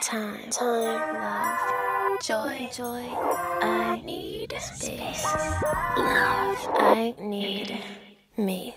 [0.00, 3.04] time, time, love, joy, joy.
[3.62, 5.24] I need space,
[5.96, 6.68] love.
[6.78, 7.72] I need
[8.36, 8.74] me.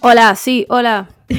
[0.00, 1.08] Hola, sí, hola.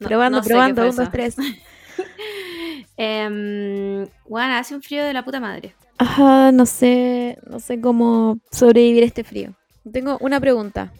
[0.00, 1.36] No- probando, no sé qué probando, un, dos, tres.
[2.96, 5.74] Em, bueno, hace un frío de la puta madre.
[5.98, 9.52] Ajá, no sé, no sé cómo sobrevivir a este frío.
[9.90, 10.92] Tengo una pregunta.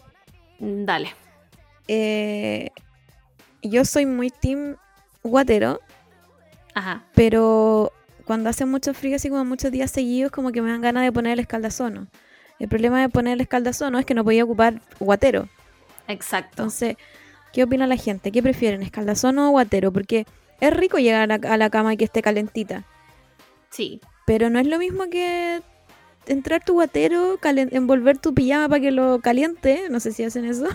[0.59, 1.13] Dale.
[1.87, 2.71] Eh,
[3.69, 4.75] yo soy muy team
[5.23, 5.79] guatero,
[6.73, 7.03] Ajá.
[7.13, 7.91] pero
[8.25, 11.11] cuando hace mucho frío, así como muchos días seguidos, como que me dan ganas de
[11.11, 12.07] poner el escaldazono.
[12.59, 15.49] El problema de poner el escaldazono es que no podía ocupar guatero.
[16.07, 16.63] Exacto.
[16.63, 16.97] Entonces,
[17.53, 18.31] ¿qué opina la gente?
[18.31, 19.91] ¿Qué prefieren, escaldazono o guatero?
[19.91, 20.25] Porque
[20.61, 22.85] es rico llegar a, a la cama y que esté calentita.
[23.69, 23.99] Sí.
[24.25, 25.61] Pero no es lo mismo que
[26.27, 30.67] entrar tu guatero, envolver tu pijama para que lo caliente, no sé si hacen eso,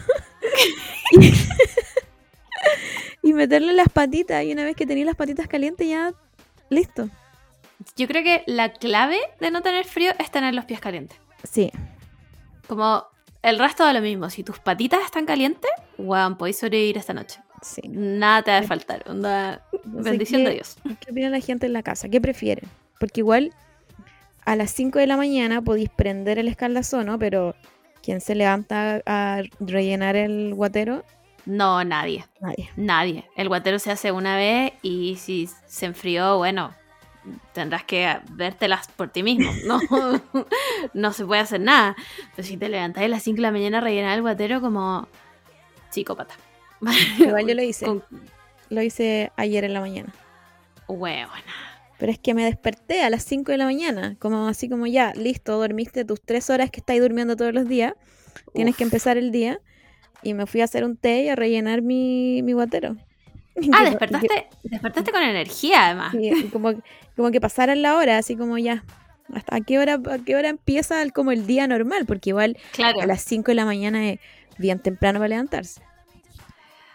[1.13, 1.33] y,
[3.23, 6.13] y meterle las patitas y una vez que tenéis las patitas calientes ya
[6.69, 7.09] listo.
[7.97, 11.19] Yo creo que la clave de no tener frío es tener los pies calientes.
[11.51, 11.71] Sí,
[12.67, 13.05] Como
[13.43, 14.29] el resto de lo mismo.
[14.31, 17.41] Si tus patitas están calientes, weón, podéis sobrevivir esta noche.
[17.63, 17.81] sí.
[17.89, 19.03] Nada te va a faltar.
[19.09, 20.77] Onda, No sé bendición qué- de Dios.
[21.01, 22.09] ¿Qué opina la gente en la casa?
[22.09, 22.69] ¿Qué prefieren?
[22.99, 23.55] Porque igual
[24.45, 27.55] a las 5 de la mañana podéis prender el escaldazono, pero
[28.03, 31.03] ¿quién se levanta a rellenar el guatero?
[31.51, 32.25] No, nadie.
[32.41, 32.71] Nadie.
[32.77, 33.25] Nadie.
[33.37, 36.73] El guatero se hace una vez y si se enfrió, bueno,
[37.53, 39.51] tendrás que vértelas por ti mismo.
[39.67, 39.81] No,
[40.95, 41.97] no se puede hacer nada.
[42.37, 45.09] Pero si te levantás a las 5 de la mañana a rellenar el guatero como
[45.91, 46.35] psicópata.
[47.19, 47.85] Igual yo lo hice.
[47.85, 48.05] Con
[48.69, 50.13] Lo hice ayer en la mañana.
[50.87, 51.43] huevona.
[51.99, 55.13] Pero es que me desperté a las 5 de la mañana, como así como ya,
[55.15, 57.93] listo, dormiste tus 3 horas que estáis durmiendo todos los días,
[58.55, 59.61] tienes que empezar el día,
[60.23, 62.97] y me fui a hacer un té y a rellenar mi, mi guatero.
[63.73, 66.15] Ah, Que- despertaste, despertaste con energía además.
[66.15, 66.73] y como,
[67.17, 68.85] como que pasaran la hora, así como ya,
[69.35, 72.07] ¿hasta a qué hora, a qué hora empieza el- como el día normal?
[72.07, 73.01] Porque igual Claro.
[73.01, 74.21] a las 5 de la mañana es
[74.57, 75.83] bien temprano para levantarse.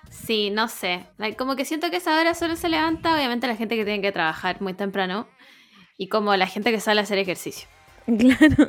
[0.10, 1.04] Sí, no sé.
[1.38, 4.12] Como que siento que esa hora solo se levanta, obviamente, la gente que tiene que
[4.12, 5.28] trabajar muy temprano.
[5.98, 7.68] Y como la gente que sale a hacer ejercicio.
[8.18, 8.68] Claro.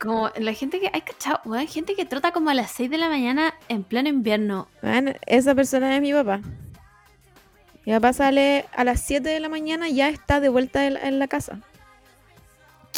[0.00, 0.90] Como la gente que.
[0.92, 4.08] Hay cachado, weón, gente que trota como a las 6 de la mañana en pleno
[4.08, 4.68] invierno.
[4.82, 6.40] Bueno, esa persona es mi papá.
[7.84, 10.96] Mi papá sale a las 7 de la mañana y ya está de vuelta en,
[10.98, 11.60] en la casa.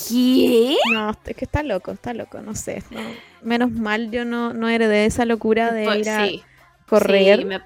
[0.08, 0.76] ¿Qué?
[0.92, 2.82] No, es que está loco, está loco, no sé.
[2.90, 3.00] no.
[3.42, 6.42] Menos mal yo no, no heredé esa locura de Pues ir a sí,
[6.86, 7.38] correr.
[7.40, 7.60] sí, me-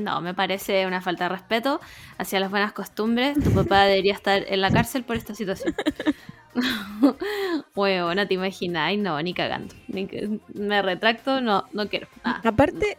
[0.00, 1.80] no, me parece una falta de respeto
[2.18, 3.38] hacia las buenas costumbres.
[3.42, 5.74] Tu papá debería estar en la cárcel por esta situación.
[7.74, 9.74] Huevo, no te imagináis, no, ni cagando.
[9.88, 12.08] Ni que- me retracto, no, no quiero.
[12.24, 12.96] Ah, Aparte,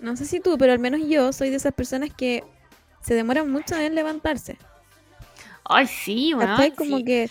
[0.00, 2.44] no sé si tú, pero al menos yo soy de esas personas que
[3.00, 4.56] se demoran mucho en levantarse.
[5.64, 6.48] Ay, sí, weón.
[6.50, 6.72] ¿Cachai?
[6.72, 7.04] Como sí.
[7.04, 7.30] que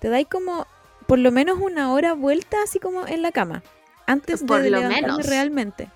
[0.00, 0.66] te dais como
[1.06, 3.62] por lo menos una hora vuelta así como en la cama.
[4.06, 5.26] Antes Por de lo levantarme menos.
[5.26, 5.88] realmente.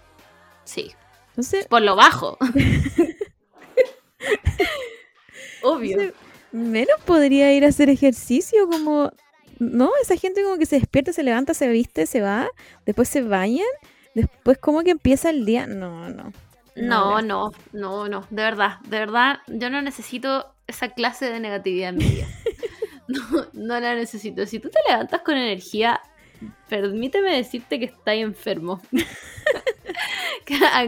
[0.65, 0.93] Sí,
[1.37, 2.39] Entonces, por lo bajo.
[5.63, 5.91] Obvio.
[5.93, 6.15] Entonces,
[6.51, 9.13] menos podría ir a hacer ejercicio como...
[9.59, 12.49] No, esa gente como que se despierta, se levanta, se viste, se va,
[12.87, 13.67] después se bañan,
[14.15, 15.67] después como que empieza el día.
[15.67, 16.33] No, no.
[16.75, 21.91] No, no, no, no, de verdad, de verdad, yo no necesito esa clase de negatividad
[21.91, 22.27] en mi vida.
[23.09, 24.47] No, no la necesito.
[24.47, 26.01] Si tú te levantas con energía,
[26.69, 28.81] permíteme decirte que estás enfermo.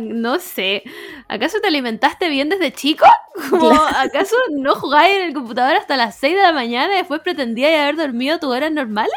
[0.00, 0.84] No sé,
[1.26, 3.06] ¿acaso te alimentaste bien desde chico?
[3.50, 7.20] Como, ¿Acaso no jugabas en el computador hasta las 6 de la mañana y después
[7.22, 9.12] pretendías haber dormido tus horas normales?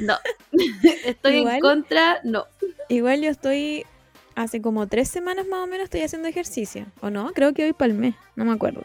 [0.00, 0.16] No,
[1.04, 2.46] estoy en contra, no.
[2.88, 3.84] Igual yo estoy,
[4.34, 6.86] hace como tres semanas más o menos estoy haciendo ejercicio.
[7.00, 7.32] ¿O no?
[7.32, 8.82] Creo que hoy palmé, no me acuerdo.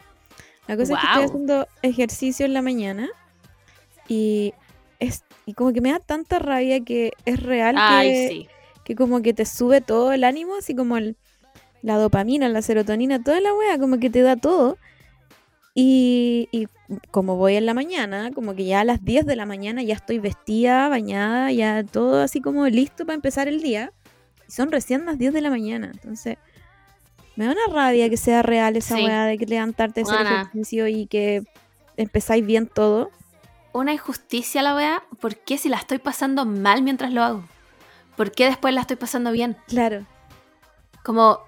[0.66, 3.08] La cosa es que estoy haciendo ejercicio en la mañana
[4.06, 4.52] y,
[4.98, 8.48] es, y como que me da tanta rabia que es real Ay, que, sí.
[8.84, 11.16] que como que te sube todo el ánimo, así como el-
[11.82, 14.76] la dopamina, la serotonina, toda la wea, como que te da todo.
[15.74, 16.66] Y, y
[17.12, 19.94] como voy en la mañana, como que ya a las 10 de la mañana ya
[19.94, 23.92] estoy vestida, bañada, ya todo así como listo para empezar el día.
[24.48, 25.90] Y son recién las 10 de la mañana.
[25.92, 26.36] Entonces,
[27.36, 29.04] me da una rabia que sea real esa Sí.
[29.04, 31.44] weá de que levantarte a hacer ejercicio y que
[31.96, 33.10] empezáis bien todo.
[33.78, 35.02] Una injusticia la wea.
[35.20, 37.44] ¿Por qué si la estoy pasando mal mientras lo hago?
[38.16, 39.56] ¿Por qué después la estoy pasando bien?
[39.68, 40.04] Claro.
[41.04, 41.40] Como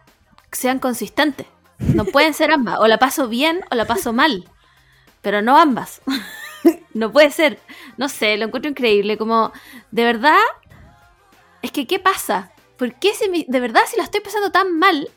[0.52, 1.46] sean consistentes.
[1.78, 2.78] No pueden ser ambas.
[2.80, 4.48] O la paso bien o la paso mal.
[5.22, 6.00] Pero no ambas.
[6.94, 7.58] no puede ser.
[7.96, 9.18] No sé, lo encuentro increíble.
[9.18, 9.52] Como,
[9.90, 10.38] de verdad,
[11.62, 12.52] es que, ¿qué pasa?
[12.76, 15.08] ¿Por qué si mi- de verdad si la estoy pasando tan mal?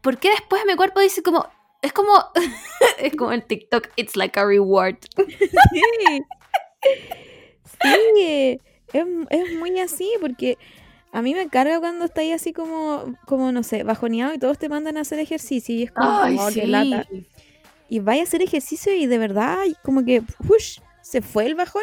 [0.00, 1.46] ¿por qué después mi cuerpo dice como,
[1.82, 2.12] es como,
[2.98, 4.96] es como el TikTok, it's like a reward?
[5.16, 6.22] Sí.
[7.82, 8.60] Sí,
[8.92, 10.58] es, es muy así porque
[11.12, 14.68] a mí me carga cuando estáis así como, como, no sé, bajoneado y todos te
[14.68, 16.66] mandan a hacer ejercicio y es como, Ay, oh, qué sí.
[16.66, 17.06] lata.
[17.88, 21.82] Y vaya a hacer ejercicio y de verdad como que, ush, se fue el bajón.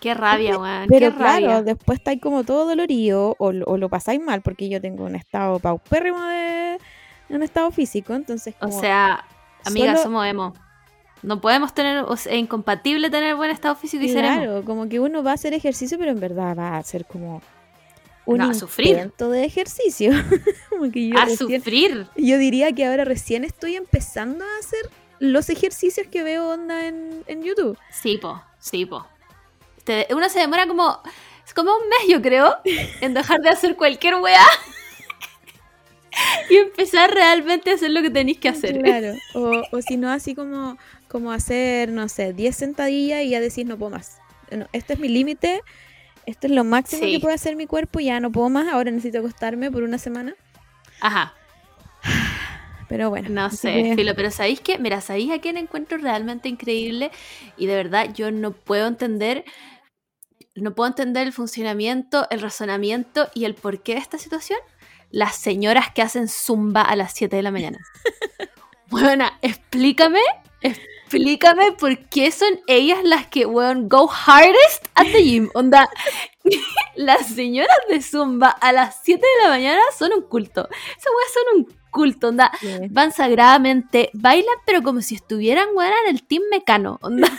[0.00, 0.86] Qué rabia, weón.
[0.88, 1.62] Pero qué claro, rabia.
[1.62, 5.14] después estáis como todo dolorido o, lo- o lo pasáis mal porque yo tengo un
[5.16, 6.78] estado paupérrimo de
[7.30, 9.24] un estado físico, entonces O sea,
[9.64, 10.54] amiga, solo- somos emo.
[11.22, 14.36] No podemos tener, o sea, es incompatible tener buen estado físico y ser emo.
[14.36, 17.42] claro, como que uno va a hacer ejercicio, pero en verdad va a hacer como
[18.24, 18.88] un No, a sufrir.
[18.88, 20.12] intento de ejercicio.
[20.70, 22.06] como que yo A recién- sufrir.
[22.16, 24.88] Yo diría que ahora recién estoy empezando a hacer
[25.18, 27.76] los ejercicios que veo onda en, en YouTube.
[27.90, 29.06] Sí, po, sí, po.
[30.14, 31.00] Uno se demora como,
[31.46, 32.56] es como un mes, yo creo,
[33.00, 34.46] en dejar de hacer cualquier weá
[36.50, 38.80] y empezar realmente a hacer lo que tenéis que hacer.
[38.82, 39.14] Claro.
[39.34, 40.76] O, o si no, así como,
[41.08, 44.18] como hacer, no sé, 10 sentadillas y ya decís no puedo más.
[44.50, 45.62] No, este es mi límite,
[46.26, 47.12] esto es lo máximo Sí.
[47.12, 50.34] que puede hacer mi cuerpo, ya no puedo más, ahora necesito acostarme por una semana.
[51.00, 51.34] Ajá,
[52.88, 53.28] Pero bueno.
[53.30, 54.76] no sé, filo, pero ¿sabéis qué?
[54.78, 57.12] Mira, ¿sabéis a quién encuentro realmente increíble?
[57.56, 59.44] Y de verdad yo no puedo entender,
[60.56, 64.58] no puedo entender el funcionamiento, el razonamiento y el porqué de esta situación.
[65.10, 67.78] Las señoras que hacen zumba a las 7 de la mañana.
[68.90, 70.20] Bueno, explícame,
[70.62, 75.48] explícame por qué son ellas las que, weón, go hardest at the gym.
[75.54, 75.88] Onda,
[76.96, 80.68] las señoras de zumba a las 7 de la mañana son un culto.
[80.70, 82.50] Esas weas son un culto, onda
[82.90, 86.98] van sagradamente, bailan, pero como si estuvieran, weón, en el team mecano.
[87.02, 87.30] Onda.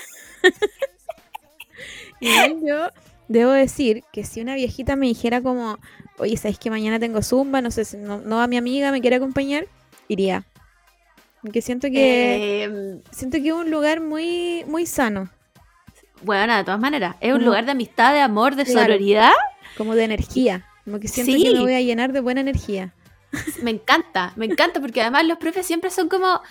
[2.21, 2.89] Igual yo
[3.27, 5.79] debo decir que si una viejita me dijera como,
[6.21, 7.61] oye, ¿sabes que mañana tengo zumba?
[7.61, 9.67] No sé, si no, no a mi amiga me quiere acompañar,
[10.07, 10.43] iría.
[11.41, 15.29] Porque siento que Eh, siento que es un lugar muy muy sano,
[16.23, 18.81] bueno, de todas maneras, es un lugar de amistad, de amor, de Claro.
[18.87, 19.31] sororidad.
[19.77, 20.65] como de energía.
[20.85, 21.43] Como que siento Sí.
[21.43, 22.93] que me voy a llenar de buena energía.
[23.63, 26.41] Me encanta, me encanta, porque además los profes siempre son como,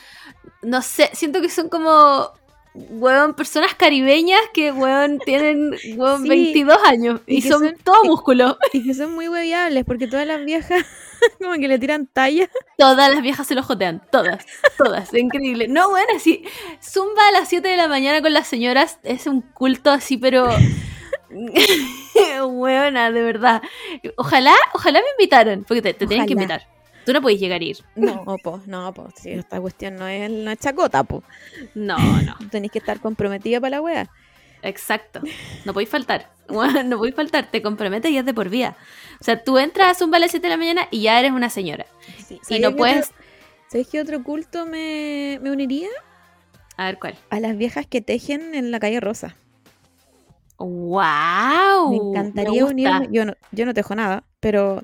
[0.62, 2.30] no sé, siento que son como,
[2.74, 6.28] weón, personas caribeñas que, weón, tienen, weón, Sí.
[6.28, 8.58] 22 años y, son, son- todo músculo.
[8.72, 10.84] Y que son muy hueviables, porque todas las viejas
[11.38, 12.48] como que le tiran talla.
[12.78, 14.46] Todas las viejas se lo jotean, todas,
[14.78, 15.66] todas, increíble.
[15.68, 16.44] No, bueno, así,
[16.82, 20.48] zumba a las 7 de la mañana con las señoras es un culto así, pero...
[22.50, 23.62] Buena, de verdad.
[24.16, 26.66] Ojalá, ojalá me invitaran, porque te, te tienen que invitar.
[27.06, 27.78] Tú no podés llegar a ir.
[27.96, 31.22] No, po, no, po, si esta cuestión no es, no es chacota, po.
[31.74, 32.36] No, no.
[32.50, 34.10] Tenéis que estar comprometida para la wea.
[34.62, 35.20] Exacto.
[35.64, 36.30] No podéis faltar.
[36.84, 37.48] No podéis faltar.
[37.50, 38.76] Te comprometes y es de por vida.
[39.20, 41.30] O sea, tú entras a Zumba a las 7 de la mañana y ya eres
[41.32, 41.86] una señora.
[42.26, 43.06] Sí, Y ¿sabéis no puedes...
[43.10, 43.16] otro-
[43.68, 45.88] ¿Sabéis qué otro culto me, me uniría?
[46.76, 47.14] A ver cuál.
[47.30, 49.36] A las viejas que tejen en la calle Rosa.
[50.58, 51.90] ¡Wow!
[51.90, 52.72] Me encantaría gusta.
[52.74, 53.08] unirme.
[53.12, 54.82] Yo no, yo no tejo nada, pero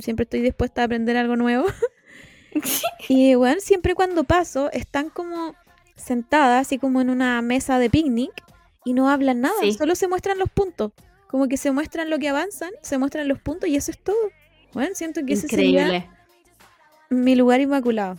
[0.00, 1.66] siempre estoy dispuesta a aprender algo nuevo.
[3.08, 5.54] y bueno, siempre cuando paso, están como
[5.96, 8.30] sentadas, así como en una mesa de picnic,
[8.84, 9.72] y no hablan nada, Sí.
[9.72, 10.92] solo se muestran los puntos.
[11.28, 14.16] Como que se muestran lo que avanzan, se muestran los puntos y eso es todo.
[14.72, 16.10] Bueno, siento que ese sería Increíble.
[17.10, 18.18] mi lugar inmaculado.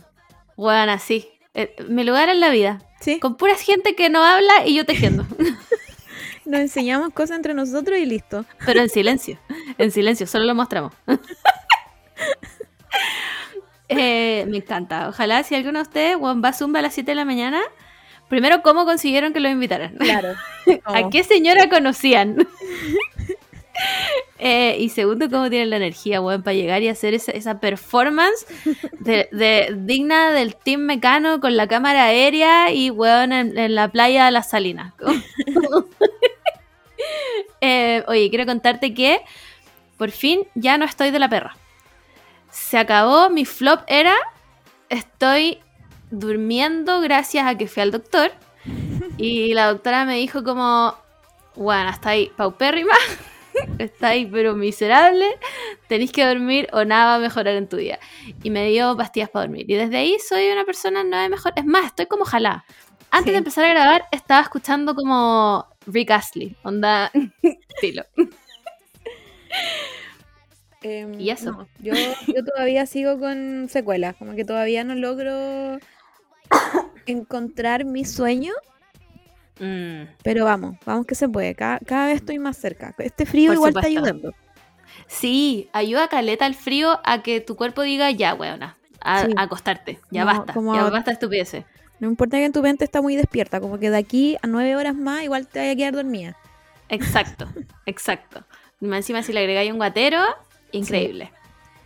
[0.56, 1.28] Bueno, así.
[1.54, 2.82] Eh, mi lugar en la vida.
[3.00, 5.24] Sí, Con pura gente que no habla y yo tejiendo.
[6.44, 8.44] nos enseñamos cosas entre nosotros y listo.
[8.64, 9.38] Pero en silencio.
[9.78, 10.92] En silencio, solo lo mostramos.
[13.88, 15.08] Eh, me encanta.
[15.08, 17.60] Ojalá si alguno de ustedes va a Zumba a las 7 de la mañana.
[18.28, 19.94] Primero, ¿cómo consiguieron que lo invitaran?
[19.96, 20.34] Claro.
[20.84, 22.46] ¿A qué señora conocían?
[24.38, 28.46] Eh, y segundo, ¿cómo tienen la energía, weón, para llegar y hacer esa, esa performance
[29.00, 33.88] de, de- digna del Team Mecano con la cámara aérea y, weón, en, en la
[33.88, 34.94] playa de las Salinas?
[37.60, 39.20] Eh, oye, quiero contarte que
[39.96, 41.56] por fin ya no estoy de la perra.
[42.58, 44.14] Se acabó mi flop era
[44.88, 45.58] estoy
[46.10, 48.32] durmiendo gracias a que fui al doctor
[49.18, 50.96] y la doctora me dijo como,
[51.54, 52.94] bueno, está ahí paupérrima,
[53.78, 55.26] está ahí pero miserable,
[55.86, 57.98] tenéis que dormir o nada va a mejorar en tu día.
[58.42, 59.66] Y me dio pastillas para dormir.
[59.70, 61.52] Y desde ahí soy una persona no de mejor.
[61.56, 62.64] Es más, estoy como jalada.
[63.10, 63.32] Antes Sí.
[63.32, 68.02] de empezar a grabar estaba escuchando como Rick Astley, onda estilo.
[70.88, 71.50] Em, ¿Y eso?
[71.52, 71.94] no, yo,
[72.26, 75.78] yo todavía sigo con secuelas, como que todavía no logro
[77.06, 78.52] encontrar mi sueño,
[79.58, 82.94] Mm, pero vamos, vamos que se puede, cada, cada vez estoy más cerca.
[82.98, 84.00] Este frío Por igual está supuesto.
[84.06, 84.34] ayudando.
[85.06, 89.32] Sí, ayuda caleta el frío a que tu cuerpo diga, ya, weona, a, Sí.
[89.34, 89.98] a acostarte.
[90.10, 90.52] Ya No, basta.
[90.52, 91.64] como Ya a- basta estupideces.
[92.00, 94.94] No importa que tu mente está muy despierta, como que de aquí a nueve horas
[94.94, 96.36] más igual te vaya a quedar dormida.
[96.90, 97.46] Exacto,
[97.86, 98.44] exacto.
[98.82, 100.20] Encima si le agregáis un guatero,
[100.72, 101.32] increíble.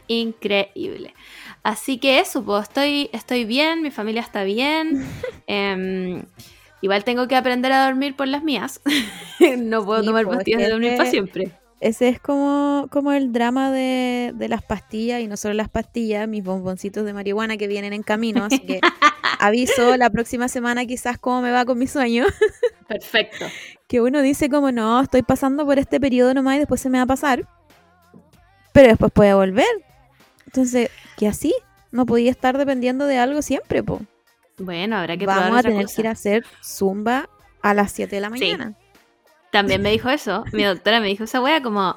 [0.09, 1.15] Increíble.
[1.63, 5.07] Así que eso, pues estoy, estoy bien, mi familia está bien.
[5.47, 6.25] em,
[6.81, 8.81] igual tengo que aprender a dormir por las mías.
[9.59, 11.53] no puedo Sí, tomar pues, pastillas de dormir para siempre.
[11.81, 16.29] Ese es como, como el drama de, de las pastillas, y no solo las pastillas,
[16.29, 18.81] mis bomboncitos de marihuana que vienen en camino, así que
[19.39, 22.27] aviso la próxima semana quizás cómo me va con mi sueño.
[22.87, 23.47] Perfecto.
[23.87, 26.99] que uno dice como no, estoy pasando por este periodo nomás y después se me
[26.99, 27.47] va a pasar.
[28.81, 29.67] Pero después puede volver.
[30.47, 31.53] Entonces, que así,
[31.91, 34.01] no podía estar dependiendo de algo siempre, po.
[34.57, 35.97] Bueno, habrá que probar Vamos a otra tener cosa.
[35.97, 37.29] que ir a hacer zumba
[37.61, 38.41] a las 7 de la Sí.
[38.41, 38.73] mañana.
[39.53, 40.45] También me dijo eso.
[40.55, 41.95] Mi doctora me dijo esa wea como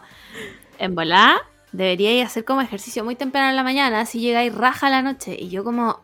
[0.77, 1.37] en volá
[1.71, 5.37] deberíais hacer como ejercicio muy temprano en la mañana, así llegáis raja a la noche.
[5.39, 6.01] Y yo como,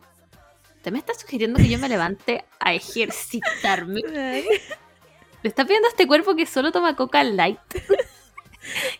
[0.80, 4.00] ¿te me estás sugiriendo que yo me levante a ejercitarme?
[5.42, 7.58] Le estás pidiendo a este cuerpo que solo toma coca light.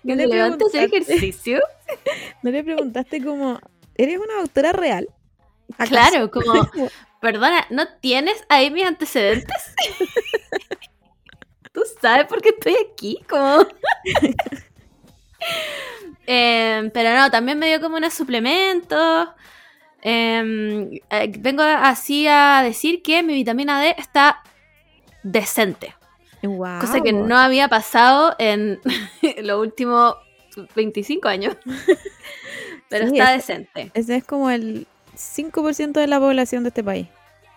[0.02, 1.60] Que No me le levante a ejercicio.
[2.42, 3.60] ¿No le preguntaste como,
[3.94, 5.08] ¿eres una doctora real?
[5.74, 5.90] ¿Acaso?
[5.90, 6.68] Claro, como,
[7.20, 9.74] perdona, ¿no tienes ahí mis antecedentes?
[11.72, 13.18] ¿Tú sabes por qué estoy aquí?
[13.28, 13.66] Como...
[16.26, 19.28] Em, pero no, también me dio como unos suplementos.
[20.02, 24.42] Em, eh, vengo así a decir que mi vitamina D está
[25.22, 25.94] decente.
[26.80, 28.80] Cosa que no había pasado en
[29.42, 30.16] los últimos
[30.74, 31.56] 25 años.
[32.88, 33.90] Pero Sí, está es- decente.
[33.94, 37.06] Ese es como el 5% de la población de este país.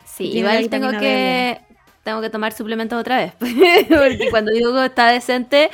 [0.05, 1.59] Sí, igual tengo que,
[2.03, 3.33] tengo que tomar suplementos otra vez.
[3.89, 5.71] porque cuando digo que está decente,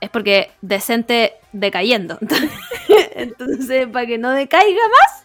[0.00, 2.18] es porque decente decayendo.
[3.14, 5.24] Entonces, para que no decaiga más,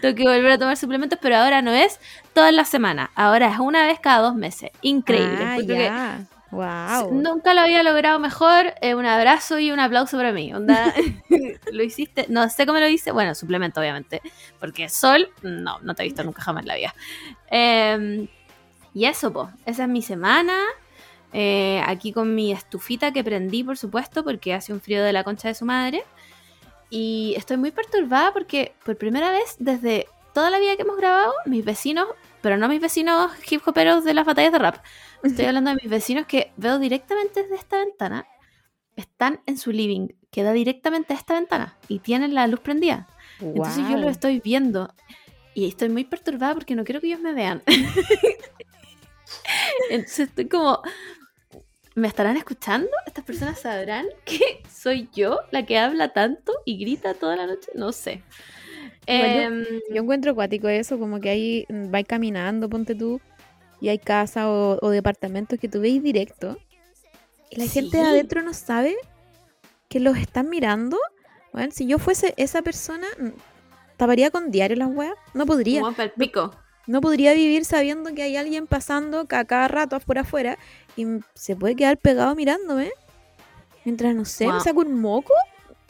[0.00, 2.00] tengo que volver a tomar suplementos, pero ahora no es
[2.32, 3.10] todas las semanas.
[3.14, 4.70] Ahora es una vez cada dos meses.
[4.80, 5.88] Increíble.
[5.88, 6.20] Ah.
[6.50, 7.12] Wow.
[7.12, 8.74] Nunca lo había logrado mejor.
[8.80, 10.52] Eh, un abrazo y un aplauso para mí.
[10.52, 10.92] Onda,
[11.72, 12.26] lo hiciste.
[12.28, 13.12] No sé cómo lo hice.
[13.12, 14.20] Bueno, suplemento, obviamente.
[14.58, 16.94] Porque Sol, no, no te he visto nunca jamás en la vida.
[17.50, 18.28] Eh,
[18.94, 19.50] y eso, po.
[19.66, 20.58] Esa es mi semana.
[21.32, 25.24] Eh, aquí con mi estufita que prendí, por supuesto, porque hace un frío de la
[25.24, 26.04] concha de su madre.
[26.90, 31.32] Y estoy muy perturbada porque por primera vez desde toda la vida que hemos grabado,
[31.46, 32.08] mis vecinos,
[32.40, 34.84] pero no mis vecinos hip hoperos de las batallas de rap,
[35.22, 38.26] estoy hablando de mis vecinos que veo directamente desde esta ventana,
[38.96, 43.06] están en su living, que da directamente a esta ventana y tienen la luz prendida.
[43.40, 44.10] Entonces yo lo Guau.
[44.10, 44.94] estoy viendo
[45.54, 47.62] y estoy muy perturbada porque no quiero que ellos me vean.
[49.90, 50.82] Entonces estoy como,
[51.94, 52.90] ¿me estarán escuchando?
[53.06, 57.70] ¿Estas personas sabrán que soy yo la que habla tanto y grita toda la noche?
[57.74, 58.22] No sé.
[59.06, 63.20] Yo- Em, Yo encuentro acuático eso, como que ahí mm, vais caminando, ponte tú,
[63.80, 66.58] y hay casas o, o departamentos que tú veis directo,
[67.50, 68.94] y la gente de adentro no sabe
[69.88, 70.98] que los están mirando.
[71.52, 73.28] Bueno, si yo fuese esa persona, mm,
[73.96, 75.14] taparía con diario las weas.
[75.34, 75.80] No podría.
[75.80, 76.54] como pico.
[76.86, 80.58] No podría vivir sabiendo que hay alguien pasando ca- cada rato por afuera
[80.96, 82.90] y se puede quedar pegado mirándome.
[83.84, 85.32] Mientras, no sé, me saco un moco.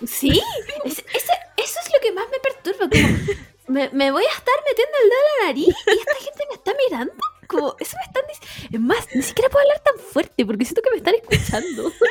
[0.07, 0.41] Sí,
[0.85, 2.89] es- ese- eso es lo que más me perturba.
[2.89, 3.39] Como,
[3.69, 6.55] me, me voy a estar metiendo el dedo en la nariz y esta gente me
[6.55, 7.25] está mirando.
[7.47, 8.77] Como, eso me están diciendo.
[8.77, 11.93] Es más, ni siquiera puedo hablar tan fuerte porque siento que me están escuchando.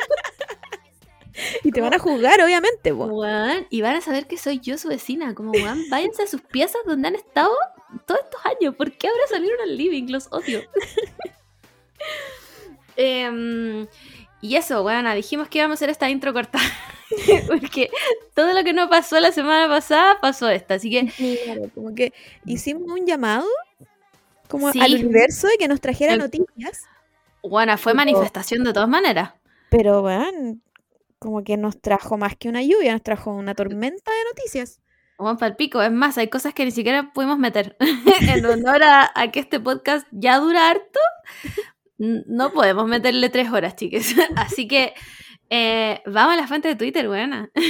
[1.62, 2.92] Y te van a juzgar, obviamente.
[2.92, 5.34] Weón, y van a saber que soy yo su vecina.
[5.34, 7.54] Como, weón, váyanse a sus piezas donde han estado
[8.06, 8.74] todos estos años.
[8.74, 10.08] ¿Por qué ahora salieron al living?
[10.08, 10.62] Los odio.
[12.96, 13.86] Em,
[14.40, 16.58] y eso, weón, dijimos que íbamos a hacer esta intro corta.
[17.48, 17.90] Porque
[18.34, 20.74] todo lo que no pasó la semana pasada pasó esta.
[20.74, 21.12] Así que
[21.44, 22.12] Claro, como que
[22.44, 23.46] hicimos un llamado
[24.48, 24.80] como Sí.
[24.80, 26.84] al universo de que nos trajera El- noticias,
[27.42, 29.32] Bueno, fue manifestación de todas maneras.
[29.70, 30.56] pero bueno,
[31.18, 34.80] como que nos trajo más que una lluvia, nos trajo una tormenta de noticias.
[35.18, 37.76] Juan Palpico, es más, hay cosas que ni siquiera pudimos meter.
[38.38, 40.98] en honor a, a que este podcast ya dura harto,
[42.00, 44.16] no podemos meterle tres horas, chiques.
[44.36, 44.94] Así que
[45.50, 47.50] eh, vamos a la fuente de Twitter, buena.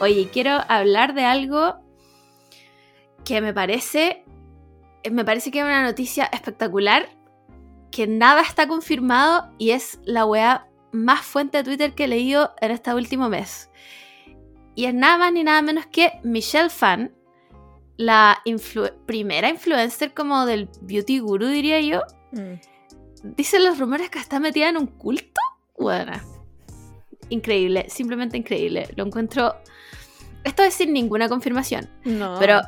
[0.00, 1.76] Oye, quiero hablar de algo
[3.24, 4.24] que me parece,
[5.10, 7.08] me parece que es una noticia espectacular,
[7.92, 12.54] que nada está confirmado y es la weá más fuente de Twitter que he leído
[12.60, 13.68] en este último mes.
[14.76, 17.12] Y es nada más ni nada menos que Michelle Fan,
[17.96, 22.54] la influ- primera influencer como del beauty guru, diría yo, Mm.
[23.36, 25.40] dicen los rumores que está metida en un culto.
[25.78, 26.12] Bueno,
[27.28, 28.88] increíble, simplemente increíble.
[28.96, 29.54] Lo encuentro.
[30.44, 31.88] Esto es sin ninguna confirmación.
[32.04, 32.36] No.
[32.38, 32.60] Pero,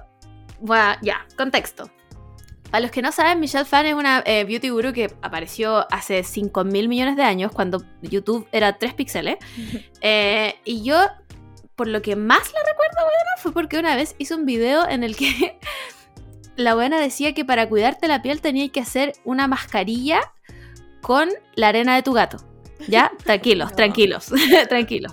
[0.61, 1.91] bueno, ya, contexto.
[2.71, 6.23] Para los que no saben, Michelle Fan es una eh, beauty guru que apareció hace
[6.25, 9.37] 5 mil millones de años, cuando YouTube era 3 píxeles.
[10.03, 10.99] Eh, y yo,
[11.75, 15.03] por lo que más la recuerdo, bueno, fue porque una vez hizo un video en
[15.03, 15.59] el que
[16.57, 20.21] la buena decía que para cuidarte la piel tenías que hacer una mascarilla
[21.03, 22.37] con la arena de tu gato.
[22.89, 23.11] ¿Ya?
[23.25, 23.77] Tranquilos, No.
[23.77, 24.27] tranquilos,
[24.69, 25.13] tranquilos.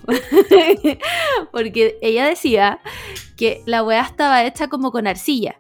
[1.52, 2.80] Porque ella decía
[3.36, 5.56] que la weá estaba hecha como con arcilla.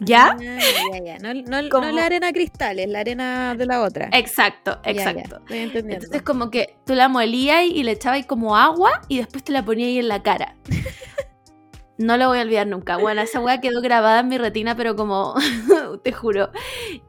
[0.00, 0.36] ¿Ya?
[0.38, 0.58] Ah,
[0.92, 1.18] ya, ya.
[1.18, 4.10] No, no- la arena cristal, es la arena de la otra.
[4.12, 5.36] Exacto, Ya, ya, exacto.
[5.40, 6.04] Estoy entendiendo.
[6.04, 9.64] Entonces como que tú la molías y le echabas como agua y después te la
[9.64, 10.56] ponías ahí en la cara.
[11.98, 12.98] No lo voy a olvidar nunca.
[12.98, 15.34] Bueno, esa weá quedó grabada en mi retina, pero como,
[16.04, 16.50] te juro.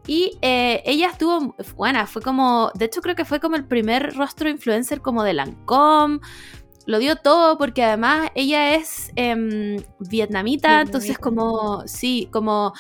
[0.06, 4.16] Y eh, ella estuvo, buena, fue como, de hecho creo que fue como el primer
[4.16, 6.20] rostro influencer como de Lancôme.
[6.88, 12.74] Lo dio todo porque además ella es em, vietnamita, entonces como, sí, como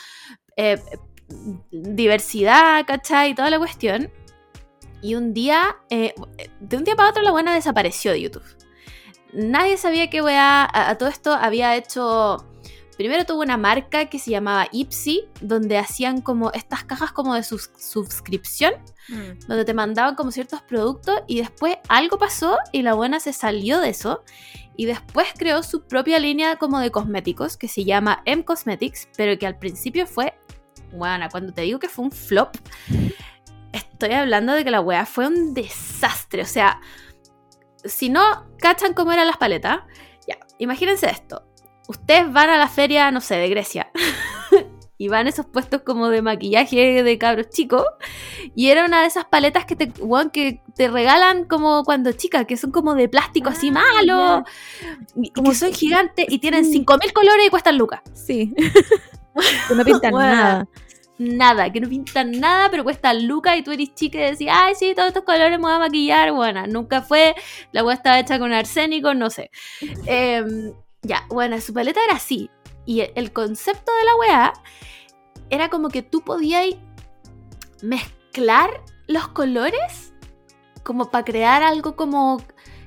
[0.56, 0.82] eh,
[1.70, 3.32] diversidad, ¿cachai?
[3.32, 4.10] Y toda la cuestión.
[5.02, 6.16] Y un día, eh,
[6.62, 8.46] de un día para otro, la buena desapareció de YouTube.
[9.34, 12.38] Nadie sabía que weá, a, a todo esto había hecho.
[12.98, 17.44] Primero tuvo una marca que se llamaba Ipsy, donde hacían como estas cajas como de
[17.44, 18.74] sus- suscripción,
[19.10, 19.39] Mm.
[19.48, 23.80] donde te mandaban como ciertos productos y después algo pasó y la buena se salió
[23.80, 24.24] de eso.
[24.75, 29.38] Y después creó su propia línea como de cosméticos que se llama M Cosmetics, pero
[29.39, 30.38] que al principio fue,
[30.92, 32.56] bueno, cuando te digo que fue un flop,
[33.72, 36.80] estoy hablando de que la wea fue un desastre, o sea,
[37.86, 39.80] si no cachan cómo eran las paletas,
[40.27, 41.47] ya, imagínense esto,
[41.88, 43.91] ustedes van a la feria, no sé, de Grecia.
[45.00, 47.84] Y van a esos puestos como de maquillaje de cabros chicos.
[48.56, 49.94] Y era una de esas paletas que te,
[50.34, 54.43] que te regalan como cuando chicas, que son como de plástico así Ah, malo.
[55.36, 56.71] Como que son gigantes y tienen sí.
[56.71, 58.02] 5000 colores y cuestan lucas.
[58.15, 58.56] Sí.
[59.67, 60.36] que no pintan Bueno.
[60.36, 60.67] nada.
[61.19, 64.73] Nada, que no pintan nada, pero cuestan lucas y tú eres chica y decís, ay,
[64.73, 66.32] sí, todos estos colores me voy a maquillar.
[66.32, 67.36] Bueno, nunca fue.
[67.71, 69.52] La weá estaba hecha con arsénico, no sé.
[70.08, 72.50] Em, ya, bueno, su paleta era así.
[72.86, 74.54] Y el- concepto de la weá
[75.50, 76.66] era como que tú podías
[77.82, 80.14] mezclar los colores
[80.84, 82.42] como para crear algo como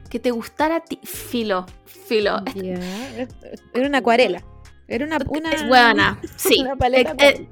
[0.09, 0.99] que te gustara a ti.
[1.05, 2.43] Filo, filo.
[2.55, 2.75] Ya.
[3.75, 4.43] Era una acuarela.
[4.89, 6.61] Era una, una Es buena, sí.
[6.63, 7.49] una paleta eh,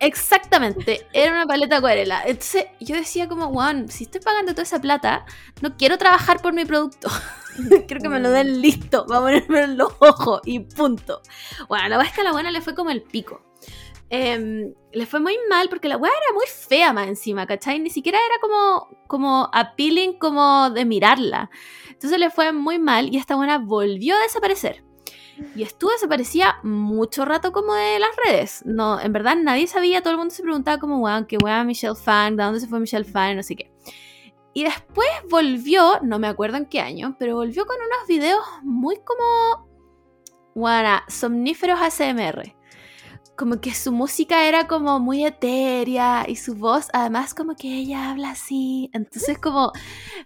[0.00, 2.22] exactamente, era una paleta acuarela.
[2.26, 5.24] Entonces yo decía como, wow, si estoy pagando toda esa plata,
[5.60, 7.08] no quiero trabajar por mi producto.
[7.86, 11.22] quiero que me lo den listo, va a ponerme en los ojos y punto.
[11.68, 13.42] Bueno, la verdad es que a la buena le fue como el pico.
[14.12, 17.78] Em, le fue muy mal porque la weá era muy fea más encima, ¿cachai?
[17.78, 21.48] Ni siquiera era como, como appealing como de mirarla.
[21.88, 24.84] Entonces le fue muy mal y esta buena volvió a desaparecer.
[25.54, 28.62] Y estuvo desaparecía mucho rato como de las redes.
[28.66, 31.94] No, en verdad nadie sabía, todo el mundo se preguntaba como, weón, qué weón Michelle
[31.94, 33.36] Fan, ¿de dónde se fue Michelle Fan?
[33.36, 33.69] No sé qué.
[34.52, 38.96] Y después volvió, no me acuerdo en qué año, pero volvió con unos videos muy
[38.96, 39.68] como,
[40.54, 42.56] bueno, somníferos ASMR.
[43.36, 48.10] Como que su música era como muy etérea y su voz, además, como que ella
[48.10, 48.90] habla así.
[48.92, 49.72] Entonces, como,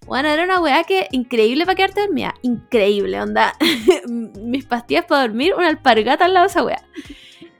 [0.07, 2.35] bueno, era una weá que increíble para quedarte dormida.
[2.43, 3.53] Increíble, onda.
[4.09, 6.83] Mis pastillas para dormir, una alpargata al lado de esa weá.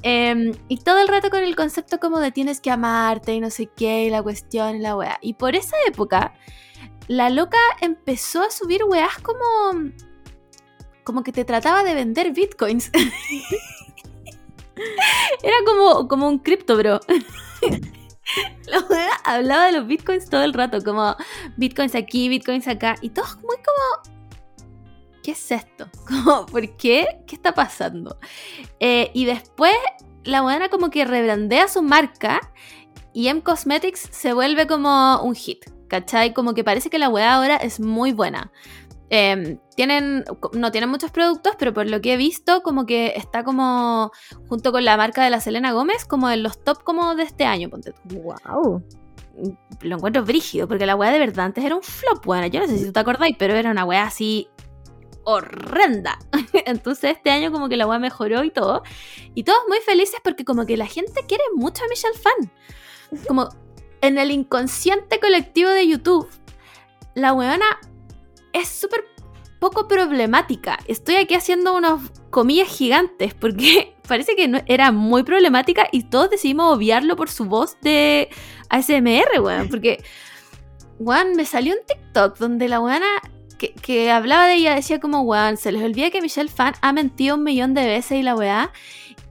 [0.07, 3.49] Em, y todo el rato con el concepto como de tienes que amarte y no
[3.49, 5.19] sé qué, y la cuestión y la weá.
[5.23, 6.35] Y por esa época,
[7.09, 9.45] la loca empezó a subir weás como.
[11.05, 12.91] como que te trataba de vender bitcoins.
[15.43, 17.01] Era como, como un cripto, bro.
[18.67, 21.17] La weá hablaba de los bitcoins todo el rato, como
[21.57, 24.15] bitcoins aquí, bitcoins acá, y todo muy como.
[25.25, 25.89] ¿Qué es esto?
[26.07, 27.23] Como, ¿Por qué?
[27.27, 28.19] ¿Qué está pasando?
[28.79, 29.75] Eh, y después
[30.23, 32.41] la buena como que rebrandea su marca
[33.13, 36.35] y M Cosmetics se vuelve como un hit, ¿cachai?
[36.35, 38.51] Como que parece que la weá ahora es muy buena.
[39.11, 43.45] Eh, tienen, no tienen muchos productos, pero por lo que he visto, como que está
[43.45, 44.11] como
[44.49, 47.45] junto con la marca de la Selena Gómez, como en los top como de este
[47.45, 48.23] año, ponte tú.
[48.23, 48.83] Wow.
[49.83, 52.67] Lo encuentro brígido, porque la weá de verdad antes era un flop, bueno, yo no
[52.67, 54.49] sé si tú te acordáis, pero era una weá así
[55.25, 56.19] horrenda.
[56.67, 58.83] Entonces este año como que la weá mejoró y todo.
[59.35, 62.51] Y todos muy felices porque como que la gente quiere mucho a Michelle Fan.
[63.27, 63.49] Como
[64.01, 66.29] en el inconsciente colectivo de YouTube,
[67.15, 67.67] la weona
[68.53, 69.05] es súper
[69.59, 70.79] poco problemática.
[70.87, 76.29] Estoy aquí haciendo unos comillas gigantes, porque parece que no, era muy problemática y todos
[76.31, 78.29] decidimos obviarlo por su voz de
[78.69, 79.69] ASMR, weón.
[79.71, 80.05] Porque,
[80.99, 83.07] weón, me salió un TikTok donde la weona
[83.59, 86.93] que, que, hablaba de ella decía como, weón, se les olvida que Michelle Fan ha
[86.93, 88.73] mentido un millón de veces y la weá.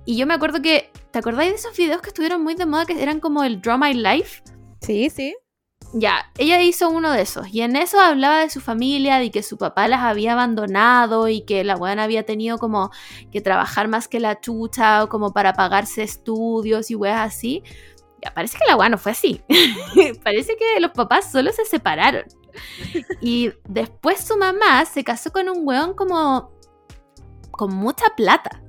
[0.06, 2.86] Y yo me acuerdo que, ¿te acordáis de esos videos que estuvieron muy de moda
[2.86, 4.42] que eran como el Draw My Life?
[4.82, 5.36] Sí, sí.
[5.96, 9.44] Ya, ella hizo uno de esos y en eso hablaba de su familia, de que
[9.44, 12.90] su papá las había abandonado y que la weona había tenido como
[13.32, 17.62] que trabajar más que la chucha o como para pagarse estudios y weas así.
[18.24, 19.42] Ya, parece que la weona no fue así.
[20.24, 22.24] parece que los papás solo se separaron.
[23.22, 26.52] Y después su mamá se casó con un weón como
[27.52, 28.62] con mucha plata.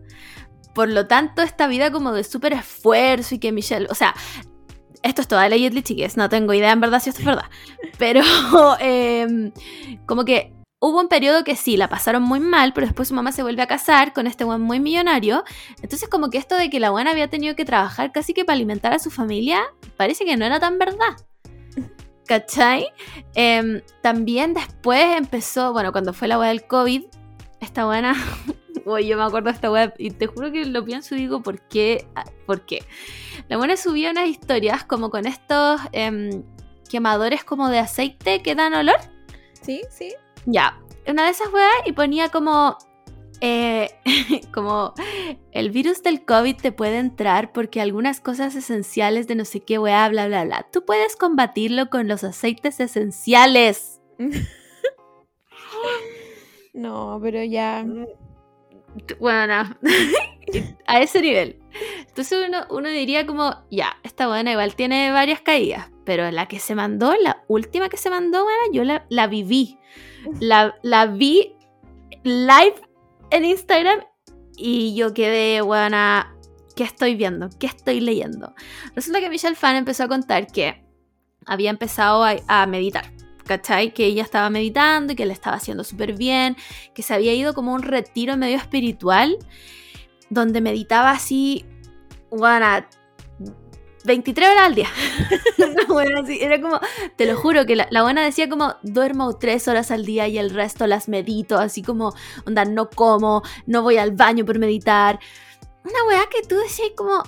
[0.75, 4.15] Por lo tanto, esta vida como de súper esfuerzo y que Michelle, o sea,
[5.03, 7.51] esto es toda ley chiques, no tengo idea en verdad si esto es verdad.
[7.99, 8.23] Pero
[8.81, 9.53] eh,
[10.07, 13.33] como que hubo un periodo que sí, la pasaron muy mal, pero después su mamá
[13.33, 15.45] se vuelve a casar con este buen muy millonario.
[15.83, 18.57] Entonces como que esto de que la buena había tenido que trabajar casi que para
[18.57, 19.63] alimentar a su familia,
[19.97, 21.17] parece que no era tan verdad.
[22.27, 22.87] ¿Cachai?
[23.35, 27.05] Eh, también después empezó, bueno, cuando fue la weá del COVID,
[27.61, 28.15] esta buena
[28.87, 31.43] Oye, yo me acuerdo de esta web y te juro que lo pienso y digo,
[31.43, 32.07] ¿por qué?
[32.15, 32.85] Ah, ¿Por qué?
[33.49, 36.43] La buena subía unas historias como con estos em,
[36.89, 38.99] quemadores como de aceite que dan olor.
[39.63, 40.15] Sí, sí.
[40.45, 42.77] Ya, una de esas weas y ponía como
[43.41, 43.91] eh,
[44.53, 44.95] como
[45.53, 49.79] el virus del COVID te puede entrar porque algunas cosas esenciales de no sé qué
[49.79, 50.67] weá, bla, bla, bla.
[50.73, 54.01] Tú puedes combatirlo con los aceites esenciales.
[56.75, 57.85] no, pero ya.
[57.85, 58.07] Mm,
[59.19, 59.55] bueno,
[60.87, 61.61] a ese nivel.
[62.07, 66.77] Entonces uno, diría como, ya, esta buena igual tiene varias caídas, pero la que se
[66.77, 69.79] mandó, la última que se mandó, bueno, yo la, la viví.
[70.41, 71.57] La, la vi
[72.23, 72.77] live
[73.35, 74.01] en Instagram
[74.57, 76.37] y yo quedé, buena,
[76.77, 77.51] ¿qué estoy viendo?
[77.59, 78.55] ¿Qué estoy leyendo?
[78.95, 80.85] Resulta que Michelle Fan empezó a contar que
[81.47, 83.13] había empezado a meditar
[83.45, 83.93] ¿cachai?
[83.93, 86.57] Que ella estaba meditando y que le estaba haciendo súper bien,
[86.95, 89.37] que se había ido como un retiro medio espiritual,
[90.31, 91.65] donde meditaba así,
[92.31, 92.67] bueno,
[94.05, 94.89] 23 horas al día.
[95.89, 96.79] bueno, así, era como,
[97.17, 100.51] te lo juro, que la, buena decía como, duermo 3 horas al día y el
[100.51, 102.15] resto las medito, así como,
[102.47, 105.19] onda, no como, no voy al baño por meditar.
[105.85, 107.23] Una weá que tú decías como,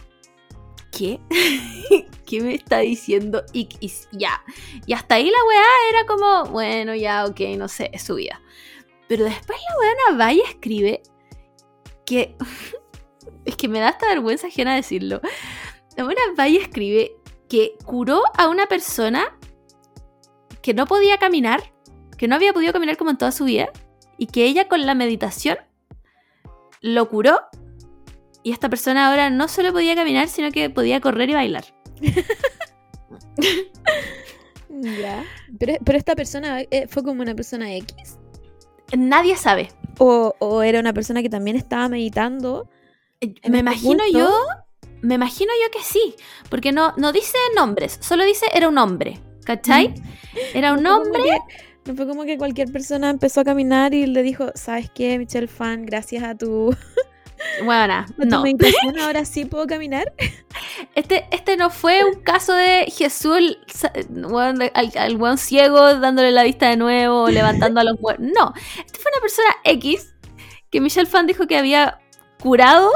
[0.93, 1.21] ¿qué?
[2.27, 3.45] ¿Qué me está diciendo?
[3.53, 3.69] Y,
[4.12, 4.43] ya.
[4.87, 8.41] Y hasta ahí la weá era como, bueno, ya, ok, no sé, es su vida.
[9.09, 11.03] Pero después la weá va y escribe
[12.05, 12.37] que.
[13.45, 15.21] es que me da esta vergüenza ajena decirlo.
[15.97, 17.17] La buena va y escribe
[17.49, 19.37] que curó a una persona
[20.63, 21.73] que no podía caminar,
[22.19, 23.71] que no había podido caminar como en toda su vida,
[24.19, 25.59] y que ella con la meditación
[26.81, 27.41] lo curó
[28.47, 31.65] y esta persona ahora no solo podía caminar, sino que podía correr y bailar.
[34.69, 35.25] ya.
[35.59, 38.19] Pero, esta persona eh, fue como una persona X.
[38.97, 39.71] Nadie sabe.
[39.99, 42.69] O, era una persona que también estaba meditando.
[43.21, 44.31] Eh, me este imagino yo.
[45.03, 46.15] Me imagino yo que sí.
[46.49, 49.21] Porque no, no dice nombres, solo dice era un hombre.
[49.45, 49.89] ¿Cachai?
[49.89, 49.95] Mm.
[50.55, 51.23] Era un hombre.
[51.85, 55.47] no fue como que cualquier persona empezó a caminar y le dijo, ¿sabes qué, Michelle
[55.47, 55.87] Fan?
[55.87, 56.75] Gracias a tu
[57.65, 58.45] bueno, no.
[59.03, 60.13] ahora sí puedo caminar.
[60.95, 63.59] Este, este no fue un caso de Jesús
[64.75, 68.27] al, buen ciego dándole la vista de nuevo, levantando a los muertos.
[68.35, 68.53] No,
[68.85, 70.15] este fue una persona X
[70.71, 71.99] que Michelle Fan dijo que había
[72.43, 72.91] curado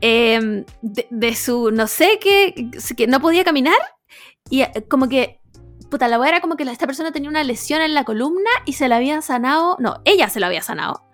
[0.00, 3.78] em, de, su, no sé, que, que no podía caminar
[4.50, 5.40] y eh, como que
[5.90, 8.74] puta, la weá era como que esta persona tenía una lesión en la columna y
[8.74, 9.76] se la habían sanado.
[9.78, 11.04] No, ella se la había sanado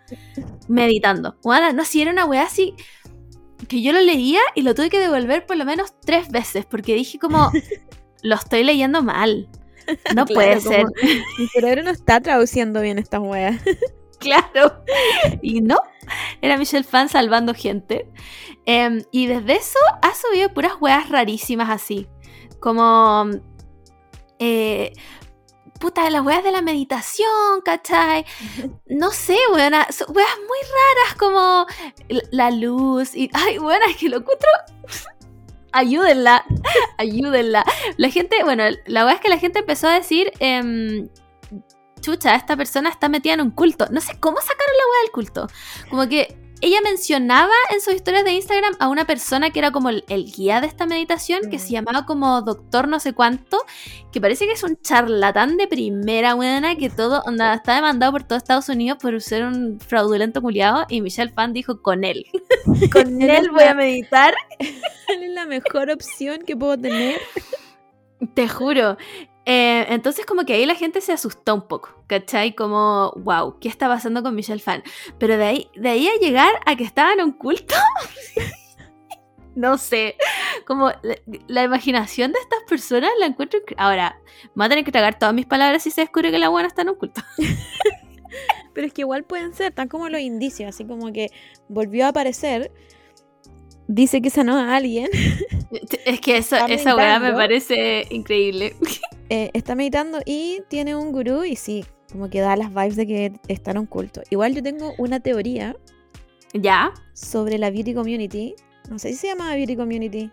[0.68, 1.36] meditando.
[1.42, 2.74] Bueno, no, si era una weá así
[3.68, 6.94] que yo lo leía y lo tuve que devolver por lo menos tres veces porque
[6.94, 7.50] dije como,
[8.22, 9.48] lo estoy leyendo mal.
[10.14, 10.84] No puede ser.
[11.38, 13.58] Mi cerebro no está traduciendo bien esta weá.
[14.18, 14.84] claro.
[15.42, 15.78] Y no,
[16.40, 18.08] era Michelle Fan salvando gente.
[18.66, 22.08] Em, y desde eso ha subido puras weas rarísimas así.
[22.60, 23.26] Como...
[24.38, 24.92] Eh,
[25.78, 28.24] puta, las weas de la meditación, ¿cachai?
[28.86, 31.66] No sé, weona, weas muy raras como
[32.30, 34.48] la luz y, ay, weona, es que lo encuentro...
[35.72, 36.44] ayúdenla,
[36.98, 37.64] ayúdenla.
[37.96, 41.08] La gente, bueno, la wea es que la gente empezó a decir, eh,
[42.04, 43.86] chucha, esta persona está metida en un culto.
[43.90, 45.46] No sé cómo sacaron la wea del culto.
[45.90, 49.90] Como que ella mencionaba en sus historias de Instagram a una persona que era como
[49.90, 51.60] el, el guía de esta meditación, que Mm.
[51.60, 53.58] se llamaba como doctor no sé cuánto,
[54.12, 58.22] que parece que es un charlatán de primera, buena, que todo, onda, está demandado por
[58.22, 62.24] todo Estados Unidos por ser un fraudulento culiado, y Michelle Fan dijo con él.
[62.92, 64.34] con Él él voy a meditar.
[64.58, 67.20] es la mejor opción que puedo tener.
[68.34, 68.96] Te juro.
[69.46, 72.54] Eh, entonces como que ahí la gente se asustó un poco, ¿cachai?
[72.54, 74.82] Como, wow, ¿qué está pasando con Michelle Fan?
[75.18, 77.74] Pero de ahí, de ahí a llegar a que estaba en un culto,
[79.54, 80.16] no sé,
[80.66, 80.92] como
[81.46, 83.60] la, imaginación de estas personas la encuentro...
[83.76, 86.48] Ahora, me voy a tener que tragar todas mis palabras si se descubre que la
[86.48, 87.20] buena está en un culto.
[88.72, 91.28] Pero es que igual pueden ser, tan como los indicios, así como que
[91.68, 92.72] volvió a aparecer,
[93.88, 95.08] dice que sanó a alguien,
[96.04, 98.74] Es que Está esa weá me parece increíble.
[99.28, 103.06] eh, está meditando y tiene un gurú y sí, como que da las vibes de
[103.06, 104.22] que está en un culto.
[104.30, 105.76] Igual yo tengo una teoría
[106.52, 106.92] ¿Ya?
[107.12, 108.54] sobre la beauty community,
[108.88, 110.30] no sé si se llama beauty community,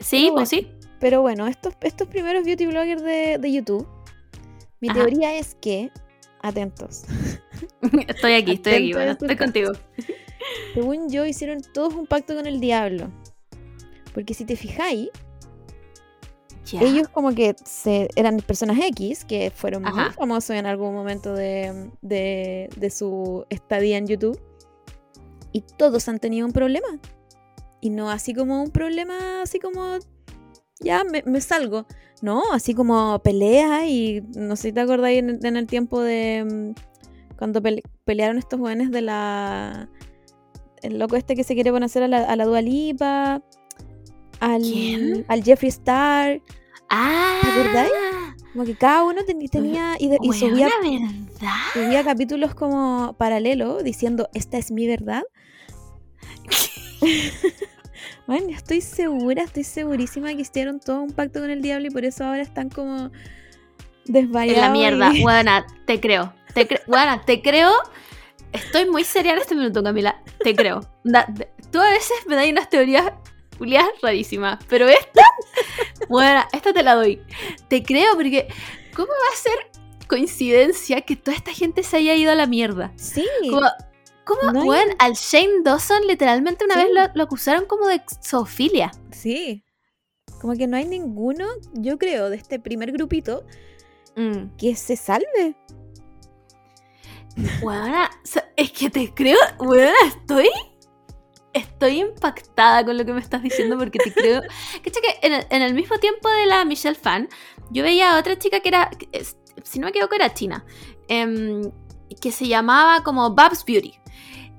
[0.00, 0.68] Sí, Pero pues sí.
[0.98, 3.86] pero bueno, estos, estos primeros beauty bloggers de, de YouTube,
[4.80, 4.98] mi Ajá.
[5.00, 5.90] teoría es que,
[6.42, 7.02] atentos,
[8.08, 9.72] Estoy aquí, estoy aquí, bueno, estoy contigo.
[10.74, 13.10] Según yo hicieron todos un pacto con el diablo.
[14.14, 15.08] Porque si te fijáis,
[16.84, 21.90] ellos como que se, eran personas X que fueron muy famosos en algún momento de,
[22.02, 24.40] de- de su estadía en YouTube.
[25.52, 26.86] Y todos han tenido un problema.
[27.80, 29.98] Y no así como un problema, así como,
[30.80, 31.86] ya me, me salgo.
[32.22, 36.74] No, así como peleas y no sé si te acordáis en, en el tiempo de
[36.76, 39.88] mm, cuando pele- pelearon estos jóvenes de la...
[40.82, 43.42] El loco este que se quiere conocer a la, a la Dua Lipa,
[44.40, 45.24] al, ¿Quién?
[45.28, 46.40] al Jeffree Star.
[46.88, 47.92] Ah, acordáis?
[48.52, 51.50] Como que cada uno ten- tenía y, y subía, ¿verdad?
[51.72, 55.22] subía capítulos como paralelo diciendo, esta es mi verdad.
[58.26, 62.04] Bueno, estoy segura, estoy segurísima que hicieron todo un pacto con el diablo y por
[62.04, 63.10] eso ahora están como
[64.04, 64.56] desvayados.
[64.56, 66.32] En la mierda, y- buena, te creo.
[66.54, 67.72] Te cre- Buena, te creo.
[68.52, 70.20] Estoy muy seria en este minuto, Camila.
[70.42, 70.80] Te creo.
[71.04, 71.26] Da-
[71.70, 73.12] tú a veces me das unas teorías
[73.58, 75.22] Julián rarísimas, pero esta,
[76.08, 77.20] buena, esta te la doy.
[77.68, 78.48] Te creo porque,
[78.94, 82.92] ¿cómo va a ser coincidencia que toda esta gente se haya ido a la mierda?
[82.96, 83.66] Sí, Como,
[84.24, 86.80] ¿Cómo, No hay- weón, al Shane Dawson literalmente una Sí.
[86.82, 88.90] vez lo, lo acusaron como de zoofilia?
[89.12, 89.64] sí.
[90.40, 93.44] Como que no hay ninguno, yo creo, de este primer grupito
[94.16, 94.56] Mm.
[94.56, 95.54] que se salve.
[97.62, 98.10] Weona,
[98.56, 100.48] es que te creo, weona, estoy.
[101.52, 104.40] Estoy impactada con lo que me estás diciendo porque te creo.
[104.84, 107.28] Cacha que en el, en el mismo tiempo de la Michelle Fan,
[107.70, 110.64] yo veía a otra chica que era, es- si no me equivoco, era china,
[111.08, 111.62] em,
[112.20, 113.94] que se llamaba como Babs Beauty.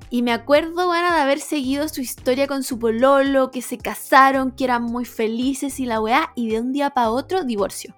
[0.09, 4.51] Y me acuerdo, bueno, de haber seguido su historia con su pololo, que se casaron,
[4.51, 7.95] que eran muy felices y la weá, y de un día para otro, divorcio.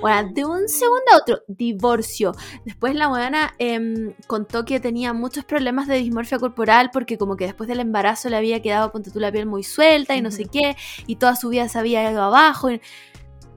[0.00, 2.32] Bueno, de un segundo a otro, divorcio.
[2.64, 3.54] Después la buena
[4.26, 8.36] contó que tenía muchos problemas de dismorfia corporal porque como que después del embarazo le
[8.36, 10.76] había quedado, ponte tú, la piel muy suelta y no sé qué,
[11.06, 12.70] y toda su vida se había ido abajo.
[12.70, 12.80] y-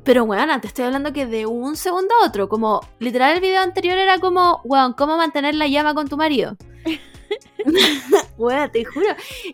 [0.03, 3.61] Pero bueno, te estoy hablando que de un segundo a otro, como literal el video
[3.61, 6.55] anterior era como, weón, ¿cómo mantener la llama con tu marido?
[8.37, 9.07] Weón, te juro,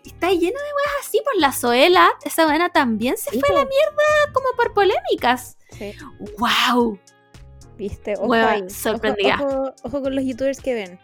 [0.04, 3.64] está lleno de weas así por la Zoela, esa buena también se fue a la
[3.64, 5.56] mierda como por polémicas.
[5.90, 5.94] Sí.
[6.38, 6.98] ¡Wow!
[7.76, 8.60] Viste, ojo, Hueva, ahí.
[8.60, 9.38] Ojo- sorprendida.
[9.42, 11.00] Ojo, ojo con los youtubers que ven.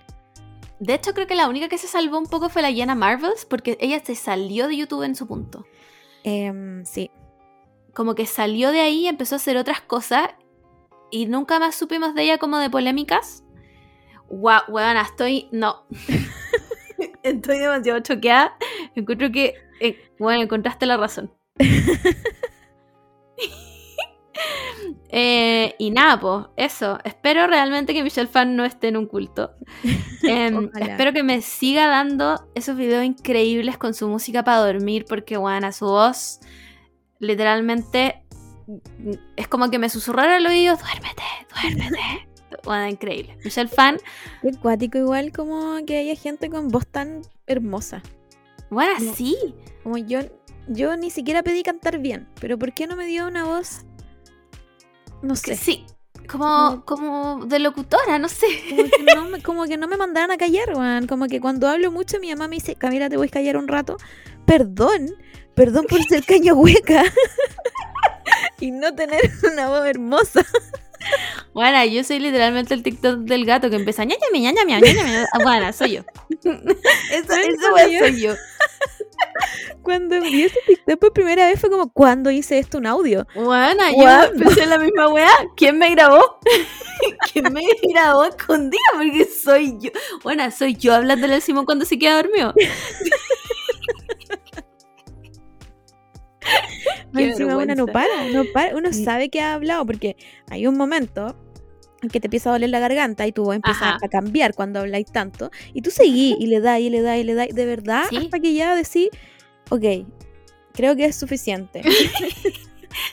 [0.78, 3.44] De hecho, creo que la única que se salvó un poco fue la Jenna Marvels,
[3.44, 5.66] porque ella se salió de YouTube en su punto.
[6.22, 7.10] Em, sí.
[7.94, 10.28] Como que salió de ahí y empezó a hacer otras cosas
[11.10, 13.42] y nunca más supimos de ella como de polémicas.
[14.28, 15.48] Guau, weona, estoy.
[15.50, 15.84] No.
[17.24, 18.56] estoy demasiado choqueada.
[18.94, 19.54] Encuentro que.
[19.80, 21.32] eh, bueno, encontraste la razón.
[25.10, 26.98] Eh, y nada, pues, eso.
[27.04, 29.52] Espero realmente que Michelle Fan no esté en un culto.
[30.22, 35.36] Em, espero que me siga dando esos videos increíbles con su música para dormir, porque,
[35.36, 36.40] bueno, su voz
[37.20, 38.22] literalmente
[39.36, 41.22] es como que me susurrara al oído: duérmete,
[41.62, 41.98] duérmete.
[42.64, 43.36] Bueno, increíble.
[43.44, 43.98] Michelle Fan,
[44.42, 48.02] Qué cuático igual como que haya gente con voz tan hermosa.
[48.70, 49.14] bueno, No.
[49.14, 49.36] sí.
[49.82, 50.20] Como yo,
[50.66, 53.84] yo ni siquiera pedí cantar bien, pero ¿por qué no me dio una voz?
[55.22, 55.56] No sé.
[55.56, 55.86] sí.
[56.28, 58.46] Como, como de locutora, no sé.
[58.68, 61.06] Como que, no me, como que no me mandaran a callar, weón.
[61.06, 63.66] Como que cuando hablo mucho mi mamá me dice, Camila, te voy a callar un
[63.66, 63.96] rato.
[64.44, 65.14] Perdón,
[65.54, 67.04] perdón por ser caña hueca.
[68.60, 70.44] y no tener una voz hermosa.
[71.54, 75.26] Bueno, yo soy literalmente el TikTok del gato que empieza ña ña ña ña ña
[75.42, 76.02] Bueno, soy yo.
[76.42, 78.34] Eso, eso soy soy yo.
[79.82, 83.26] Cuando envié ese TikTok por primera vez fue como, ¿cuándo hice esto un audio?
[83.34, 85.30] Bueno, yo pensé en la misma weá.
[85.56, 86.38] ¿Quién me grabó?
[87.32, 88.80] ¿Quién me grabó escondida?
[88.94, 89.90] Porque soy yo.
[90.22, 92.52] Bueno, soy yo hablándole al Simón cuando se queda dormido.
[97.14, 97.92] Encima una no vergüenza.
[97.92, 98.76] para, no para.
[98.76, 99.04] Uno Mm.
[99.04, 100.16] sabe que ha hablado porque
[100.50, 101.47] hay un momento en
[102.12, 103.98] que te empieza a doler la garganta y tú empiezas Ajá.
[104.02, 105.50] a cambiar cuando habláis tanto.
[105.74, 108.16] Y tú seguís y le das y le das y le das, de verdad, Sí.
[108.18, 109.08] hasta que ya decís,
[109.70, 109.84] ok,
[110.74, 111.82] creo que es suficiente.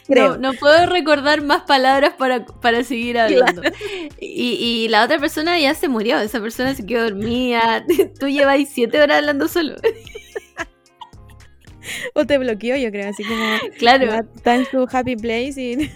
[0.07, 0.37] No, creo.
[0.37, 3.61] no puedo recordar más palabras para, para seguir hablando.
[4.19, 4.53] Y,
[4.85, 7.83] y la otra persona ya se murió, esa persona se quedó dormida.
[8.19, 9.75] Tú llevas siete horas hablando solo.
[12.15, 13.45] O te bloqueó, yo creo, así como
[13.77, 14.11] Claro.
[14.35, 15.91] está en su happy place y...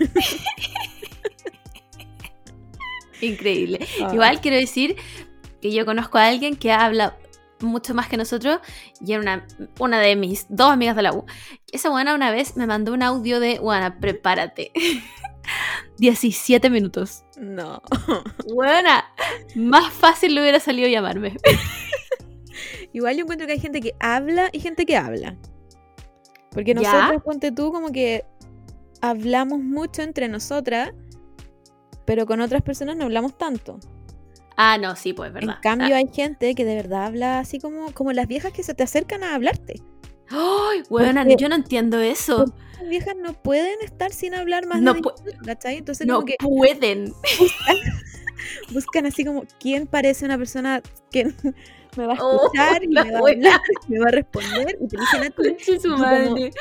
[3.21, 3.79] Increíble.
[4.03, 4.11] Ah.
[4.13, 4.95] Igual quiero decir
[5.61, 7.17] que yo conozco a alguien que habla
[7.59, 8.59] mucho más que nosotros
[9.05, 9.47] y era una,
[9.79, 11.25] una de mis dos amigas de la U.
[11.71, 14.71] Esa buena una vez me mandó un audio de, buena, prepárate.
[15.97, 17.23] 17 minutos.
[17.37, 17.81] No.
[18.47, 19.05] Buena,
[19.55, 21.35] más fácil le hubiera salido llamarme.
[22.93, 25.37] Igual yo encuentro que hay gente que habla y gente que habla.
[26.51, 28.25] Porque nosotros, ponte tú, como que
[29.01, 30.91] hablamos mucho entre nosotras,
[32.09, 33.79] pero con otras personas no hablamos tanto.
[34.57, 35.57] Ah, no, sí, pues, verdad.
[35.57, 38.73] En cambio, hay gente que de verdad habla así como, como las viejas que se
[38.73, 39.79] te acercan a hablarte.
[40.31, 41.21] ¡Ay, buena!
[41.23, 42.45] Porque- yo no entiendo eso.
[42.79, 45.77] Las viejas no pueden estar sin hablar más No de pu- 20 minutos, ¿cachai?
[45.77, 47.13] Entonces No como que pueden.
[48.71, 51.25] buscan así como quién parece una persona que
[51.97, 53.33] me va a Oh, escuchar y me va a wea.
[53.35, 55.79] hablar, me va a responder y te dicen a ti.
[55.79, 56.51] Su como, madre.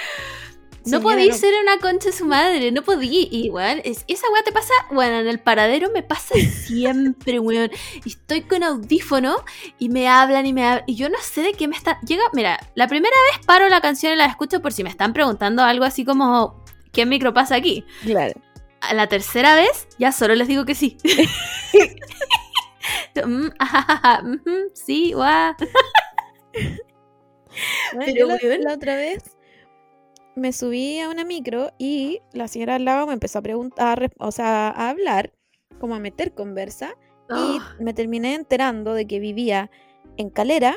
[0.90, 3.28] No "Señora, podí no- ser una concha de su madre, no podí.
[3.30, 6.34] Igual, es, esa weá te pasa, bueno, en el paradero me pasa
[6.66, 7.70] siempre, weón.
[8.04, 9.36] Y Estoy con audífono
[9.78, 10.84] y me hablan y me hablan.
[10.86, 11.96] Y yo no sé de qué me están.
[12.06, 15.12] Llega, mira, la primera vez paro la canción y la escucho por si me están
[15.12, 17.84] preguntando algo así como, ¿qué micro pasa aquí?
[18.02, 18.34] Claro.
[18.80, 20.96] A la tercera vez, ya solo les digo que sí.
[23.24, 24.22] Mm, ajajaja,
[24.74, 25.54] sí, guau.
[27.92, 28.60] Bueno, Pero, la, weón.
[28.62, 29.36] la otra vez
[30.38, 34.32] me subí a una micro y la señora al lado me empezó a preguntar, o
[34.32, 35.32] sea, a hablar,
[35.78, 36.94] como a meter conversa,
[37.30, 39.70] y Oh, me terminé enterando de que vivía
[40.16, 40.74] en Calera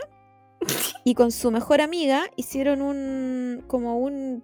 [1.04, 4.44] y con su mejor amiga hicieron un, como un,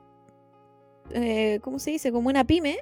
[1.11, 2.11] eh, ¿cómo se dice?
[2.11, 2.79] Como una pyme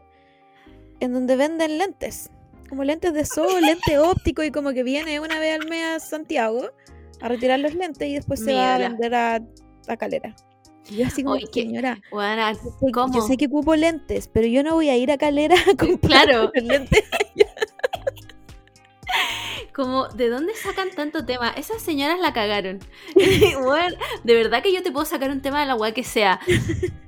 [0.99, 2.29] en donde venden lentes,
[2.69, 5.99] como lentes de sol, lente óptico y como que viene una vez al mes a
[5.99, 6.69] Santiago
[7.19, 9.41] a retirar los lentes y después se va a vender a,
[9.87, 10.35] a Calera.
[10.89, 12.61] Y yo así como, Oye, señora, buena, sé-
[12.93, 13.13] ¿cómo?
[13.13, 16.25] yo sé que ocupo lentes, pero yo no voy a ir a Calera a comprar
[16.27, 16.51] Claro.
[16.61, 17.03] lentes.
[19.73, 21.49] Como, ¿de dónde sacan tanto tema?
[21.49, 22.79] Esas señoras la cagaron.
[23.61, 26.39] Bueno, de verdad que yo te puedo sacar un tema de la weá que sea.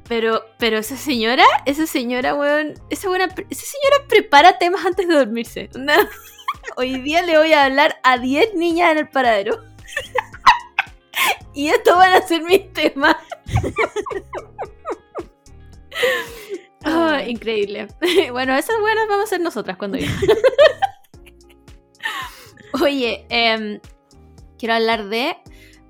[0.10, 5.14] Pero, pero esa señora, esa señora, weón, esa, buena, esa señora prepara temas antes de
[5.16, 5.70] dormirse.
[6.76, 9.64] Hoy día le voy a hablar a 10 niñas en el paradero.
[11.54, 13.16] Y estos van a ser mis temas.
[16.84, 17.88] Ah, increíble.
[18.32, 20.08] Bueno, esas buenas vamos a ser nosotras cuando yo.
[22.84, 23.80] Oye, em,
[24.58, 25.38] quiero hablar de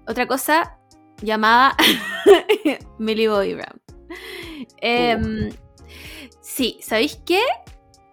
[0.08, 0.78] otra cosa
[1.22, 1.76] llamada
[2.98, 3.82] Millie Bobby Brown.
[4.82, 5.50] Em,
[6.58, 7.42] Sí, ¿sabéis qué?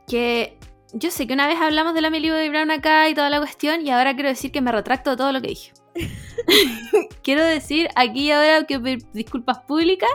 [0.06, 0.58] Que
[0.92, 3.38] yo sé que una vez hablamos de la Millie Bobby Brown acá y toda la
[3.38, 5.72] cuestión, y ahora quiero decir que me retracto de todo lo que dije.
[7.22, 10.10] quiero decir aquí y ahora que pedir disculpas públicas,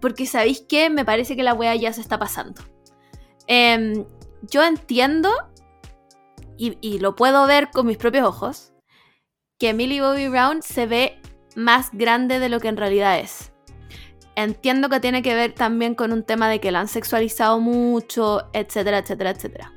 [0.00, 2.62] porque sabéis que me parece que la wea ya se está pasando.
[3.46, 4.04] Em,
[4.42, 5.30] yo entiendo,
[6.56, 8.72] y, lo puedo ver con mis propios ojos,
[9.58, 11.20] que Millie Bobby Brown se ve
[11.56, 13.52] más grande de lo que en realidad es.
[14.36, 18.48] Entiendo que tiene que ver también con un tema de que la han sexualizado mucho,
[18.52, 19.73] etcétera, etcétera, etcétera.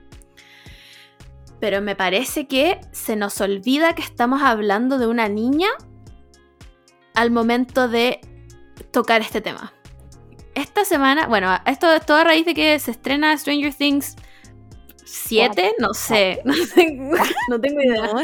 [1.59, 5.69] Pero me parece que se nos olvida que estamos hablando de una niña
[7.15, 8.21] al momento de
[8.91, 9.73] tocar este tema.
[10.53, 14.15] Esta semana, bueno, esto es todo a raíz de que se estrena Stranger Things
[15.05, 16.97] 7, no sé, no, sé,
[17.49, 18.07] no tengo idea.
[18.13, 18.21] No,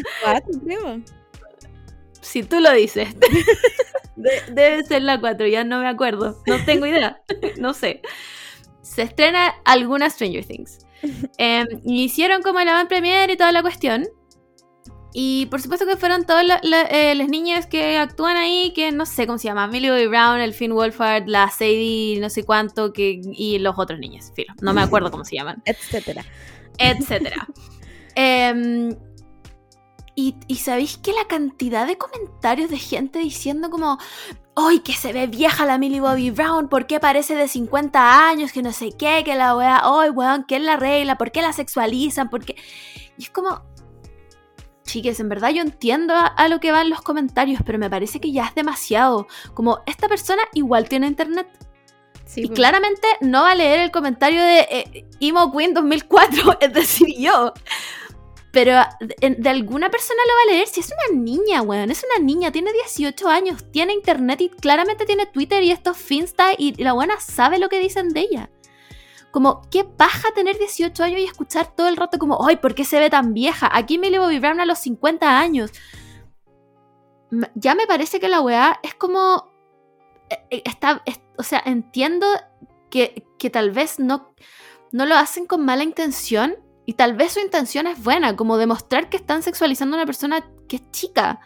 [0.63, 1.02] creo.
[2.22, 3.10] Si tú lo dices.
[4.15, 6.42] De- debe ser la 4, ya no me acuerdo.
[6.46, 7.21] No tengo idea.
[7.60, 8.02] No sé.
[8.81, 10.79] Se estrena alguna Stranger Things.
[11.37, 14.08] Em, y hicieron como la van premiere y toda la cuestión.
[15.15, 18.91] Y por supuesto que fueron todas la- la- eh, las niñas que actúan ahí, que
[18.91, 22.43] no sé cómo se llama, Millie Bobby Brown, el Finn Wolfhard, la Sadie, no sé
[22.43, 24.54] cuánto, que, y los otros niños, filo.
[24.62, 25.62] No me acuerdo cómo se llaman.
[25.65, 26.25] etcétera.
[26.79, 27.47] etcétera.
[28.15, 28.95] Em,
[30.15, 33.97] y, y sabéis que la cantidad de comentarios de gente diciendo como,
[34.55, 36.69] ¡Ay, que se ve vieja la Millie Bobby Brown!
[36.69, 38.51] ¿Por qué parece de 50 años?
[38.51, 40.45] Que no sé qué, que la wea, ¡ay, weón!
[40.47, 41.17] ¿Qué es la regla?
[41.17, 42.29] ¿Por qué la sexualizan?
[42.29, 42.55] ¿Por qué?
[43.17, 43.63] Y es como,
[44.83, 48.31] chiques, en verdad yo entiendo a, lo que van los comentarios, pero me parece que
[48.31, 49.27] ya es demasiado.
[49.55, 51.47] Como, esta persona igual tiene internet.
[52.35, 52.55] y pues.
[52.55, 57.53] claramente no va a leer el comentario de eh, Emo Queen 2004, es decir, yo.
[58.54, 61.89] Pero de, alguna persona lo va a leer si es una niña, weón.
[61.89, 66.51] Es una niña, tiene 18 años, tiene internet y claramente tiene Twitter y estos Finsta
[66.56, 68.51] y la buena sabe lo que dicen de ella.
[69.31, 72.85] Como, qué paja tener 18 años y escuchar todo el rato como, ay, ¿por qué
[72.85, 73.67] se ve tan vieja?
[73.73, 75.71] Aquí voy a vibrar a los 50 años.
[77.56, 79.51] Ya me parece que la weá es como...
[80.29, 81.04] Eh, eh, está,
[81.39, 82.27] o sea, entiendo
[82.91, 84.35] que, que tal vez no,
[84.91, 86.56] no lo hacen con mala intención,
[86.86, 90.44] y tal vez su intención es buena, como demostrar que están sexualizando a una persona
[90.67, 91.40] que es chica.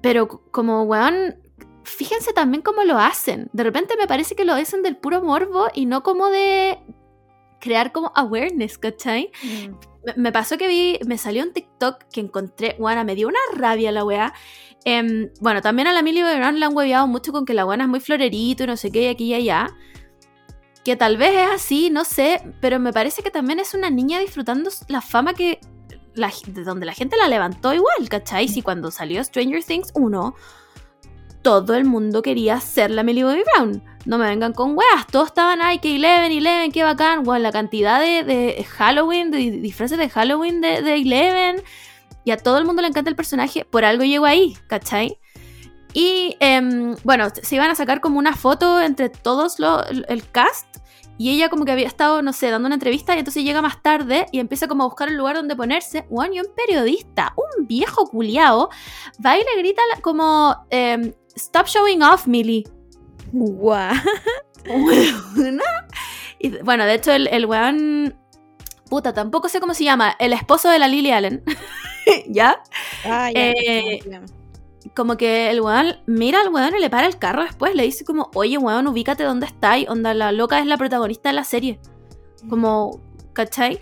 [0.00, 1.36] Pero como, weón,
[1.84, 3.50] fíjense también cómo lo hacen.
[3.52, 6.78] De repente me parece que lo hacen del puro morbo y no como de
[7.60, 9.30] crear como awareness, ¿cachai?
[9.42, 10.20] Mm.
[10.20, 13.92] Me, pasó que vi, me salió un TikTok que encontré, weón, me dio una rabia
[13.92, 14.34] la weá.
[14.86, 17.80] Em, bueno, también a la Millie Brown la han hueveado mucho con que la weá
[17.80, 19.74] es muy florerito y no sé qué, y aquí y allá
[20.84, 24.20] que tal vez es así, no sé, pero me parece que también es una niña
[24.20, 25.60] disfrutando la fama que
[26.46, 28.46] de donde la gente la levantó igual, ¿cachai?
[28.46, 30.34] Si cuando salió Stranger Things 1,
[31.42, 33.82] todo el mundo quería ser la Millie Bobby Brown.
[34.04, 37.52] No me vengan con weas, todos estaban, ay, que Eleven, Eleven, qué bacán, bueno, la
[37.52, 41.62] cantidad de, Halloween, de disfraces de Halloween de, de Eleven,
[42.24, 45.18] y a todo el mundo le encanta el personaje, por algo llegó ahí, ¿cachai?
[45.94, 49.56] Y em, bueno, se iban a sacar como una foto entre todos
[50.08, 50.66] el cast.
[51.16, 53.80] Y ella como que había estado, no sé, dando una entrevista y entonces llega más
[53.80, 56.04] tarde y empieza como a buscar un lugar donde ponerse.
[56.10, 58.68] Bueno, y un periodista, un viejo culiao,
[59.24, 62.64] va y le grita como, em, stop showing off, Millie.
[63.32, 63.94] What?
[66.40, 68.18] y, bueno, de hecho el, el weón,
[68.90, 71.44] puta, tampoco sé cómo se llama, el esposo de la Lily Allen,
[72.28, 72.60] ¿ya?
[73.04, 73.50] Ah, ya.
[73.50, 74.00] Eh,
[74.94, 78.04] como que el weón mira al weón y le para el carro después, le dice
[78.04, 81.80] como, oye weón, ubícate dónde estáis, onda, la loca es la protagonista de la serie.
[82.48, 83.00] Como,
[83.32, 83.80] ¿cachai?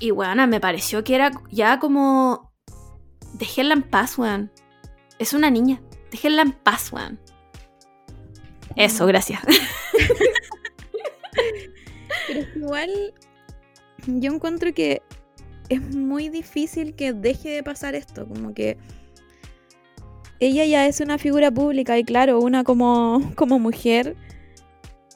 [0.00, 2.52] Y weón, me pareció que era ya como,
[3.34, 4.50] déjenla en paz, weón.
[5.18, 5.80] Es una niña,
[6.10, 7.20] déjenla en paz, weón.
[8.76, 9.40] Eso, gracias.
[12.26, 13.14] Pero igual,
[14.06, 15.02] yo encuentro que
[15.68, 18.76] es muy difícil que deje de pasar esto, como que
[20.40, 24.16] ella ya es una figura pública y claro, una como, como mujer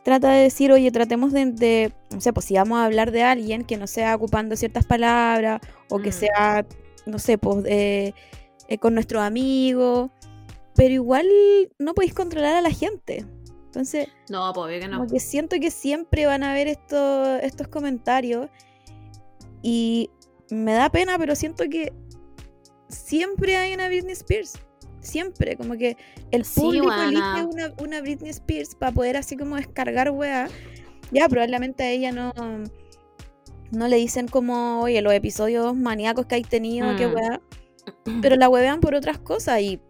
[0.05, 3.65] trata de decir, oye, tratemos de, no sé, pues si vamos a hablar de alguien
[3.65, 6.13] que no sea ocupando ciertas palabras o que mm.
[6.13, 6.67] sea,
[7.07, 8.13] no sé, pues eh,
[8.81, 10.11] con nuestros amigos,
[10.75, 11.27] pero igual
[11.79, 13.25] no podéis controlar a la gente.
[13.65, 14.99] Entonces, no, pues que no.
[14.99, 18.51] Como que siento que siempre van a haber estos, estos comentarios
[19.63, 20.11] y
[20.51, 21.95] me da pena, pero siento que
[22.89, 24.61] siempre hay una Britney Spears
[25.05, 25.97] siempre, como que
[26.31, 30.49] el público elige una, una, Britney Spears para poder así como descargar weá.
[31.11, 32.33] Ya, probablemente a ella no,
[33.71, 37.15] no le dicen como, oye, los episodios maníacos que hay tenido, qué mm.
[37.15, 37.41] weá.
[38.23, 39.81] Pero la wean por otras cosas y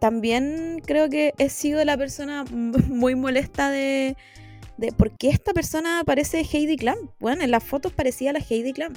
[0.00, 4.16] también creo que he sido la persona muy molesta de,
[4.76, 7.10] de por qué esta persona parece Heidi Klum.
[7.18, 8.94] Bueno, en las fotos parecía la Heidi Klum.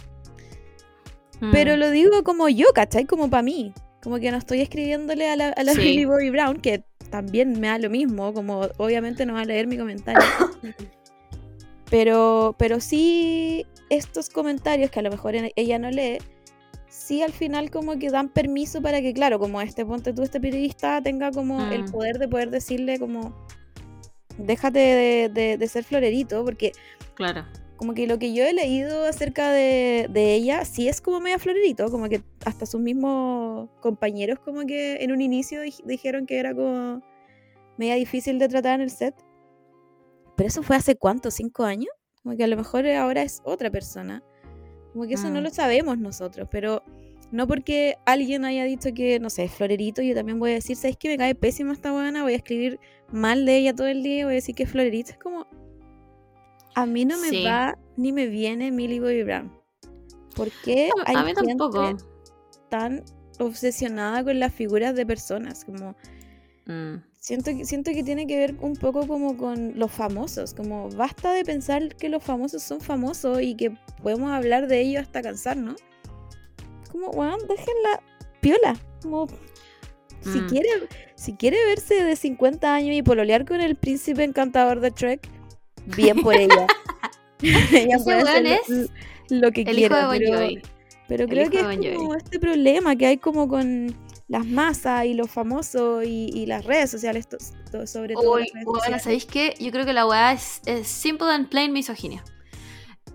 [1.52, 1.80] Pero mm.
[1.80, 3.06] lo digo como yo, ¿cachai?
[3.06, 3.74] Como para mí.
[4.02, 7.68] Como que no estoy escribiéndole a la, a la Billy Bobby Brown, que también me
[7.68, 10.24] da lo mismo, como obviamente no va a leer mi comentario.
[11.90, 16.18] pero, pero sí estos comentarios que a lo mejor ella no lee,
[16.88, 20.40] sí al final como que dan permiso para que, claro, como este ponte tú, este
[20.40, 21.92] periodista tenga como el mm.
[21.92, 23.36] poder de poder decirle como
[24.38, 26.72] déjate de, de, de ser florerito, porque
[27.16, 27.46] claro
[27.82, 31.90] como que lo que yo he leído acerca de, ella, sí es como media florerito,
[31.90, 37.02] como que hasta sus mismos compañeros como que en un inicio dijeron que era como
[37.80, 39.16] media difícil de tratar en el set.
[40.38, 41.90] Pero eso fue hace cuánto, cinco años?
[42.22, 44.24] Como que a lo mejor ahora es otra persona.
[44.94, 45.44] Como que eso no mm.
[45.46, 46.84] lo sabemos nosotros, pero
[47.32, 50.76] no porque alguien haya dicho que, no sé, es florerito, yo también voy a decir,
[50.76, 52.22] ¿sabes que me cae pésima esta buena?
[52.22, 52.80] Voy a escribir
[53.12, 55.14] mal de ella todo el día, voy a decir que es florerito.
[55.14, 55.48] Es como,
[56.76, 59.52] a mí no me va ni me viene Millie Bobby Brown.
[60.36, 61.34] ¿Por qué hay a mí
[62.70, 63.04] tan
[63.40, 65.66] obsesionada con las figuras de personas?
[65.66, 65.96] Como
[66.66, 67.12] mm.
[67.22, 71.32] Siento que, siento que tiene que ver un poco como con los famosos, como basta
[71.34, 75.76] de pensar que los famosos son famosos y que podemos hablar de ellos hasta cansarnos.
[76.92, 78.02] Como, weón, déjenla
[78.42, 78.76] piola.
[79.04, 79.28] Como,
[80.22, 80.48] si, Mm.
[80.50, 80.70] quiere,
[81.14, 85.30] si quiere verse de 50 años y pololear con el príncipe encantador de Trek,
[85.86, 86.68] bien por ella.
[87.42, 88.90] ella Ese puede hacer weón lo, es
[89.42, 90.62] lo que El hijo quiera, de Bon pero, Jovi.
[91.08, 93.96] pero El creo hijo que es Bon como este problema que hay como con
[94.28, 97.38] las masas y los famosos y, y las redes sociales, to-
[97.72, 98.34] to- sobre todo.
[98.36, 99.04] Uy, las redes bueno, sociales.
[99.04, 99.56] ¿sabéis qué?
[99.60, 102.24] Yo creo que la weá es, es simple and plain misoginia.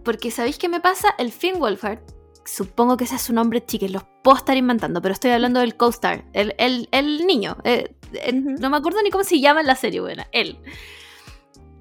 [0.05, 1.09] Porque ¿sabéis qué me pasa?
[1.19, 2.01] El Finn Wolfhard,
[2.45, 5.77] supongo que ese es su nombre, chiques, los puedo estar inventando, pero estoy hablando del
[5.77, 7.57] co-star, el, el- el niño.
[7.64, 8.51] eh, eh, Ujú.
[8.61, 10.27] No me acuerdo ni cómo se llama en la serie, buena.
[10.33, 10.59] Él.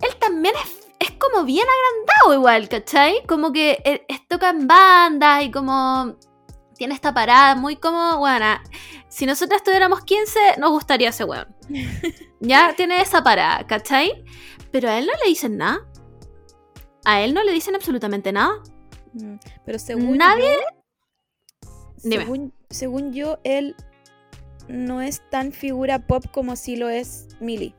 [0.08, 3.26] Él también es, es como bien agrandado igual, ¿cachai?
[3.28, 6.16] Como que eh, toca en bandas y como
[6.78, 8.46] tiene esta parada muy como, bueno,
[9.08, 11.48] si nosotras tuviéramos 15, nos gustaría ese weón.
[12.42, 14.24] Ya tiene esa parada, ¿cachai?
[14.72, 15.80] Pero a él no le dicen nada.
[17.06, 18.62] A él no le dicen absolutamente nada.
[19.14, 19.36] Mm,
[19.66, 20.58] Pero según Nadie-
[21.64, 23.76] yo, según, según yo, él
[24.68, 27.74] no es tan figura pop como si lo es Millie.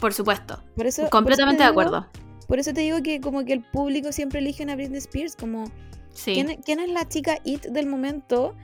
[0.00, 0.62] Por supuesto.
[0.76, 2.06] Por eso, Completamente de eso acuerdo.
[2.46, 5.64] Por eso te digo que como que el público siempre elige a Britney Spears como
[6.12, 6.34] Sí.
[6.34, 8.56] ¿quién, quién es la chica it del momento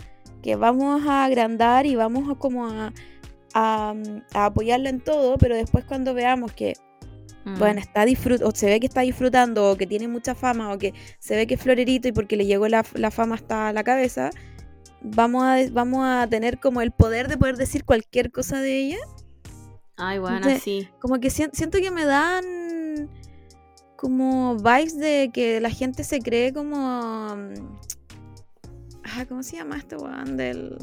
[0.42, 2.92] que vamos a agrandar y vamos a como a,
[3.54, 3.94] a,
[4.32, 6.74] a apoyarla en todo, pero después cuando veamos que
[7.44, 7.58] Mm.
[7.58, 10.78] bueno, está disfrut o se ve que está disfrutando, o que tiene mucha fama, o
[10.78, 13.84] que se ve que es florerito y porque le llegó la, la fama hasta la
[13.84, 14.30] cabeza,
[15.02, 18.98] vamos a, vamos a tener como el poder de poder decir cualquier cosa de ella.
[19.96, 20.88] Ay, bueno, de- sí.
[21.00, 23.08] Como que sien- siento que me dan
[23.96, 27.36] como vibes de que la gente se cree como...
[27.36, 27.54] mm,
[29.04, 30.76] Ah, ¿cómo se llama este weón del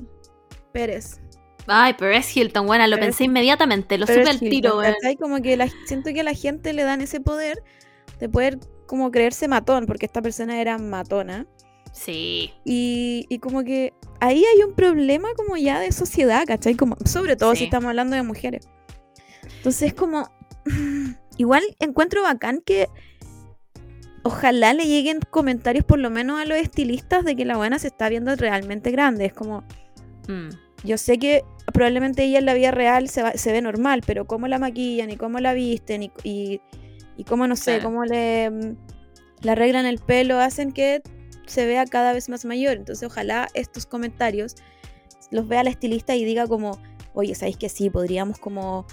[0.72, 1.20] Pérez?
[1.68, 4.96] Ay, pero es Hilton, buena, lo pensé inmediatamente, lo supe al tiro, weón.
[5.20, 7.62] Como que la- siento que a la gente le dan ese poder
[8.20, 11.46] de poder como creerse matón, porque esta persona era matona.
[11.94, 12.54] Sí.
[12.64, 16.76] Y, y como que ahí hay un problema como ya de sociedad, ¿cachai?
[16.76, 17.60] Como, sobre todo Sí.
[17.60, 18.68] si estamos hablando de mujeres.
[19.58, 20.30] Entonces como,
[21.38, 22.88] igual encuentro bacán que
[24.24, 27.88] ojalá le lleguen comentarios por lo menos a los estilistas de que la buena se
[27.88, 29.26] está viendo realmente grande.
[29.26, 29.64] Es como,
[30.28, 30.50] Mm.
[30.84, 34.26] yo sé que probablemente ella en la vida real se, va- se ve normal, pero
[34.26, 36.62] cómo la maquillan y cómo la visten y, y,
[37.18, 37.84] y cómo, no sé, Claro.
[37.86, 38.76] cómo le, mm,
[39.42, 41.02] le arreglan el pelo, hacen que
[41.48, 42.78] se vea cada vez más mayor.
[42.78, 44.56] Entonces ojalá estos comentarios
[45.32, 46.78] los vea la estilista y diga como,
[47.14, 47.90] oye, ¿sabéis que sí?
[47.90, 48.86] Podríamos como,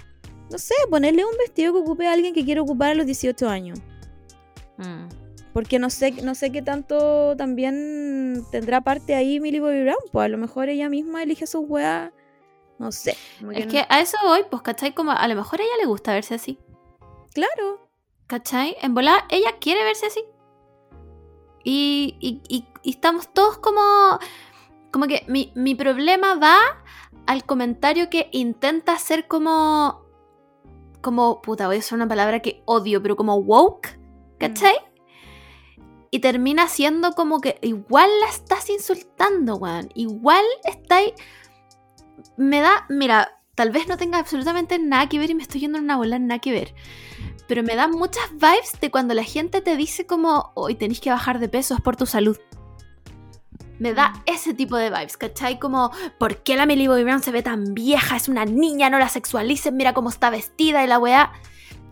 [0.51, 3.47] no sé, ponerle un vestido que ocupe a alguien que quiere ocupar a los 18
[3.49, 3.79] años.
[4.77, 5.07] Mm.
[5.53, 9.97] Porque no sé, no sé qué tanto también tendrá parte ahí Millie Bobby Brown.
[10.11, 12.11] Pues a lo mejor ella misma elige sus weas.
[12.77, 13.17] No sé.
[13.39, 14.93] como Es que a eso voy, pues, ¿cachai?
[14.93, 16.59] Como a lo mejor a ella le gusta verse así.
[17.33, 17.89] Claro.
[18.27, 18.77] ¿Cachai?
[18.81, 20.23] En volar, ella quiere verse así.
[21.63, 23.81] Y, y- y- y estamos todos como.
[24.91, 26.55] Como que mi, mi problema va
[27.27, 30.05] al comentario que intenta ser como.
[31.01, 31.41] Como.
[31.41, 33.99] Puta, voy a usar una palabra que odio, pero como woke.
[34.39, 34.75] ¿Cachai?
[36.11, 39.89] Y termina siendo como que igual la estás insultando, weón.
[39.93, 41.13] Igual estáis.
[42.37, 42.85] Me da.
[42.89, 45.97] Mira, tal vez no tenga absolutamente nada que ver y me estoy yendo en una
[45.97, 46.73] bola nada que ver
[47.49, 51.09] pero me da muchas vibes de cuando la gente te dice como, hoy tenéis que
[51.09, 52.37] bajar de peso, es por tu salud.
[53.79, 55.57] Me da ese tipo de vibes, ¿cachai?
[55.57, 58.17] Como, ¿por qué la Millie Bobby Brown se ve tan vieja?
[58.17, 61.31] Es una niña, no la sexualicen, mira cómo está vestida y la weá.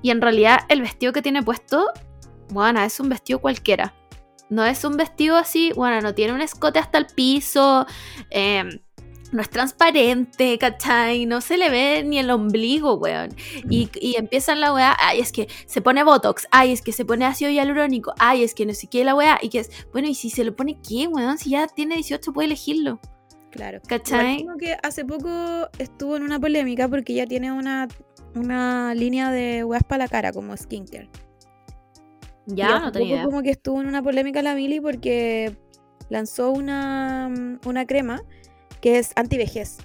[0.01, 1.87] Y en realidad el vestido que tiene puesto,
[2.49, 3.93] bueno, es un vestido cualquiera.
[4.49, 7.85] No es un vestido así, bueno, no tiene un escote hasta el piso,
[8.29, 8.81] eh,
[9.31, 11.25] no es transparente, ¿cachai?
[11.25, 13.29] No se le ve ni el ombligo, weón.
[13.69, 17.03] Y, y empiezan la weá, ay, es que se pone Botox, ay, es que se
[17.05, 20.07] pone ácido hialurónico, ay, es que no sé qué la weá, y que es, bueno,
[20.07, 22.99] y si se lo pone qué, weón, si ya tiene 18 puede elegirlo,
[23.51, 23.79] Claro.
[23.87, 24.45] ¿cachai?
[24.59, 25.29] Que hace poco
[25.79, 27.87] estuvo en una polémica porque ella tiene una,
[28.35, 31.09] una línea de weas para la cara, como skincare.
[32.45, 33.23] Y Ya, hace no tenía poco idea.
[33.25, 35.57] como que estuvo en una polémica la Mili porque
[36.09, 37.29] lanzó una,
[37.65, 38.21] una crema
[38.81, 39.77] que es antivejez.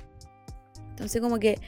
[0.91, 1.59] Entonces como que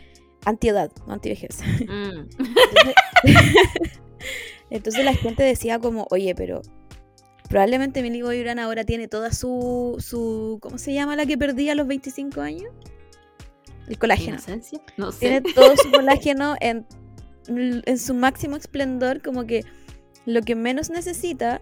[0.44, 1.58] antiedad, no antivejez.
[1.60, 2.28] Mm.
[2.28, 2.94] Entonces,
[4.70, 6.62] entonces la gente decía como, oye, pero
[7.48, 11.72] probablemente Millie Bobby Brown ahora tiene toda su, su, ¿cómo se llama la que perdía
[11.72, 12.70] a los 25 años?
[13.88, 14.38] El colágeno.
[14.96, 15.18] No sé.
[15.20, 16.86] Tiene todo su colágeno en,
[17.46, 19.64] en su máximo esplendor, como que
[20.24, 21.60] lo que menos necesita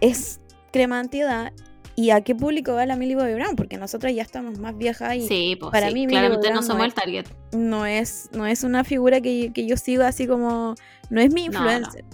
[0.00, 0.40] es
[0.72, 1.52] crema antiedad
[2.00, 3.56] ¿Y a qué público va la Millie Bobby Brown?
[3.56, 6.60] Porque nosotras ya estamos más viejas y Sí, pues para sí, mí claramente Bobby no
[6.60, 7.26] Brown somos no el es- target.
[7.52, 10.76] no es, no es una figura que, que yo sigo así como...
[11.10, 11.58] No es mi No, no.
[11.72, 12.04] influencer.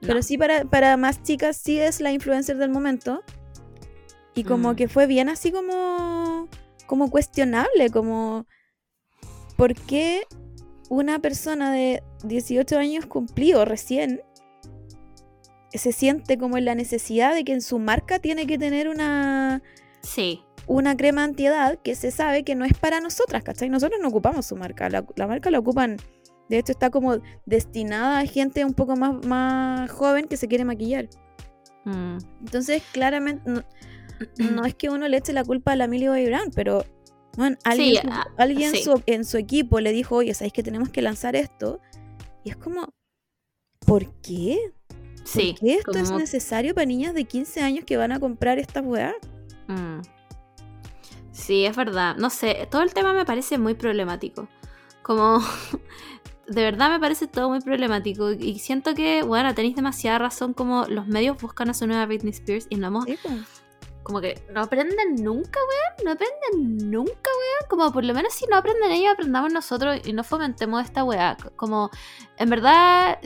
[0.00, 3.22] Pero sí para, para más chicas sí es la influencer del momento.
[4.34, 4.76] Y como Mm.
[4.76, 6.48] que fue bien así como,
[6.86, 8.46] como cuestionable, como
[9.56, 10.22] ¿por qué
[10.88, 14.22] una persona de 18 años cumplido recién
[15.78, 19.62] se siente como en la necesidad de que en su marca tiene que tener una,
[20.02, 23.68] Sí, una crema antiedad que se sabe que no es para nosotras, ¿cachai?
[23.68, 25.96] Nosotros no ocupamos su marca, la, la marca la ocupan,
[26.48, 30.64] de hecho está como destinada a gente un poco más, más joven que se quiere
[30.64, 31.08] maquillar.
[31.84, 32.18] Mm.
[32.40, 33.62] Entonces, claramente, no,
[34.52, 36.84] no es que uno le eche la culpa a la Millie Bobby Brown, pero
[37.36, 38.82] bueno, alguien, ah, alguien sí.
[38.82, 41.80] su- en su equipo le dijo, oye, ¿sabéis que tenemos que lanzar esto?
[42.44, 42.88] Y es como,
[43.84, 44.72] ¿por qué?
[45.32, 45.56] ¿Por sí.
[45.58, 49.14] qué esto es necesario para niñas de 15 años que van a comprar esta weá?
[49.66, 50.00] Mm.
[51.32, 52.16] Sí, es verdad.
[52.16, 54.48] No sé, todo el tema me parece muy problemático.
[55.02, 55.40] Como,
[56.46, 58.30] de verdad me parece todo muy problemático.
[58.30, 62.32] Y siento que, bueno, tenéis demasiada razón como los medios buscan a su nueva Britney
[62.32, 63.04] Spears y no hemos...
[63.04, 63.18] Sí.
[64.04, 66.04] Como que no aprenden nunca, weón.
[66.04, 67.68] No aprenden nunca, weón.
[67.68, 71.36] Como por lo menos si no aprenden ellos, aprendamos nosotros y no fomentemos esta weá.
[71.56, 71.90] Como,
[72.38, 73.18] en verdad,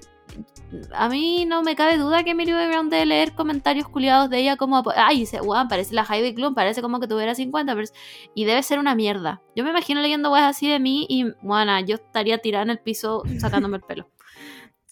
[0.94, 4.56] a mí no me cabe duda que Bobby Brown debe leer comentarios culiados de ella
[4.56, 7.88] como, ay, dice, weón, parece la Heidi Klum, parece como que tuviera 50, pero...
[8.34, 9.42] y debe ser una mierda.
[9.56, 12.78] Yo me imagino leyendo weas así de mí y, bueno, yo estaría tirada en el
[12.78, 14.08] piso sacándome el pelo.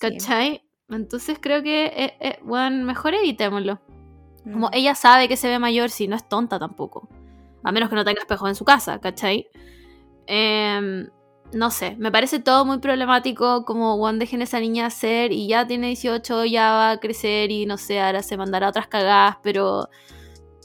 [0.00, 0.12] Sí.
[0.12, 0.62] ¿Cachai?
[0.88, 2.38] Entonces creo que, eh, eh,
[2.70, 3.80] mejor evitémoslo.
[4.44, 4.74] Como Mm.
[4.74, 7.08] ella sabe que se ve mayor, si no es tonta tampoco.
[7.64, 9.48] A menos que no tenga espejos en su casa, ¿cachai?
[10.26, 11.08] Em,
[11.52, 13.64] no sé, me parece todo muy problemático.
[13.64, 17.50] Como Juan dejen a esa niña ser y ya tiene 18, ya va a crecer
[17.50, 19.88] y no sé, ahora se mandará otras cagadas, pero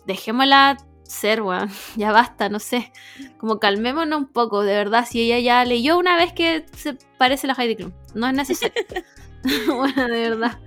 [0.05, 1.69] dejémosla ser, weón.
[1.95, 2.91] Ya basta, no sé.
[3.37, 5.05] Como calmémonos un poco, de verdad.
[5.09, 8.33] Si ella ya leyó una vez que se parece a la Heidi Klum, no es
[8.33, 8.83] necesario.
[9.75, 10.59] bueno, de verdad.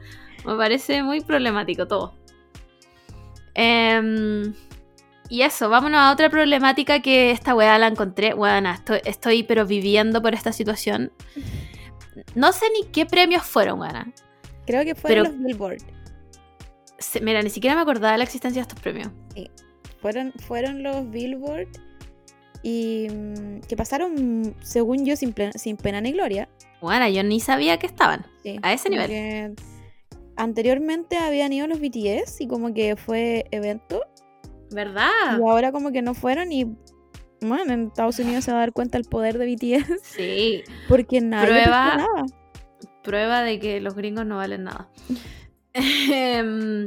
[0.44, 2.14] Me parece muy problemático todo.
[3.54, 4.54] Em,
[5.28, 8.34] y eso, vámonos a otra problemática que esta weá la encontré.
[8.34, 11.12] Weona, estoy, estoy pero viviendo por esta situación.
[12.34, 14.12] No sé ni qué premios fueron, weona.
[14.66, 15.82] Creo que fueron pero- los Billboard.
[16.98, 19.08] Se- Mira, ni siquiera me acordaba de la existencia de estos premios.
[20.00, 21.68] Fueron, fueron los Billboard
[22.62, 26.48] y mm, que pasaron, según yo, sin, pena- sin pena ni gloria.
[26.80, 28.24] Bueno, yo ni sabía que estaban.
[28.42, 29.54] Sí, A ese nivel.
[30.36, 34.02] anteriormente habían ido los BTS y como que fue evento.
[34.70, 35.10] ¿Verdad?
[35.38, 36.66] Y ahora como que no fueron y
[37.40, 40.64] bueno, en Estados Unidos se va a dar cuenta el poder de BTS Sí.
[40.88, 42.24] porque nadie Prueba- nada.
[43.02, 44.88] Prueba de que los gringos no valen nada.
[45.74, 46.86] Em,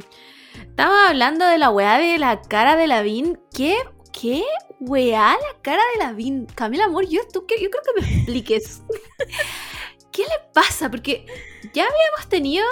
[0.62, 3.38] Estamos hablando de la weá de la cara de Lavín.
[3.54, 3.76] ¿Qué?
[4.12, 4.44] ¿Qué?
[4.80, 6.46] Weá, la cara de Lavín.
[6.48, 8.82] Camila Amor, yo, tú, yo creo que me expliques.
[10.12, 10.90] ¿Qué le pasa?
[10.90, 11.26] Porque
[11.74, 12.66] ya habíamos tenido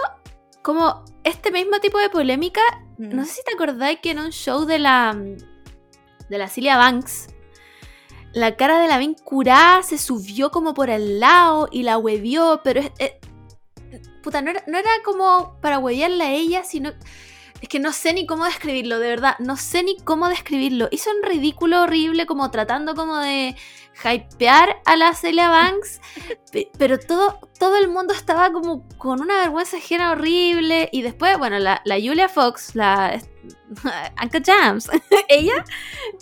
[0.63, 2.61] como este mismo tipo de polémica.
[2.97, 3.15] Mm.
[3.15, 5.15] No sé si te acordáis que en un show de la.
[6.29, 7.27] de la Cilia Banks.
[8.33, 12.81] La cara de Lavín curada se subió como por el lado y la huevió, pero
[12.81, 13.13] es, es-
[14.21, 16.91] puta, no era, no era como para huevearla a ella, sino.
[17.61, 19.35] Es que no sé ni cómo describirlo, de verdad.
[19.39, 20.89] No sé ni cómo describirlo.
[20.91, 23.55] Hizo un ridículo horrible, como tratando como de
[24.03, 25.99] hypear a la Celia Banks.
[26.51, 30.89] pe- Pero todo, todo el mundo estaba como con una vergüenza ajena horrible.
[30.91, 33.19] Y después, bueno, la, la Julia Fox, la
[34.17, 34.89] Anka Jams,
[35.29, 35.63] ella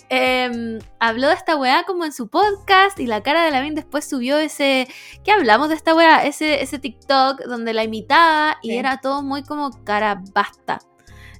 [0.08, 2.98] em, habló de esta weá como en su podcast.
[3.00, 4.88] Y la cara de Lavín después subió ese.
[5.24, 6.24] ¿Qué hablamos de esta weá?
[6.24, 8.56] Ese, ese TikTok donde la imitaba.
[8.62, 8.76] Y Sí.
[8.76, 10.78] era todo muy como cara basta.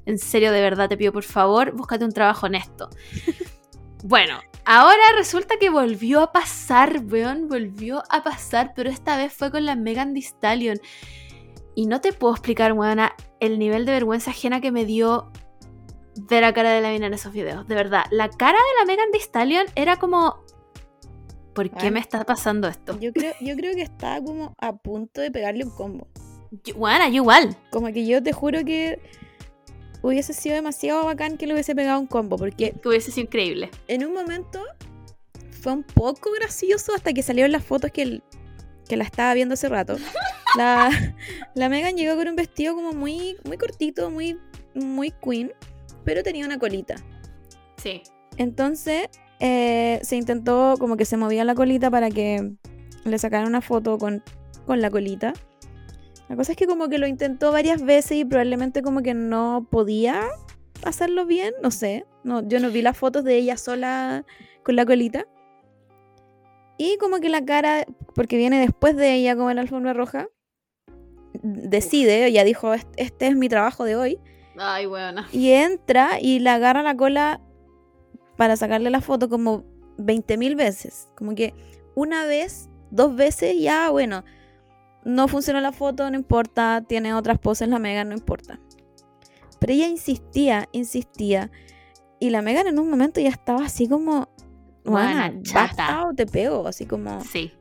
[0.05, 2.89] En serio, de verdad, te pido por favor, búscate un trabajo honesto.
[4.05, 9.51] bueno, ahora resulta que volvió a pasar, weón, volvió a pasar, pero esta vez fue
[9.51, 10.79] con la Megan Thee Stallion.
[11.75, 15.31] Y no te puedo explicar, weona, el nivel de vergüenza ajena que me dio
[16.17, 17.67] ver a cara de la mina en esos videos.
[17.69, 20.45] De verdad, la cara de la Megan Thee Stallion era como...
[21.55, 21.91] ¿Por qué Ay.
[21.91, 22.99] me está pasando esto?
[23.01, 26.09] Yo creo, yo creo que estaba como a punto de pegarle un combo.
[26.75, 27.57] Weona, yo igual.
[27.71, 29.01] Como que yo te juro que
[30.03, 33.71] hubiese sido demasiado bacán que le hubiese pegado un combo, porque Que hubiese sido increíble.
[33.89, 34.63] en un momento
[35.63, 38.23] fue un poco gracioso hasta que salieron las fotos que, el-
[38.89, 39.97] que la estaba viendo hace rato.
[40.57, 40.89] La,
[41.55, 44.39] la Megan llegó con un vestido como muy, muy cortito, muy,
[44.75, 45.53] muy queen,
[46.03, 46.95] pero tenía una colita.
[47.77, 48.03] Sí.
[48.39, 52.53] Entonces eh, se intentó como que se movía la colita para que
[53.05, 54.23] le sacaran una foto con,
[54.67, 55.35] con la colita.
[56.29, 59.67] La cosa es que como que lo intentó varias veces y probablemente como que no
[59.71, 60.23] podía
[60.85, 62.05] hacerlo bien, no sé.
[62.25, 64.25] No, yo no vi las fotos de ella sola
[64.63, 65.27] con la colita.
[66.79, 70.29] Y como que la cara, porque viene después de ella como en la alfombra roja,
[71.43, 74.19] decide, ya dijo, este es mi trabajo de hoy.
[74.59, 75.29] Ay, buena.
[75.33, 77.41] Y entra y le agarra la cola
[78.37, 79.65] para sacarle la foto como
[79.99, 81.09] 20.000 veces.
[81.15, 81.55] Como que
[81.95, 84.25] una vez, dos veces, ya, bueno,
[85.07, 88.59] no funcionó la foto, no importa, tiene otras poses la Megan, no importa.
[89.61, 91.51] Pero ella insistía, insistía.
[92.19, 94.29] Y la Megan en un momento ya estaba así como,
[94.85, 97.21] bueno, basta o te pego, así como...
[97.21, 97.53] Sí.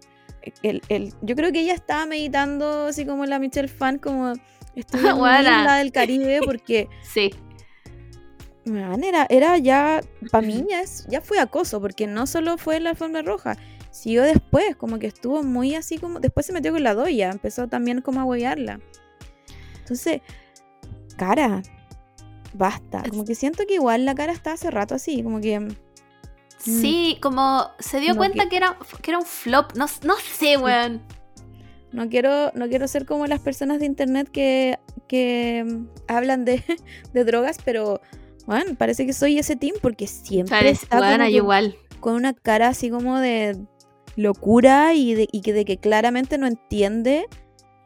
[0.63, 4.33] El, el, yo creo que ella estaba meditando así como la Michelle Fan, como
[4.75, 6.89] estoy en la del Caribe porque...
[7.03, 7.29] sí.
[8.65, 13.21] era, era ya, para mí ya, ya fue acoso, porque no solo fue la alfombra
[13.21, 13.55] roja,
[13.95, 17.67] siguió después, como que estuvo muy así como, después se metió con la doya, empezó
[17.67, 18.79] también como a huevearla.
[19.79, 20.21] Entonces,
[21.17, 21.61] cara,
[22.53, 25.67] basta, como que siento que igual la cara está hace rato así, como que
[26.65, 26.81] Mm.
[26.81, 28.57] Sí, como se dio cuenta que...
[28.57, 29.73] era, que era un flop.
[29.75, 31.01] No, no sé, weón.
[31.91, 36.63] No quiero, no quiero ser como las personas de internet que, que mm, hablan de,
[37.13, 38.01] de drogas, pero
[38.45, 41.75] bueno, parece que soy ese team porque siempre está con, igual.
[41.99, 43.57] con una cara así como de
[44.15, 47.27] locura y de, y que, de que claramente no entiende,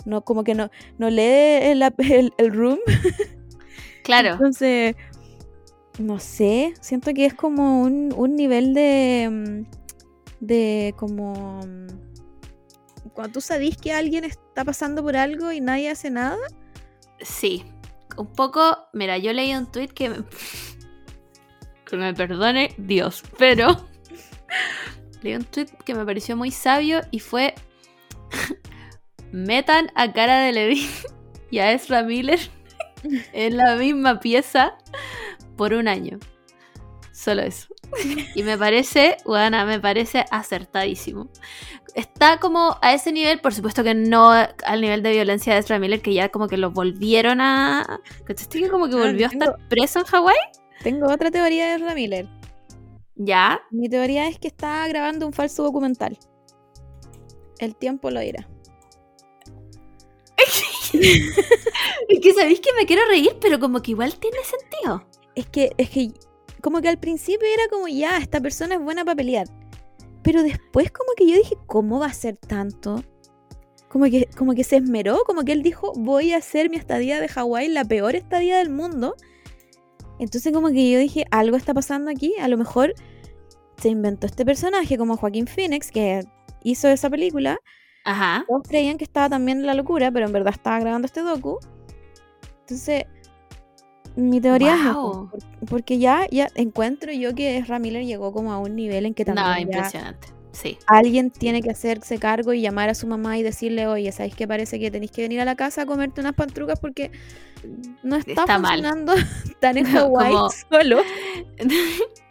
[0.05, 2.79] no como que no, no lee el, el, el room.
[4.09, 4.31] Claro.
[4.31, 4.95] Entonces,
[5.99, 11.59] no sé, siento que es como un, nivel de, mm, de como...
[11.59, 11.87] Mm,
[13.13, 16.37] cuando tú sabes que alguien está pasando por algo y nadie hace nada.
[17.19, 17.65] Sí,
[18.17, 20.17] un poco, mira, yo leí un tweet que me,
[21.85, 23.85] que me perdone Dios, pero
[25.21, 27.55] leí un tweet que me pareció muy sabio y fue
[29.31, 30.89] metan a cara de Levi
[31.51, 32.39] y a Ezra Miller
[33.33, 34.77] en la misma pieza
[35.57, 36.19] por un año.
[37.11, 37.67] Solo eso.
[38.35, 41.27] Y me parece, bueno, me parece acertadísimo.
[41.95, 45.79] Está como a ese nivel, por supuesto que no al nivel de violencia de Ezra
[45.79, 47.99] Miller, que ya como que lo volvieron a.
[48.25, 50.37] ¿Cachaste que como que volvió a estar preso en Hawái?
[50.83, 52.38] Tengo otra teoría de Ezra Miller.
[53.19, 53.61] ¿Ya?
[53.69, 56.17] Mi teoría es que está grabando un falso documental.
[57.59, 58.49] El tiempo lo dirá.
[60.93, 65.05] es que sabéis que me quiero reír, pero como que igual tiene sentido
[65.39, 66.11] es que, es que
[66.61, 69.47] como que al principio era como ya, esta persona es buena para pelear.
[70.21, 73.03] Pero después como que yo dije, ¿cómo va a ser tanto?
[73.87, 77.19] Como que, como que se esmeró, como que él dijo, voy a hacer mi estadía
[77.19, 79.15] de Hawái la peor estadía del mundo.
[80.19, 82.93] Entonces como que yo dije, algo está pasando aquí, a lo mejor
[83.81, 86.25] se inventó este personaje como Joaquín Phoenix, que
[86.63, 87.57] hizo esa película.
[88.05, 88.45] Ajá.
[88.47, 91.59] Todos creían que estaba también en la locura, pero en verdad estaba grabando este docu.
[92.61, 93.05] Entonces,
[94.15, 99.05] mi teoría es porque ya, ya encuentro yo que Miller llegó como a un nivel
[99.05, 100.27] en que también no, impresionante.
[100.51, 100.77] Sí.
[100.87, 104.47] alguien tiene que hacerse cargo y llamar a su mamá y decirle, oye, ¿sabéis que
[104.47, 107.11] parece que tenéis que venir a la casa a comerte unas pantrucas porque
[108.03, 109.13] no está, funcionando
[109.59, 110.35] tan en Hawái
[110.69, 111.01] solo?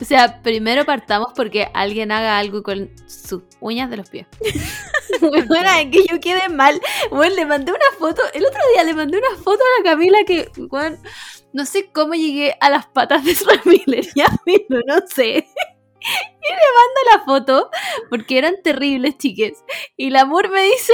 [0.00, 4.26] o sea, primero partamos porque alguien haga algo con sus uñas de los pies.
[5.20, 6.80] bueno, que yo quede mal.
[7.10, 10.18] Bueno, le mandé una foto, el otro día le mandé una foto a la Camila
[10.26, 10.98] que, bueno,
[11.52, 15.46] no sé cómo llegué a las patas de Ramírez, ya mismo, no sé.
[16.04, 17.70] Y le mando la foto
[18.10, 19.62] porque eran terribles, chiques.
[19.96, 20.92] Y el amor me dice,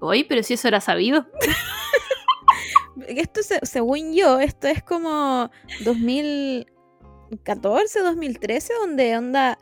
[0.00, 1.26] oye, pero si eso era sabido.
[3.08, 5.50] Esto, según yo, esto es como
[7.32, 9.58] 2014, 2013, donde onda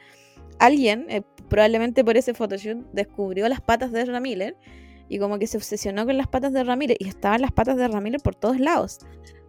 [0.59, 4.55] alguien, eh, probablemente por ese photoshoot, descubrió las patas de Ramírez
[5.09, 7.89] y como que se obsesionó con las patas de Ramírez y estaban las patas de
[7.89, 9.01] Ramírez por todos lados.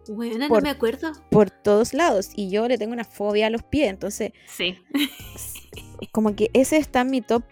[0.08, 1.12] Bueno, no me acuerdo.
[1.30, 2.30] Por todos lados.
[2.34, 4.32] Y yo le tengo una fobia a los pies, entonces.
[4.46, 4.76] Sí.
[6.10, 7.44] Como que ese está en mi top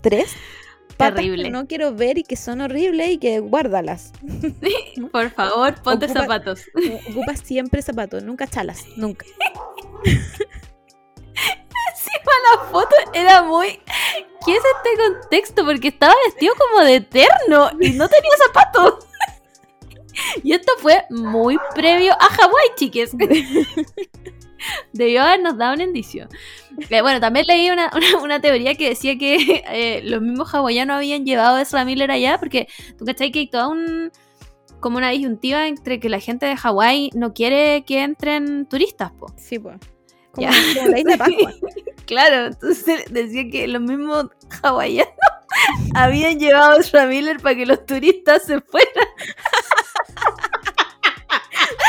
[0.00, 0.24] 3.
[0.96, 1.44] Terrible.
[1.44, 4.12] Que no quiero ver y que son horribles y que guárdalas.
[5.12, 6.62] Por favor, ponte zapatos.
[7.10, 9.26] Ocupa siempre zapatos, nunca chalas, nunca.
[12.44, 13.80] la foto era muy.
[14.44, 15.64] ¿Qué es este contexto?
[15.64, 19.06] Porque estaba vestido como de eterno y no tenía zapatos.
[20.42, 23.16] Y esto fue muy previo a Hawái, chiques.
[24.92, 26.28] Debió habernos dado un indicio.
[26.88, 31.56] Eh, bueno, también leí una, teoría que decía que eh, los mismos hawaianos habían llevado
[31.56, 34.10] a Ezra Miller allá, porque tú cachai que hay toda un,
[34.80, 39.32] como una disyuntiva entre que la gente de Hawái no quiere que entren turistas, po.
[39.36, 39.76] Sí, pues.
[40.32, 41.54] Como, la isla Pascua.
[42.06, 44.26] claro, entonces decía que los mismos
[44.62, 45.14] hawaianos
[45.94, 49.08] habían llevado a Ezra Miller para que los turistas se fueran.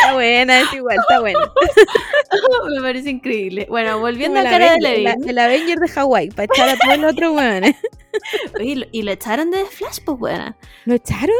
[0.06, 1.40] Está buena, es igual, está buena.
[2.76, 3.66] Me parece increíble.
[3.70, 5.04] Bueno, volviendo Como a de Levin.
[5.04, 7.76] la- El Avenger de Hawái, para echar a todos los otros weones.
[8.60, 10.58] Oye, y lo- echaron de The Flash, pues buena.
[10.86, 11.36] ¿Lo echaron?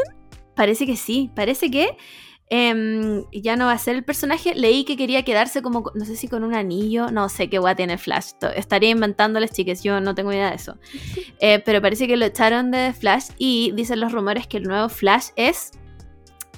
[0.54, 1.96] Parece que sí, parece que
[2.48, 4.54] em, ya no va a ser el personaje.
[4.54, 7.74] Leí que quería quedarse como, no sé si con un anillo, no sé qué guay
[7.74, 8.30] tiene Flash.
[8.54, 10.76] Estaría inventándoles, chiques, yo no tengo idea de eso.
[11.38, 14.88] Eh, pero parece que lo echaron de Flash y dicen los rumores que el nuevo
[14.88, 15.72] Flash es...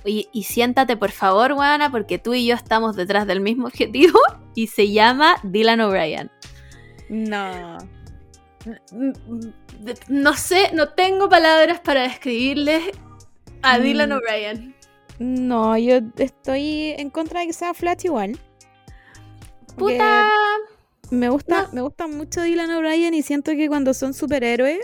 [0.05, 4.19] Y, y siéntate por favor, Juana, porque tú y yo estamos detrás del mismo objetivo
[4.55, 6.31] y se llama Dylan O'Brien.
[7.09, 7.79] No.
[10.09, 12.85] No sé, no tengo palabras para describirles
[13.63, 13.83] a Mm.
[13.83, 14.75] Dylan O'Brien.
[15.19, 18.39] No, yo estoy en contra de que sea Flash igual.
[19.77, 20.29] Puta.
[21.11, 21.69] Me gusta, No.
[21.73, 24.81] me gusta mucho Dylan O'Brien y siento que cuando son superhéroes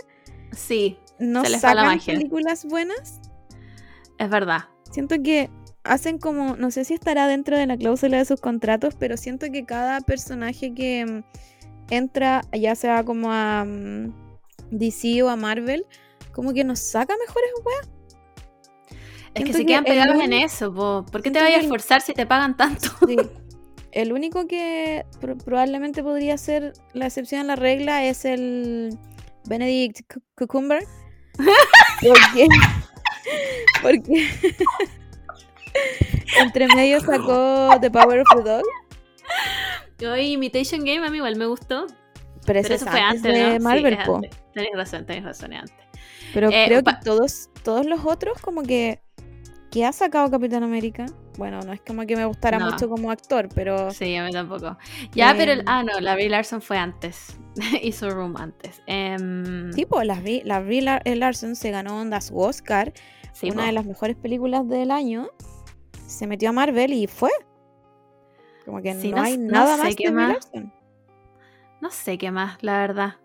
[0.51, 2.13] Sí, no Se les la sacan magia.
[2.13, 3.19] películas buenas.
[4.17, 4.65] es verdad.
[4.95, 5.49] Siento que
[5.83, 9.47] hacen como, no sé si estará dentro de la cláusula de sus contratos, pero siento
[9.51, 11.23] que cada personaje que mm,
[11.89, 14.13] entra, ya sea como a mm,
[14.71, 15.85] DC o a Marvel,
[16.31, 17.89] como que nos saca mejores weas.
[19.33, 21.05] Es que se que quedan el pegados en eso, po.
[21.11, 22.87] ¿por qué te vayas a que esforzar si te pagan tanto?
[23.05, 23.17] Sí.
[23.91, 28.97] El único que pro- probablemente podría ser la excepción a la regla es el
[29.45, 30.83] Benedict Cu- Cucumber.
[32.01, 32.47] Porque,
[33.81, 34.27] porque
[36.39, 38.63] entre medio sacó The Power of the Dog.
[40.11, 41.87] Hoy Imitation Game a mí igual me gustó.
[42.45, 43.63] Pero, Pero eso es fue antes de ¿no?
[43.63, 44.29] Marvel, sí.
[44.53, 45.75] Tenés razón, tenés razón, es antes.
[46.33, 49.01] Pero Eh, creo que todos, todos los otros, como que.
[49.71, 51.05] que ha sacado Capitán América?
[51.37, 52.69] Bueno, no es como que me gustara No.
[52.71, 53.89] mucho como actor, pero.
[53.91, 54.77] Sí, a mí tampoco.
[55.13, 55.51] Ya, pero...
[55.53, 55.65] el- Em.
[55.67, 57.37] Ah, no, la Brie Larson fue antes.
[57.81, 58.81] Hizo Room antes.
[58.85, 62.93] Em, Tipo, la, Brie- la Brie Lar- Larson se ganó onda su Oscar.
[63.35, 63.65] Sí, una po.
[63.67, 65.29] de las mejores películas del año.
[66.07, 67.31] Se metió a Marvel y fue.
[68.65, 70.51] Como que Sí, no, no hay no nada sé más que más.
[71.81, 73.15] No sé qué más, la verdad.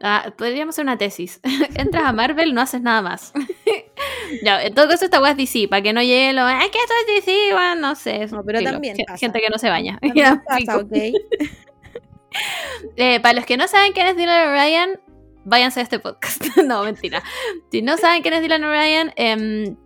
[0.00, 1.40] Ah, podríamos hacer una tesis.
[1.74, 3.32] Entras a Marvel, no haces nada más.
[4.42, 6.42] ya, en todo caso, esta weá es DC, para que no llegue lo.
[6.42, 7.52] ¡Ay, que esto es DC!
[7.52, 8.26] Bueno, no sé.
[8.26, 8.72] No, pero filo.
[8.72, 9.18] también pasa.
[9.18, 9.98] Gente que no se baña.
[10.46, 10.78] Pasa.
[10.78, 10.92] ¿ok?
[12.96, 15.00] Eh, para los que no saben quién es Dylan O'Brien,
[15.44, 16.42] váyanse a este podcast.
[16.64, 17.22] no, mentira.
[17.70, 19.76] Si no saben quién es Dylan O'Brien, em,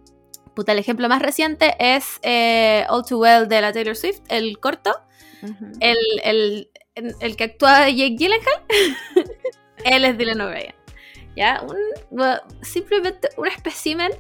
[0.55, 4.59] puta, el ejemplo más reciente es eh, All Too Well de la Taylor Swift, el
[4.59, 4.93] corto.
[5.43, 5.73] Ujú.
[5.81, 8.63] el, el, el- el que actúa Jake Gyllenhaal,
[9.85, 10.75] él es Dylan O'Brien.
[11.35, 11.63] ¿Ya?
[11.67, 11.77] Un,
[12.11, 14.13] bueno, simplemente un espécimen.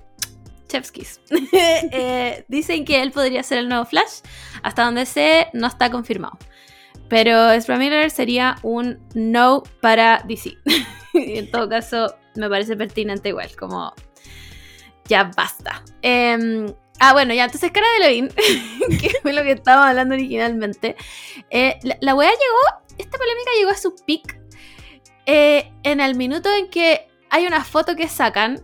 [0.68, 1.20] Chefskis.
[1.52, 4.20] Eh, dicen que él podría ser el nuevo Flash.
[4.62, 6.38] Hasta donde sé, no está confirmado.
[7.10, 10.54] Pero Ezra Miller sería un no para DC.
[11.38, 13.54] en todo caso, me parece pertinente igual.
[13.56, 13.92] Como
[15.06, 15.84] ya basta.
[16.02, 18.28] Em, ah, bueno, ya, entonces cara de Levin,
[19.00, 20.96] que fue lo que estábamos hablando originalmente.
[21.50, 24.40] Eh, la, la llegó, esta polémica llegó a su peak
[25.26, 28.60] eh, en el minuto en que hay una foto que sacan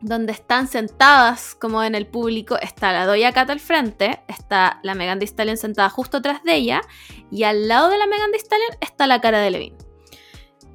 [0.00, 4.94] donde están sentadas como en el público, está la Doya Cat al frente, está la
[4.94, 6.82] Megan Thee Stallion sentada justo atrás de ella,
[7.30, 9.76] y al lado de la Megan Thee Stallion está la cara de Levin.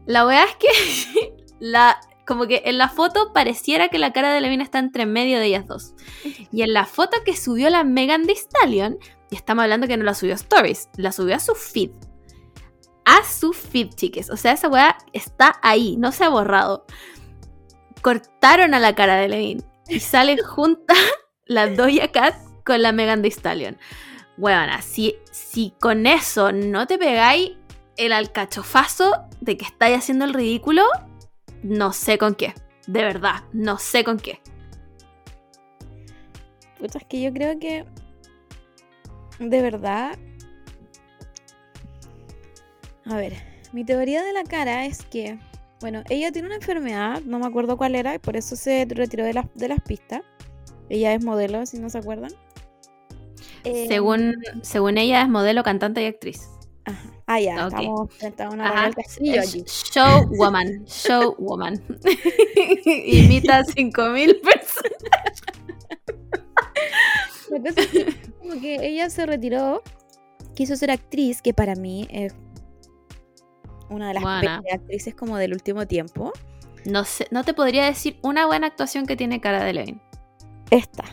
[0.10, 4.42] La weá es que la, como que en la foto pareciera que la cara de
[4.42, 5.94] Levin está entre medio de ellas dos.
[6.52, 8.98] Y en la foto que subió la Megan Thee Stallion,
[9.30, 11.92] y estamos hablando que no la subió a Stories, la subió a su feed.
[13.06, 14.32] A su feed, chiques.
[14.32, 16.88] O sea, esa weá está ahí, no se ha borrado.
[18.02, 20.96] Cortaron a la cara de Levin y sale junta
[21.46, 22.34] la Doja Cat
[22.66, 23.78] con la Megan Thee Stallion.
[24.40, 27.59] Weona, si, si con eso no te pegáis
[28.00, 30.84] el alcachofazo de que estáis haciendo el ridículo,
[31.64, 32.54] no sé con qué.
[32.88, 34.42] De verdad, no sé con qué.
[36.80, 37.86] Puta, es que yo creo que.
[39.40, 40.18] De verdad.
[43.06, 43.34] A ver,
[43.74, 45.38] mi teoría de la cara es que.
[45.82, 49.24] Bueno, ella tiene una enfermedad, no me acuerdo cuál era, y por eso se retiró
[49.26, 50.22] de las, de las pistas.
[50.90, 52.32] Ella es modelo, si no se acuerdan.
[53.66, 56.50] Eh, Según, según ella es modelo, cantante y actriz.
[56.90, 57.14] Ajá.
[57.28, 57.74] Ah, ya, Ok.
[57.74, 58.74] estamos frente a una.
[58.74, 59.64] Manuel Castillo Es aquí.
[59.94, 60.86] Showwoman.
[60.86, 61.84] Showwoman.
[63.06, 65.44] Imita a 5000 personas.
[67.50, 69.82] La cosa es que, como que ella se retiró,
[70.56, 72.34] quiso ser actriz, que para mí es
[73.90, 74.62] una de las Buena.
[74.72, 76.32] actrices como del último tiempo.
[76.86, 80.02] No, sé, no te podría decir una buena actuación que tiene cara de Levin.
[80.72, 81.04] Esta.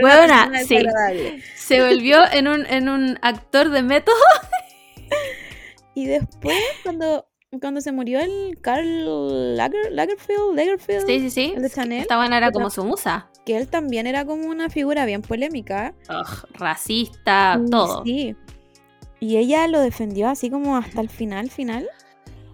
[0.00, 0.78] Buena, Una sí.
[1.56, 4.16] Se volvió en un, en un actor de método.
[5.98, 7.26] Y después, cuando
[7.58, 11.52] cuando se murió el Carl Lager, Lagerfeld, Lagerfeld, Sí, sí, sí.
[11.56, 13.30] el de Chanel, Esta buena era como su musa.
[13.46, 15.94] que él también era como una figura bien polémica.
[16.10, 18.04] Ugh, racista, todo.
[18.04, 18.36] Sí.
[19.20, 21.88] Y ella lo defendió así como hasta el final, final.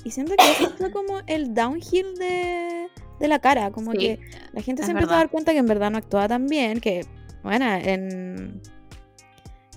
[0.04, 2.88] Y siento que eso fue como el downhill de,
[3.22, 3.70] de la cara.
[3.70, 4.20] Como Sí, que
[4.52, 5.14] la gente se empezó verdad.
[5.14, 6.80] a dar cuenta que en verdad no actuaba tan bien.
[6.80, 7.06] Que,
[7.42, 8.60] bueno, en.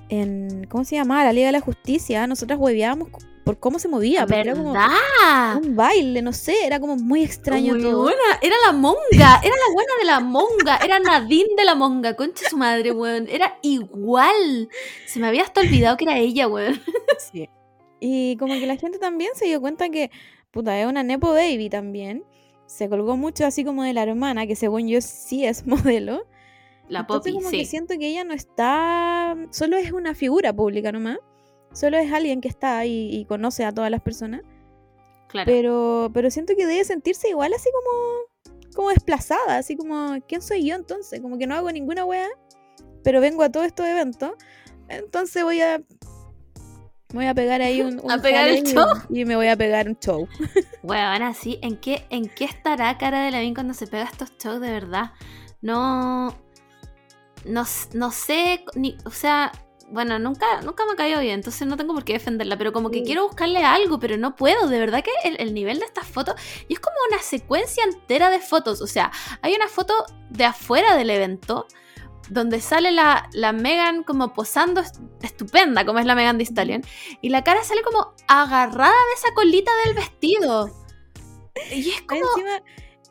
[0.09, 1.23] en ¿Cómo se llamaba?
[1.23, 2.27] La Liga de la Justicia.
[2.27, 3.09] Nosotras hueveábamos
[3.43, 4.21] por cómo se movía.
[4.25, 6.65] porque era como un baile, no sé.
[6.65, 8.01] Era como muy extraño Muy todo.
[8.03, 8.21] buena.
[8.41, 9.39] Era la monga.
[9.43, 10.77] Era la buena de la monga.
[10.83, 12.15] Era Nadine de la monga.
[12.15, 13.27] Concha su madre, weón.
[13.29, 14.69] Era igual.
[15.05, 16.81] Se me había hasta olvidado que era ella, weón.
[17.31, 17.49] Sí.
[17.99, 20.11] Y como que la gente también se dio cuenta que,
[20.51, 22.23] puta, es una Nepo Baby también.
[22.65, 26.25] Se colgó mucho así como de la hermana, que según yo sí es modelo.
[26.87, 27.57] La Entonces Poppy, como sí.
[27.59, 31.17] que siento que ella no está, solo es una figura pública nomás.
[31.73, 34.41] Solo es alguien que está ahí y conoce a todas las personas.
[35.27, 35.51] Claro.
[35.51, 40.65] Pero, pero siento que debe sentirse igual así como, como desplazada, así como, ¿quién soy
[40.65, 41.19] yo entonces?
[41.19, 42.29] Como que no hago ninguna wea,
[43.03, 44.31] pero vengo a todos estos eventos.
[44.87, 45.81] Entonces voy a
[47.15, 48.87] voy a pegar ahí un, un A pegar el y- show.
[49.09, 50.27] y me voy a pegar un show.
[50.83, 54.61] Weón, así, ¿en qué, ¿en qué estará Cara de Lavín cuando se pega estos shows
[54.61, 55.11] de verdad?
[55.61, 56.35] No.
[57.45, 57.63] No,
[57.93, 59.51] no sé, ni, o sea,
[59.91, 62.99] bueno, nunca, nunca me cayó bien, entonces no tengo por qué defenderla, pero como que
[62.99, 63.03] Sí.
[63.05, 66.33] quiero buscarle algo, pero no puedo, de verdad que el, el nivel de estas fotos,
[66.67, 69.11] y es como una secuencia entera de fotos, o sea,
[69.43, 69.93] hay una foto
[70.31, 71.67] de afuera del evento,
[72.29, 76.83] donde sale la, la Megan como posando est- estupenda, como es la Megan Thee Stallion,
[77.21, 80.71] y la cara sale como agarrada de esa colita del vestido.
[81.71, 82.21] Y es como...
[82.21, 82.61] Encima,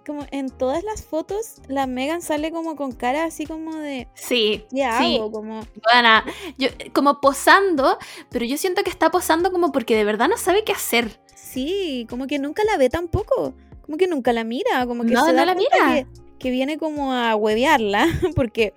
[0.06, 4.66] como en todas las fotos, la Megan sale como con cara así como de, Sí,
[4.70, 5.16] ¿qué sí.
[5.16, 5.32] hago?
[5.32, 6.24] Como, Buena.
[6.58, 7.96] Yo, como posando,
[8.30, 11.18] pero yo siento que está posando como porque de verdad no sabe qué hacer.
[11.34, 13.54] sí, como que nunca la ve tampoco.
[13.80, 15.70] Como que nunca la mira, como que No, se no da la mira.
[15.88, 16.06] Que,
[16.38, 18.06] que viene como a huevearla,
[18.36, 18.74] porque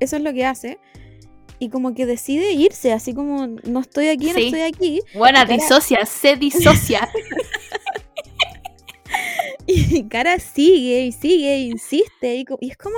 [0.00, 0.78] eso es lo que hace.
[1.60, 4.44] Y como que decide irse, así como no estoy aquí, no Sí.
[4.46, 5.00] estoy aquí.
[5.14, 7.08] Buena, Cara- disocia, se disocia.
[9.66, 12.36] Y cara sigue y sigue e insiste.
[12.36, 12.96] Y, es como,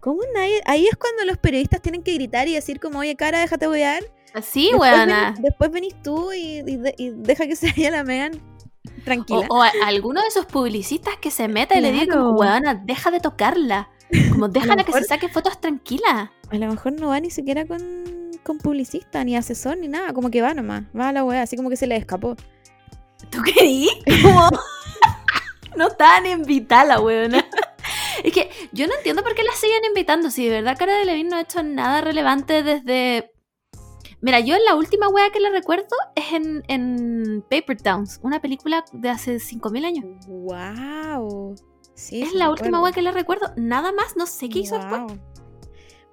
[0.00, 0.60] ¿cómo nadie?
[0.66, 4.04] Ahí es cuando los periodistas tienen que gritar y decir como, oye, cara, déjate huear.
[4.42, 5.32] Sí, Después buena.
[5.32, 9.04] ven- después venís tú y, y de- y deja que se vaya la Megan O,
[9.04, 9.46] tranquila.
[9.50, 13.10] o a- alguno de esos publicistas que se meta y le diga como, weona, deja
[13.10, 13.90] de tocarla.
[14.30, 16.32] Como déjala que se saque fotos tranquila.
[16.50, 17.80] A lo mejor no va ni siquiera con,
[18.42, 20.12] con publicista, ni asesor, ni nada.
[20.12, 20.84] Como que va nomás.
[20.98, 22.36] Va a la wea, así como que se le escapó.
[23.30, 23.88] ¿Tú creí?
[24.22, 24.48] Como...
[25.76, 27.44] no estaban invitada, weona.
[28.24, 30.28] Es que yo no entiendo por qué la siguen invitando.
[30.30, 33.32] Si de verdad Cara de Levin no ha hecho nada relevante desde.
[34.20, 38.84] Mira, yo la última wea que le recuerdo es en, en Paper Towns, una película
[38.92, 40.04] de hace 5.000 años.
[40.26, 41.54] ¡Wow!
[41.98, 43.52] Sí, es sí la última wea que le recuerdo.
[43.56, 45.02] Nada más, no sé qué hizo después.
[45.02, 45.18] Guau.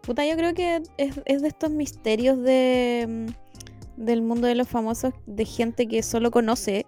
[0.01, 4.67] Puta, yo creo que es, es de estos misterios de, mm, del mundo de los
[4.67, 6.87] famosos, de gente que solo conoce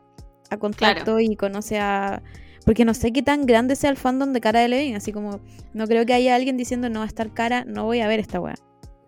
[0.49, 2.23] a contacto y conoce a...
[2.65, 5.41] Porque no sé qué tan grande sea el fandom de Cara de Levin, así como
[5.73, 8.19] no creo que haya alguien diciendo no va a estar cara, no voy a ver
[8.19, 8.55] esta wea.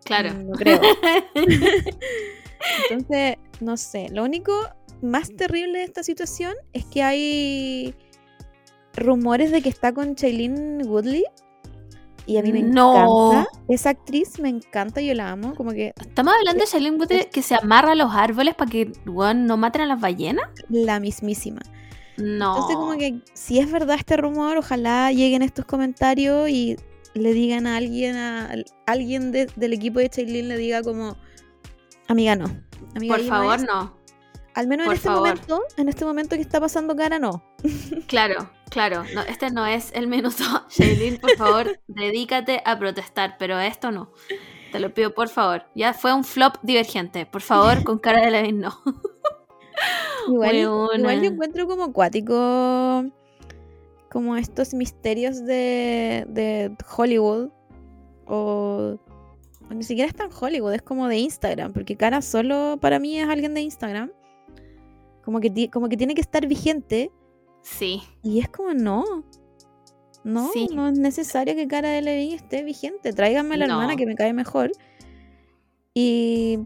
[0.06, 0.32] Claro.
[0.36, 0.80] No creo.
[2.92, 4.54] Entonces, no sé, lo único
[5.02, 7.96] más terrible de esta situación es que hay
[9.00, 11.24] rumores de que está con Shailene Woodley.
[12.26, 13.32] Y a mí me No.
[13.32, 13.50] encanta.
[13.68, 15.56] Esa actriz me encanta, yo la amo.
[15.56, 18.92] Como que Estamos hablando de Shailene Woodley que se amarra a los árboles para que
[19.06, 20.46] no maten a las ballenas.
[20.70, 21.62] la mismísima.
[22.18, 22.54] No.
[22.54, 26.76] Entonces, como que si es verdad este rumor, ojalá lleguen estos comentarios y
[27.16, 28.52] le digan a alguien, a,
[28.86, 31.16] alguien de- del equipo de Shailene le diga como,
[32.08, 32.46] amiga, no.
[32.96, 33.64] Amiga, Por favor, es".
[33.66, 33.96] no.
[34.60, 35.30] Al menos en este favor.
[35.30, 37.42] momento, en este momento que está pasando cara, no.
[38.08, 39.06] Claro, claro.
[39.16, 40.44] No, este no es el minuto.
[40.70, 44.12] Shailene, por favor, dedícate a protestar, pero esto no.
[44.74, 45.64] Te lo pido, por favor.
[45.76, 47.26] Ya fue un flop divergente.
[47.26, 48.78] Por favor, con cara de Levin, no.
[50.28, 53.06] Igual, igual yo encuentro como acuático
[54.12, 57.50] como estos misterios de, de Hollywood
[58.26, 58.98] o,
[59.70, 63.18] o ni siquiera es tan Hollywood, es como de Instagram, porque cara solo para mí
[63.18, 64.12] es alguien de Instagram.
[65.30, 67.12] Como que, como que tiene que estar vigente
[67.62, 69.04] Sí, y es como no.
[70.24, 70.70] No, Sí.
[70.74, 73.14] no es necesario que Cara de Levin esté vigente.
[73.14, 73.74] Tráiganme a la No.
[73.76, 74.72] hermana que me cae mejor.
[75.94, 76.58] Y,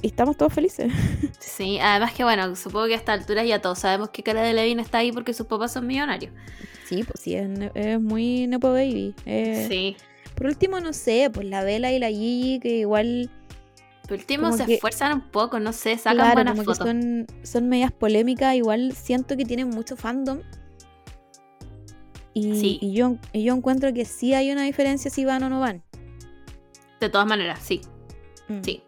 [0.00, 0.90] y estamos todos felices.
[1.40, 1.78] sí.
[1.78, 4.80] Además que, bueno, supongo que a esta altura ya todos sabemos que cara de Levin
[4.80, 6.32] está ahí porque sus papás son millonarios.
[6.86, 9.14] Sí, pues sí, es muy Nepo Baby.
[9.26, 9.96] Eh, Sí.
[10.34, 13.30] Por último, no sé, pues la Vela y la Gigi, que igual
[14.08, 16.74] Por último Como se que- esfuerzan un poco, no sé, sacan claro, buenas como que
[16.74, 16.86] fotos.
[16.86, 20.40] son, son medias polémicas, igual siento que tienen mucho fandom.
[22.34, 22.78] Y, Sí.
[22.82, 25.82] y yo, y yo encuentro que sí hay una diferencia si van o no van.
[27.00, 27.80] De todas maneras, sí.
[28.48, 28.60] Mm.
[28.62, 28.82] Sí.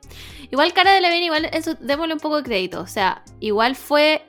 [0.51, 2.81] Igual Cara de Levine, igual eso, démosle un poco de crédito.
[2.81, 4.23] O sea, igual fue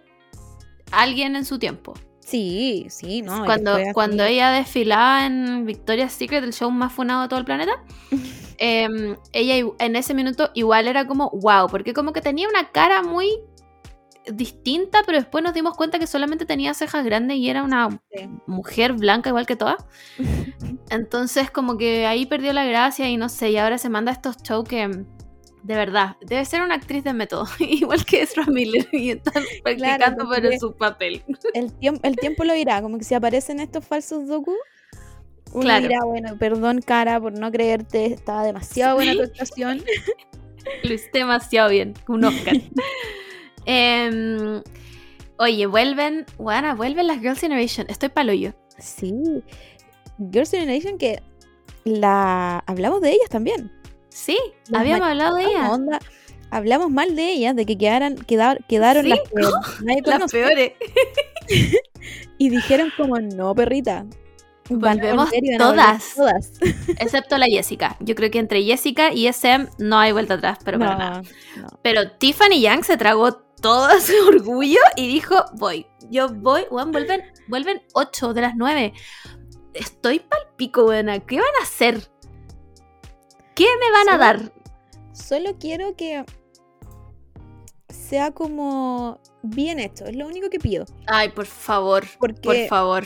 [0.91, 1.93] alguien en su tiempo.
[2.19, 3.45] Sí, sí, no.
[3.45, 7.71] cuando, cuando ella desfilaba en Victoria's Secret, el show más funado de todo el planeta,
[8.57, 13.01] em, ella en ese minuto igual era como wow, porque como que tenía una cara
[13.03, 13.29] muy
[14.29, 18.27] distinta, pero después nos dimos cuenta que solamente tenía cejas grandes y era una Sí.
[18.45, 19.85] mujer blanca igual que todas.
[20.89, 24.37] Entonces como que ahí perdió la gracia y no sé, y ahora se manda estos
[24.43, 24.87] shows que
[25.63, 30.27] de verdad debe ser una actriz de método, igual que Ezra Miller y están practicando
[30.27, 31.23] para porque- su papel.
[31.53, 34.55] el, tiempo, el tiempo lo dirá, como que si aparecen estos falsos docu,
[35.53, 35.87] uno Claro.
[35.87, 39.81] dirá, bueno, perdón, cara, por no creerte, estaba demasiado buena tu actuación.
[40.83, 41.93] Lo hice demasiado bien.
[42.07, 42.55] Un Oscar.
[43.65, 44.61] Em,
[45.37, 46.25] oye, vuelven.
[46.37, 47.87] Bueno, vuelven las Girls' Generation.
[47.89, 48.51] Estoy palo yo.
[48.77, 49.13] Sí.
[50.31, 51.21] Girls' Generation que
[51.83, 53.71] la hablamos de ellas también.
[54.09, 54.37] Sí,
[54.73, 55.71] habíamos hablado de ¿Cómo ella.
[55.71, 55.99] onda?
[56.49, 59.19] Hablamos mal de ellas, de que quedaran, quedar- quedaron Sí, las
[59.83, 60.37] nadie Las conoce.
[60.37, 60.71] peores.
[62.37, 64.05] Y dijeron como, no, perrita.
[64.69, 66.13] Van Volvemos a todas.
[66.15, 66.51] todas.
[66.99, 67.97] Excepto la Jessica.
[67.99, 71.21] Yo creo que entre Jessica y SM no hay vuelta atrás, pero para nada.
[71.57, 71.67] no.
[71.81, 75.87] Pero Tiffany Young se tragó todo su orgullo y dijo, voy.
[76.09, 76.63] Yo voy.
[76.71, 78.93] Weón, vuelven, vuelven 8 de las 9.
[79.73, 81.19] Estoy pal pico, buena.
[81.19, 82.01] ¿Qué van a hacer?
[83.55, 84.51] ¿Qué me van a dar?
[85.13, 86.23] Solo quiero que
[87.89, 90.05] sea como bien hecho.
[90.05, 90.85] Es lo único que pido.
[91.07, 92.05] Ay, por favor.
[92.19, 93.05] Porque, Por favor.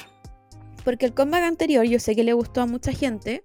[0.84, 3.44] Porque el comeback anterior yo sé que le gustó a mucha gente.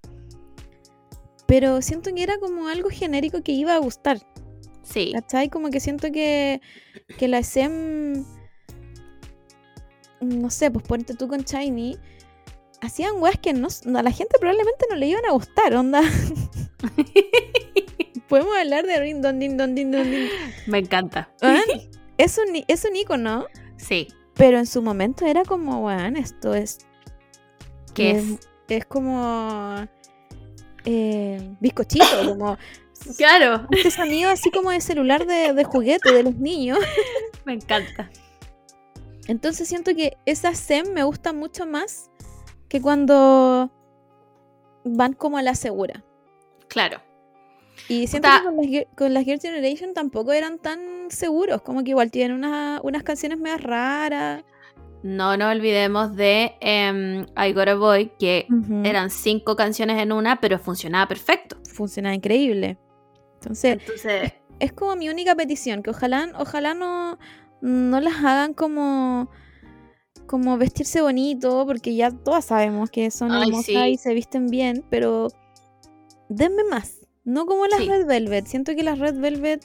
[1.46, 4.18] Pero siento que era como algo genérico que iba a gustar.
[4.82, 5.12] Sí.
[5.14, 5.48] ¿Cachai?
[5.48, 6.60] Como que siento que,
[7.18, 8.24] que la SM.
[10.20, 11.98] No sé, pues ponte tú con Shiny.
[12.80, 16.02] Hacían weas que no, a la gente probablemente no le iban a gustar, onda.
[18.28, 20.28] Podemos hablar de Ring Don Din Don Din Don Din.
[20.66, 21.30] Me encanta.
[21.42, 21.62] Weón,
[22.18, 24.08] Es un, es un icono, Sí.
[24.34, 26.78] pero en su momento era como, weón, esto es.
[27.96, 28.24] ¿Qué es?
[28.30, 28.38] es?
[28.68, 29.74] Es como.
[30.84, 32.56] Eh, bizcochito, como.
[33.18, 33.66] Claro.
[33.70, 36.78] Este sonido así como de celular de, de juguete de los niños.
[37.44, 38.10] Me encanta.
[39.28, 42.10] Entonces siento que esa SEM me gusta mucho más
[42.68, 43.70] que cuando
[44.84, 46.04] van como a la segura.
[46.68, 47.00] Claro.
[47.88, 48.38] Y siento Puta.
[48.40, 52.36] que con las, con las Girl Generation tampoco eran tan seguros, como que igual tienen
[52.36, 54.44] una- unas canciones más raras.
[55.02, 58.46] No nos olvidemos de em, I Got a Boy, que
[58.84, 61.56] eran cinco canciones en una, pero funcionaba perfecto.
[61.72, 62.78] Funcionaba increíble.
[63.34, 67.18] Entonces, Entonces, es como mi única petición, que ojalá, ojalá no,
[67.60, 69.30] no las hagan como,
[70.26, 73.76] como vestirse bonito, porque ya todas sabemos que son Ay, hermosas sí.
[73.76, 75.28] y se visten bien, pero
[76.28, 77.06] denme más.
[77.24, 77.88] No como las Sí.
[77.88, 78.46] Red Velvet.
[78.46, 79.60] Siento que las Red Velvet,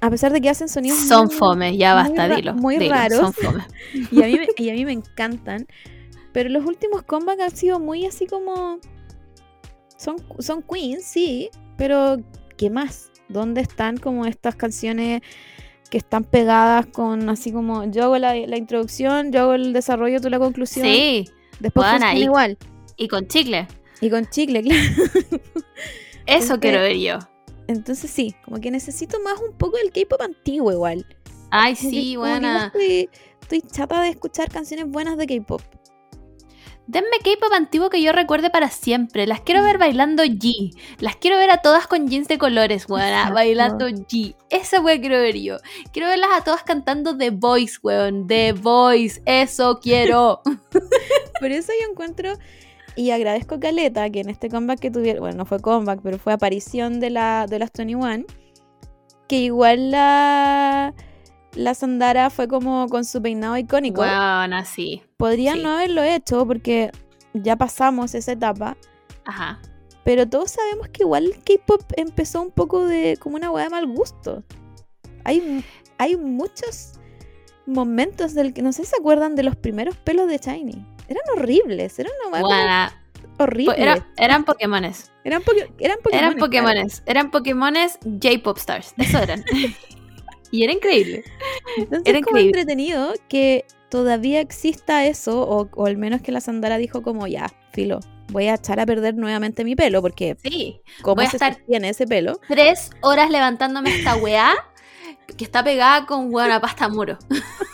[0.00, 2.54] a pesar de que hacen sonidos son muy- fomes, ya muy basta, ra- dilo.
[2.54, 3.18] muy dilo, raros.
[3.18, 3.64] Son fomes.
[4.12, 5.66] y a, mí me, y a mí me encantan,
[6.32, 8.78] pero los últimos comebacks han sido muy así como...
[9.96, 12.18] Son, son queens, sí, pero
[12.58, 13.10] ¿qué más?
[13.28, 15.22] ¿Dónde están como estas canciones
[15.90, 20.20] que están pegadas con así como yo hago la, la introducción, yo hago el desarrollo,
[20.20, 20.84] tú la conclusión?
[20.86, 21.24] Sí,
[21.60, 22.58] Después Bueno, igual.
[22.98, 23.66] y con chicle.
[24.02, 24.82] Y con chicle, claro.
[25.06, 25.34] Eso
[26.26, 27.18] Entonces- quiero ver yo.
[27.68, 31.06] Entonces sí, como que necesito más un poco del K-pop antiguo igual.
[31.50, 32.66] Ay, Como sí, que buena.
[32.66, 33.10] Estoy,
[33.40, 35.62] estoy chata de escuchar canciones buenas de K-pop.
[36.88, 39.26] Denme K-pop antiguo que yo recuerde para siempre.
[39.26, 40.72] Las quiero ver bailando G.
[41.00, 43.30] Las quiero ver a todas con jeans de colores, weona.
[43.30, 44.36] Bailando G.
[44.50, 45.56] Esa wea quiero ver yo.
[45.92, 48.28] Quiero verlas a todas cantando The Voice, weón.
[48.28, 49.20] The Voice.
[49.26, 50.42] Eso quiero.
[51.40, 52.34] Por eso yo encuentro
[52.96, 56.18] y agradezco a Caleta que en este comeback que tuvieron, bueno, no fue comeback, pero
[56.18, 58.24] fue aparición de, la, de las 21,
[59.28, 60.94] que igual la,
[61.54, 64.00] la Sandara fue como con su peinado icónico.
[64.00, 65.02] Weón, así.
[65.18, 65.62] Podrían sí.
[65.62, 66.90] no haberlo hecho porque
[67.34, 68.78] ya pasamos esa etapa,
[69.26, 69.60] Ajá.
[70.02, 73.70] pero todos sabemos que igual el K-pop empezó un poco de como una weá de
[73.70, 74.42] mal gusto.
[75.24, 75.62] Hay,
[75.98, 76.94] hay muchos
[77.66, 80.95] momentos del que no sé si se acuerdan de los primeros pelos de Shiny.
[81.08, 83.02] Eran horribles, eran una weá
[83.38, 83.74] horrible.
[83.78, 85.12] Era- eran Pokémones.
[85.24, 86.18] Eran, poke- eran Pokémon.
[86.24, 87.02] Eran Pokémones.
[87.06, 88.94] Eran Pokémones J-Pop Stars.
[88.96, 89.44] Eso eran.
[90.50, 91.24] y era increíble.
[91.76, 92.60] Entonces era como increíble.
[92.60, 97.52] entretenido que todavía exista eso, o, o al menos que la Sandara dijo como ya,
[97.72, 100.80] filo, voy a echar a perder nuevamente mi pelo porque Sí.
[101.02, 102.40] ¿cómo voy a se estar- sostiene ese pelo?
[102.48, 104.54] Tres horas levantándome esta weá
[105.36, 107.18] que está pegada con buena pasta muro.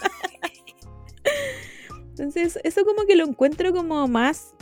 [2.23, 4.55] Entonces, eso como que lo encuentro como más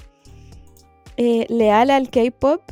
[1.18, 2.62] eh, leal al K-pop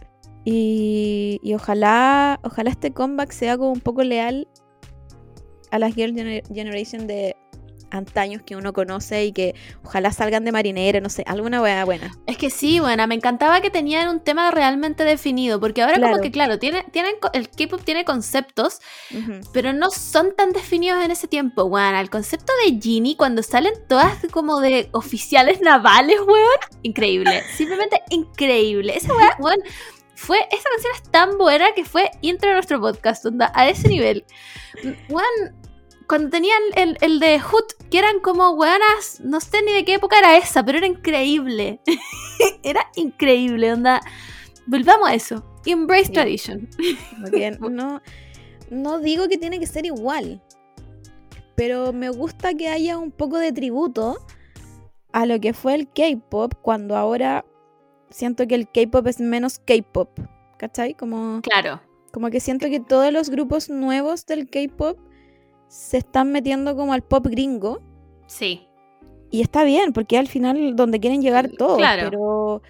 [0.47, 4.49] y, y ojalá, ojalá este comeback sea como un poco leal
[5.71, 7.37] a la Girl Gener- Generation de
[7.91, 9.55] antaños que uno conoce y que
[9.85, 12.11] ojalá salgan de marinera, no sé, alguna wea buena.
[12.27, 16.13] Es que sí, buena, me encantaba que tenían un tema realmente definido, porque ahora Claro.
[16.13, 18.81] como que, claro, tiene, tienen, el K-pop tiene conceptos,
[19.53, 21.95] pero no son tan definidos en ese tiempo, weón.
[21.95, 27.43] El concepto de Genie, cuando salen todas como de oficiales navales, weón, increíble.
[27.57, 28.95] Simplemente increíble.
[28.97, 29.59] Esa weón, weón,
[30.15, 33.89] fue, esa canción es tan buena que fue intro de nuestro podcast, onda, a ese
[33.89, 34.25] nivel.
[35.09, 35.55] Weón,
[36.09, 39.95] cuando tenían el, el de Hood, que eran como weonas, no sé ni de qué
[39.95, 41.81] época era esa, pero era increíble.
[42.63, 44.01] era increíble, onda.
[44.67, 45.45] Volvamos a eso.
[45.67, 46.13] Embrace Sí.
[46.13, 46.69] tradition.
[47.31, 48.01] Que no,
[48.71, 50.43] no digo que tiene que ser igual,
[51.55, 54.17] pero me gusta que haya un poco de tributo
[55.13, 57.45] a lo que fue el K-pop cuando ahora
[58.11, 60.19] siento que el K-pop es menos K-pop,
[60.57, 60.95] ¿cachai?
[60.95, 61.81] Como, Claro.
[62.13, 64.99] como que siento que todos los grupos nuevos del K-pop
[65.69, 67.81] se están metiendo como al pop gringo
[68.27, 68.67] Sí.
[69.31, 72.09] y está bien, porque al final donde quieren llegar todos, Claro.
[72.11, 72.63] pero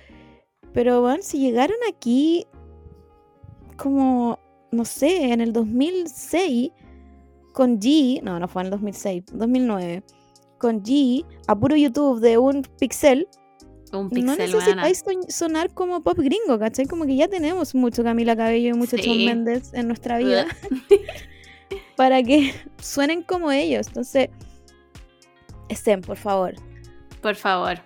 [0.75, 2.47] pero bueno, si llegaron aquí
[3.77, 4.39] como
[4.71, 6.73] no sé, en el 2006
[7.55, 10.03] con G, no, no fue en el 2006, 2009,
[10.59, 13.27] con G a puro YouTube de un pixel,
[13.93, 14.83] Un no pixel, weona.
[14.83, 16.85] necesitáis son- sonar como pop gringo, ¿cachai?
[16.87, 19.03] Como que ya tenemos mucho Camila Cabello y mucho Sí.
[19.05, 20.47] Shawn Mendes en nuestra vida
[21.99, 23.89] para que suenen como ellos.
[23.89, 24.31] Entonces,
[25.69, 26.55] estén, por favor.
[27.21, 27.81] Por favor.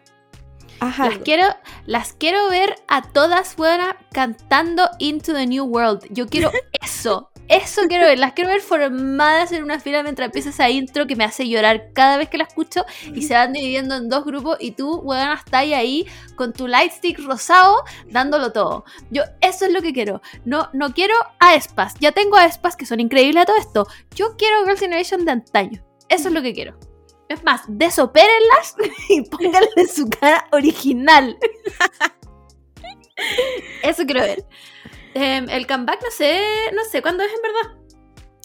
[0.81, 1.09] Ajá.
[1.09, 1.47] Las quiero,
[1.87, 6.05] las quiero ver a todas fuera cantando Into the New World.
[6.11, 6.53] Yo quiero
[6.83, 7.32] eso.
[7.49, 8.19] Eso quiero ver.
[8.19, 11.91] Las quiero ver formadas en una fila mientras empieza esa intro que me hace llorar
[11.93, 15.33] cada vez que la escucho y se van dividiendo en dos grupos y tú, weón,
[15.33, 16.07] estás ahí
[16.37, 18.85] con tu lightstick rosado dándolo todo.
[19.11, 20.23] Yo, eso es lo que quiero.
[20.45, 21.95] No, no quiero a Espas.
[22.01, 23.87] Ya tengo a Espas que son increíbles a todo esto.
[24.15, 25.85] Yo quiero Girls' Generation de antaño.
[26.09, 26.79] Eso es lo que quiero.
[27.29, 28.77] Es más, desopérenlas
[29.09, 31.37] y pónganle su cara original.
[33.83, 34.45] Eso quiero ver.
[35.15, 36.41] Em, el comeback no sé,
[36.75, 37.83] no sé cuándo es en verdad.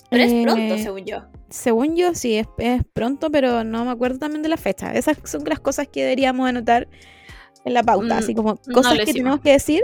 [0.10, 1.24] Pero es pronto, Eh, según yo.
[1.50, 4.94] Según yo, sí, es, es pronto, pero no me acuerdo también de la fecha.
[4.94, 6.88] Esas son las cosas que deberíamos anotar
[7.66, 9.84] en la pauta, Mm, así como no cosas lo que tenemos que decir.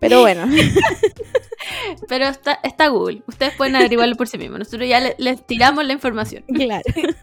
[0.00, 0.46] Pero bueno,
[2.08, 3.22] Pero está, está Google.
[3.28, 4.58] Ustedes pueden averiguarlo por sí mismos.
[4.60, 6.44] Nosotros ya le- les tiramos la información.
[6.52, 6.82] claro.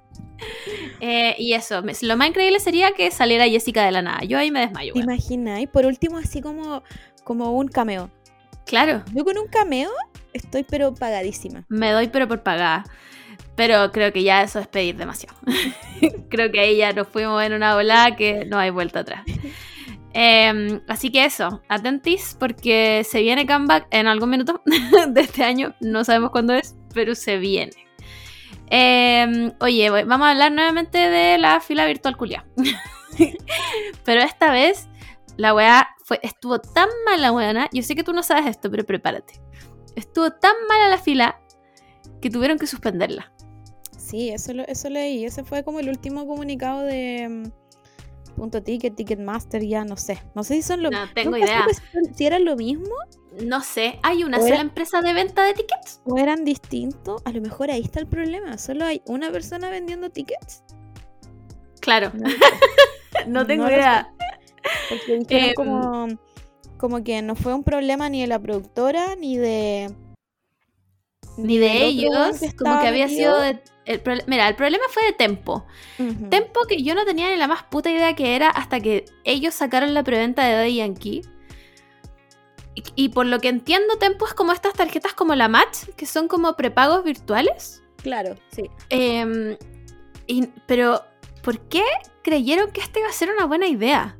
[1.02, 4.22] Eh, y eso, lo más increíble sería que saliera Jessica de la nada.
[4.24, 4.94] Yo ahí me desmayo.
[4.94, 5.12] ¿Te weón.
[5.12, 5.60] imaginas?
[5.60, 6.82] Y por último, así como,
[7.26, 8.10] como un cameo.
[8.70, 9.90] Claro, Yo con un cameo
[10.32, 11.66] estoy pero pagadísima.
[11.70, 12.84] me doy pero por pagada.
[13.56, 15.36] Pero creo que ya eso es pedir demasiado.
[16.30, 19.24] creo que ahí ya nos fuimos en una volada que no hay vuelta atrás.
[20.12, 24.62] Em, así que eso, atentis porque se viene comeback en algún minuto
[25.10, 25.76] de este año.
[25.82, 27.74] No sabemos cuándo es, pero se viene.
[28.72, 32.46] Em, oye, vamos a hablar nuevamente de la fila virtual culia.
[34.04, 34.88] pero esta vez
[35.40, 37.70] la weá fue, estuvo tan mala, weona.
[37.72, 39.42] Yo sé que tú no sabes esto, pero prepárate.
[39.96, 41.40] Estuvo tan mala la fila
[42.22, 43.32] que tuvieron que suspenderla.
[43.98, 45.24] Sí, eso, lo- eso leí.
[45.26, 50.22] Ese fue como el último comunicado de mm, Punto Ticket, Ticketmaster, ya no sé.
[50.36, 51.66] No sé si son lo No tengo idea.
[52.14, 52.94] si- eran lo mismo
[53.42, 56.02] No sé, ¿hay una sola era- empresa de venta de tickets?
[56.06, 57.22] o eran distintos.
[57.26, 58.58] A lo mejor ahí está el problema.
[58.58, 60.64] Solo hay una persona vendiendo tickets.
[61.80, 62.26] Claro, No,
[63.28, 64.10] no tengo No idea.
[64.90, 65.54] Porque dijeron Em.
[65.54, 66.08] como,
[66.78, 69.94] como que no fue un problema ni de la productora ni de.
[71.38, 73.36] Ni de ellos, que como que había metido.
[73.36, 73.62] sido de...
[73.86, 75.66] el Mira, el problema fue de Tempo.
[75.98, 76.30] Ujú.
[76.30, 79.54] Tempo que yo no tenía ni la más puta idea que era hasta que ellos
[79.54, 81.22] sacaron la preventa de Daddy Yankee.
[82.76, 86.06] Y, y por lo que entiendo, Tempo es como estas tarjetas como la Match, que
[86.06, 87.84] son como prepagos virtuales.
[88.04, 88.64] Claro, sí.
[88.90, 89.56] Em,
[90.28, 91.04] y- pero,
[91.42, 91.84] ¿por qué
[92.22, 94.18] creyeron que esta iba a ser una buena idea?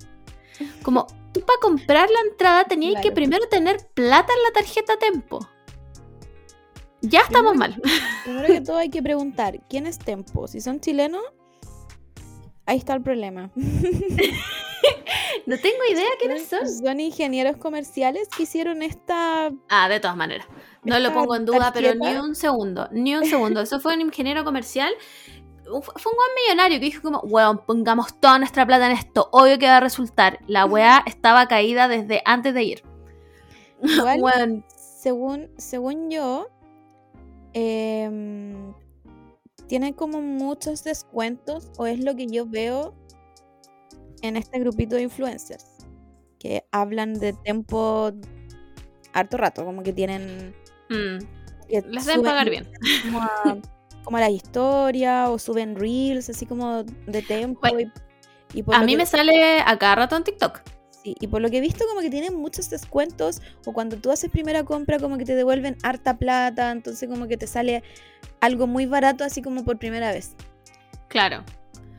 [0.84, 5.40] Como, tú para comprar la entrada tenías que primero tener plata en la tarjeta Tempo.
[7.02, 7.82] Ya estamos mal.
[8.24, 10.48] Primero que todo hay que preguntar, ¿quién es Tempo?
[10.48, 11.24] Si son chilenos,
[12.66, 13.52] ahí está el problema.
[15.46, 16.68] No tengo idea quiénes son.
[16.68, 19.52] Son ingenieros comerciales que hicieron esta...
[19.70, 20.46] Ah, de todas maneras.
[20.84, 22.88] No lo pongo en duda, pero ni un segundo.
[22.92, 23.62] Ni un segundo.
[23.62, 24.94] Eso fue un ingeniero comercial.
[25.70, 29.58] Fue un buen millonario que dijo como, weón, pongamos toda nuestra plata en esto, obvio
[29.60, 30.40] que va a resultar.
[30.48, 32.84] La weá estaba caída desde antes de ir.
[33.82, 36.50] Igual, Weón, según, según yo,
[37.54, 38.74] em,
[39.68, 42.94] tienen como muchos descuentos, o es lo que yo veo
[44.22, 45.66] en este grupito de influencers,
[46.40, 48.12] que hablan de tiempo
[49.14, 50.54] harto rato, como que tienen...
[50.90, 51.20] mm,
[51.68, 52.68] que les deben pagar bien.
[53.06, 53.58] Como a,
[54.04, 57.60] como a la historia, o suben reels, así como de tiempo.
[57.62, 57.80] Bueno,
[58.54, 60.62] y, y por A mí que- me sale a cada rato en TikTok.
[61.04, 64.12] Sí, y por lo que he visto como que tienen muchos descuentos o cuando tú
[64.12, 67.84] haces primera compra como que te devuelven harta plata, entonces como que te sale
[68.42, 70.34] algo muy barato así como por primera vez.
[71.08, 71.44] Claro.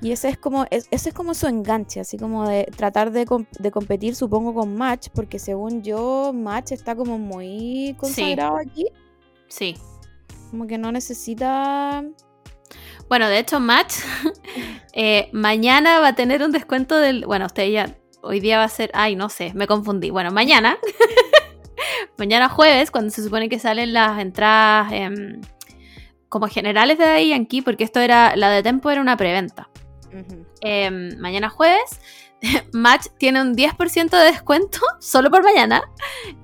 [0.02, 3.26] Y ese es como es- ese es como su enganche, así como de tratar de,
[3.58, 8.86] de competir supongo con Match, porque según yo Match está como muy consagrado aquí,
[9.48, 9.76] Sí.
[10.50, 12.04] Como que no necesita
[13.08, 13.94] Bueno, de hecho, Match
[14.92, 17.24] eh, mañana va a tener un descuento del.
[17.26, 17.96] Bueno, usted ya.
[18.22, 18.90] Hoy día va a ser.
[18.92, 20.10] Ay, no sé, me confundí.
[20.10, 20.78] Bueno, mañana.
[22.18, 25.40] mañana jueves, cuando se supone que salen las entradas em,
[26.28, 28.36] como generales de Daddy Yankee, porque esto era.
[28.36, 29.70] La de Tempo era una preventa.
[30.60, 32.00] Em, mañana jueves,
[32.72, 35.82] Match tiene un 10% de descuento, solo por mañana,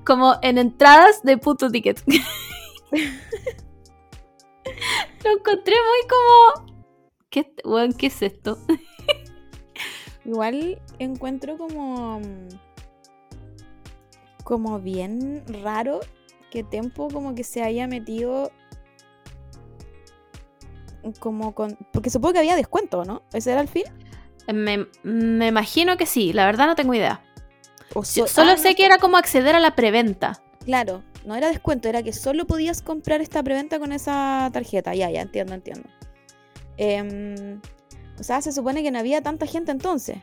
[0.05, 2.03] como en entradas de puto ticket.
[5.25, 6.77] Lo encontré muy como.
[7.31, 8.59] ¿Qué, weón, ¿qué es esto?
[10.25, 12.21] Igual encuentro como.
[12.21, 12.49] mm,
[14.45, 16.01] como bien raro
[16.51, 18.51] que Tempo como que se haya metido.
[21.21, 21.77] Como con.
[21.93, 23.23] Porque supongo que había descuento, ¿no?
[23.33, 23.85] ¿Ese era el fin?
[24.53, 27.23] Me, me imagino que sí, la verdad no tengo idea.
[27.95, 30.41] O so- solo ah, sé no, que era como acceder a la preventa.
[30.65, 34.95] Claro, no era descuento, era que solo podías comprar esta preventa con esa tarjeta.
[34.95, 35.89] Ya, ya, entiendo, entiendo.
[36.77, 37.61] Em,
[38.19, 40.19] o sea, se supone que no había tanta gente entonces.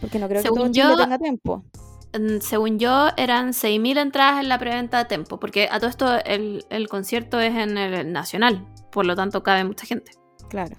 [0.00, 1.64] Porque no creo Según que todo Chile yo- tenga tiempo.
[2.40, 6.64] Según yo, eran 6.000 entradas en la preventa de Tempo, porque a todo esto el,
[6.68, 10.10] el concierto es en el Nacional, por lo tanto cabe mucha gente.
[10.48, 10.76] Claro.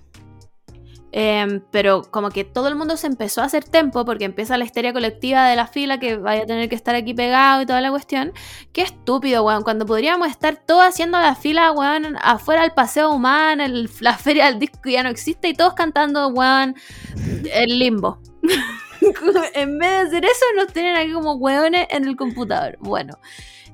[1.14, 4.64] Em, pero como que todo el mundo se empezó a hacer tempo porque empieza la
[4.64, 7.82] histeria colectiva de la fila que vaya a tener que estar aquí pegado y toda
[7.82, 8.32] la cuestión.
[8.72, 9.64] Qué estúpido, weón.
[9.64, 14.46] Cuando podríamos estar todos haciendo la fila, weón, afuera del paseo humano, el- la feria
[14.46, 16.76] del disco ya no existe y todos cantando, weón,
[17.54, 18.20] el limbo.
[19.54, 22.78] en vez de hacer eso, nos tienen aquí como weones en el computador.
[22.80, 23.18] Bueno.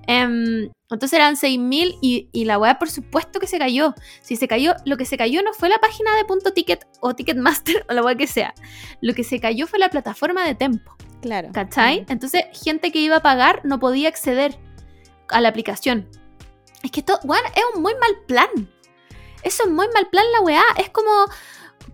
[0.08, 3.94] Em, entonces eran 6.000 y, y la weá por supuesto que se cayó.
[4.22, 7.14] Si se cayó, lo que se cayó no fue la página de punto ticket o
[7.14, 8.54] Ticketmaster o la weá que sea.
[9.02, 11.50] Lo que se cayó fue la plataforma de Tempo, Claro.
[11.54, 12.06] ¿cachai?
[12.10, 14.58] Entonces, gente que iba a pagar no podía acceder
[15.30, 16.08] a la aplicación.
[16.84, 18.70] Es que esto, weón, es un muy mal plan.
[19.44, 20.64] Eso es muy mal plan la weá.
[20.78, 21.10] Es como,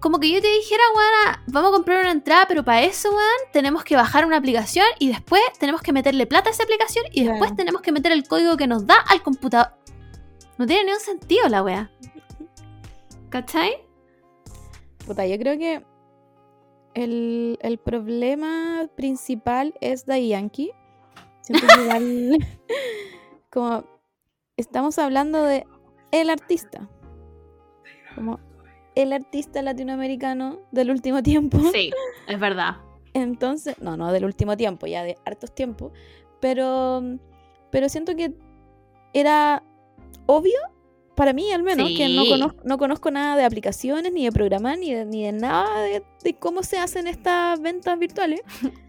[0.04, 3.52] como que yo te dijera, weón, vamos a comprar una entrada, pero para eso, weón,
[3.54, 7.22] tenemos que bajar una aplicación y después tenemos que meterle plata a esa aplicación y
[7.24, 7.56] después Claro.
[7.56, 9.72] tenemos que meter el código que nos da al computador.
[10.58, 11.90] No tiene ningún sentido la weá.
[13.30, 13.78] ¿Cachai?
[15.08, 15.86] Puta, yo creo que
[16.96, 20.74] el, el problema principal es Daddy Yankee.
[21.44, 22.38] Siento que igual,
[23.50, 23.86] como
[24.58, 25.66] estamos hablando de
[26.12, 26.90] el artista.
[28.16, 28.38] Como
[28.96, 31.60] el artista latinoamericano del último tiempo.
[31.72, 31.92] Sí,
[32.28, 32.78] es verdad.
[33.14, 35.92] Entonces, no, no del último tiempo, ya de hartos tiempos.
[36.40, 37.02] Pero,
[37.72, 38.34] pero siento que
[39.14, 39.64] era
[40.26, 40.58] obvio,
[41.16, 44.78] para mí al menos, que no conozco, no conozco nada de aplicaciones, ni de programar,
[44.80, 48.42] ni de, ni de nada de, de cómo se hacen estas ventas virtuales.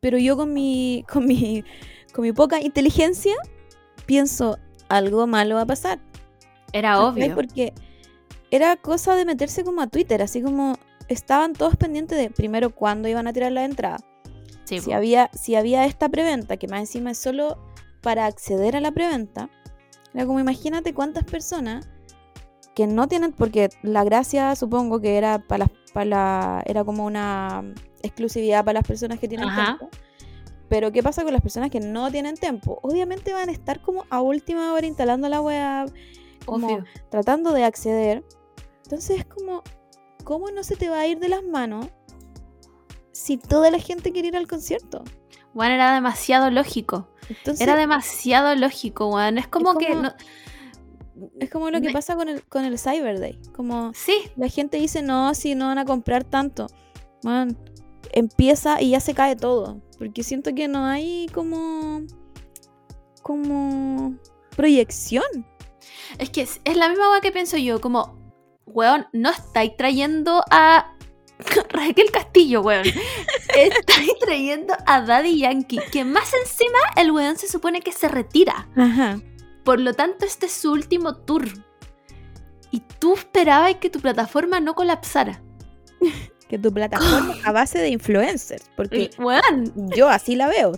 [0.00, 1.64] Pero yo con mi, con mi,
[2.12, 3.34] con mi poca inteligencia
[4.06, 4.58] pienso,
[4.88, 5.98] algo malo va a pasar.
[6.72, 7.34] Era obvio.
[7.34, 7.72] Porque
[8.54, 10.76] era cosa de meterse como a Twitter, así como
[11.08, 13.98] estaban todos pendientes de primero cuándo iban a tirar la entrada.
[14.64, 14.96] Sí, si po.
[14.96, 17.58] había, si había esta preventa, que más encima es solo
[18.00, 19.50] para acceder a la preventa,
[20.14, 21.88] era como imagínate cuántas personas
[22.74, 27.04] que no tienen, porque la gracia supongo que era para las, para la- era como
[27.06, 27.62] una
[28.02, 29.64] exclusividad para las personas que tienen Ajá.
[29.78, 29.88] tiempo.
[30.68, 32.78] Pero ¿qué pasa con las personas que no tienen tiempo?
[32.82, 35.92] Obviamente van a estar como a última hora instalando la web,
[36.46, 36.84] como Obvio.
[37.10, 38.24] tratando de acceder.
[38.84, 39.62] Entonces es como,
[40.24, 41.86] ¿cómo no se te va a ir de las manos
[43.12, 45.02] si toda la gente quiere ir al concierto?
[45.52, 47.08] Bueno, era demasiado lógico.
[47.28, 49.38] Entonces, Era demasiado lógico, weón.
[49.38, 49.88] Es como que.
[49.88, 50.14] como- no-
[51.38, 53.40] es como lo que pasa con el, con el Cyber Day.
[53.54, 56.66] Como Sí, la gente dice, no, si no van a comprar tanto.
[57.22, 57.56] Man,
[58.12, 59.80] empieza y ya se cae todo.
[59.96, 62.02] Porque siento que no hay como.
[63.22, 64.16] como.
[64.56, 65.24] proyección.
[66.18, 67.80] es que es, es la misma weá que pienso yo.
[67.80, 68.18] Como
[68.66, 70.94] weón, no estáis trayendo a
[71.70, 72.84] Raquel Castillo, weón.
[73.56, 78.68] Estáis trayendo a Daddy Yankee, que más encima el weón se supone que se retira.
[78.76, 79.20] Ajá.
[79.64, 81.48] Por lo tanto, este es su último tour.
[82.70, 85.40] Y tú esperabas que tu plataforma no colapsara.
[86.48, 88.70] Que tu plataforma a base de influencers.
[88.76, 90.72] Porque weón, yo así la veo.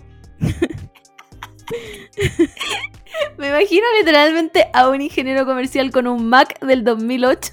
[3.37, 7.51] me imagino literalmente a un ingeniero comercial con un Mac del 2008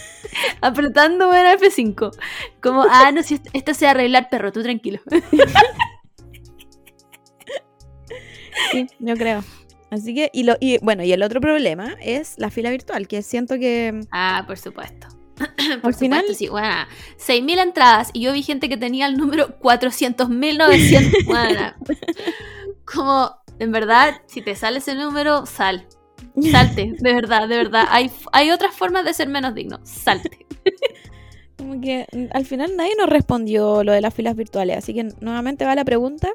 [0.60, 2.16] apretando a F5.
[2.60, 5.00] Como, ah, no, si esto, esto se va a arreglar, perro, tú tranquilo.
[8.72, 9.44] Sí, yo creo.
[9.90, 13.22] Así que, y, lo, y bueno, y el otro problema es la fila virtual, que
[13.22, 15.08] siento que Ah, por supuesto.
[15.72, 16.86] al Por final supuesto, sí, bueno,
[17.18, 21.26] 6.000 entradas y yo vi gente que tenía el número 400.900.
[21.26, 21.74] Bueno,
[22.84, 25.86] como, en verdad, si te sale ese número, sal.
[26.50, 27.84] Salte, de verdad, de verdad.
[27.90, 29.80] Hay, hay otras formas de ser menos digno.
[29.84, 30.46] Salte.
[31.56, 35.04] como que mm, al final nadie nos respondió lo de las filas virtuales, así que
[35.20, 36.30] nuevamente va la pregunta,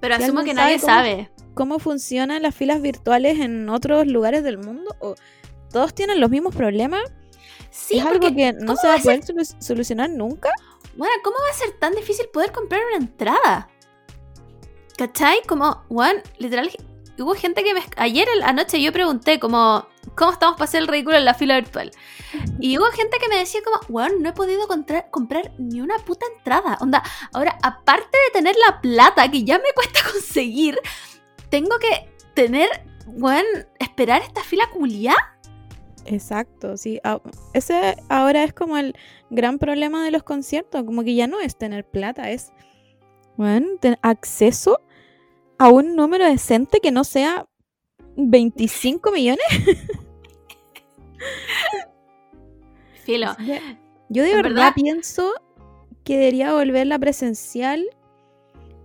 [0.00, 1.30] Pero Si asumo que nadie sabe.
[1.54, 4.94] ¿cómo funcionan las filas virtuales en otros lugares del mundo?
[5.00, 5.14] ¿O
[5.72, 7.02] todos tienen los mismos problemas?
[7.70, 9.20] Sí, es algo que no ¿cómo se va a ser?
[9.20, 10.50] poder solu- solucionar nunca.
[10.96, 13.68] bueno, ¿cómo va a ser tan difícil poder comprar una entrada?
[15.00, 15.40] ¿Cachai?
[15.48, 16.70] Como, bueno, literal,
[17.18, 17.80] hubo gente que me...
[17.96, 21.90] Ayer anoche yo pregunté como, ¿cómo estamos para hacer el ridículo en la fila virtual?
[22.60, 24.68] Y hubo gente que me decía como, bueno, no he podido
[25.10, 26.76] comprar ni una puta entrada.
[26.82, 27.02] Onda,
[27.32, 30.78] ahora, aparte de tener la plata que ya me cuesta conseguir,
[31.48, 32.68] tengo que tener,
[33.06, 33.48] bueno,
[33.78, 35.16] esperar esta fila culiá.
[36.04, 37.00] Exacto, sí.
[37.04, 37.22] Ah,
[37.54, 38.94] Ese ahora es como el
[39.30, 42.52] gran problema de los conciertos, como que ya no es tener plata, es
[43.38, 44.82] bueno, tener acceso
[45.60, 47.46] a un número decente que no sea
[48.16, 49.44] 25 millones.
[53.04, 53.36] Filo.
[54.08, 55.30] Yo de verdad, verdad- pienso
[56.02, 57.84] que debería volverla presencial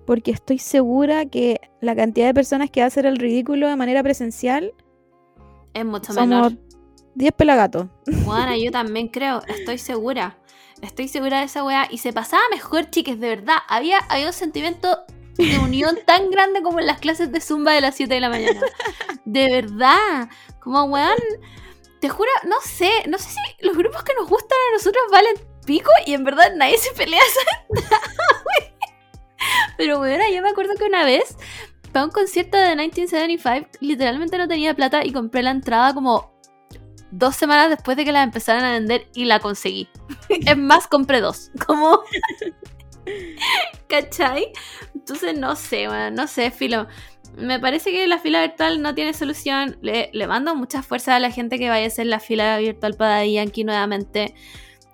[0.05, 3.75] porque estoy segura que la cantidad de personas que va a hacer el ridículo de
[3.77, 4.73] manera presencial
[5.73, 6.51] Es mucho menor.
[7.15, 7.87] 10 pelagatos.
[8.25, 10.37] Bueno, yo también creo, estoy segura.
[10.81, 11.87] Estoy segura de esa weá.
[11.89, 13.55] Y se pasaba mejor, chiques, de verdad.
[13.69, 14.89] Había, había un sentimiento
[15.37, 18.29] de unión tan grande como en las clases de Zumba de las 7 de la
[18.29, 18.61] mañana.
[19.25, 20.29] De verdad.
[20.59, 21.17] Como weón.
[21.99, 25.35] Te juro, no sé, no sé si los grupos que nos gustan a nosotros valen
[25.65, 27.21] pico y en verdad nadie se pelea
[29.77, 31.35] Pero weón, yo me acuerdo que una vez
[31.91, 36.35] para un concierto de 1975 literalmente no tenía plata y compré la entrada como
[37.11, 39.87] dos semanas después de que la empezaran a vender y la conseguí.
[40.29, 41.51] es más, compré dos.
[41.65, 42.01] Como.
[43.87, 44.51] ¿Cachai?
[45.07, 46.87] Entonces no sé, no sé, filo.
[47.37, 49.77] Me parece que la fila virtual no tiene solución.
[49.83, 53.23] Le, mando mucha fuerza a la gente que vaya a hacer la fila virtual para
[53.23, 54.33] Yankee nuevamente.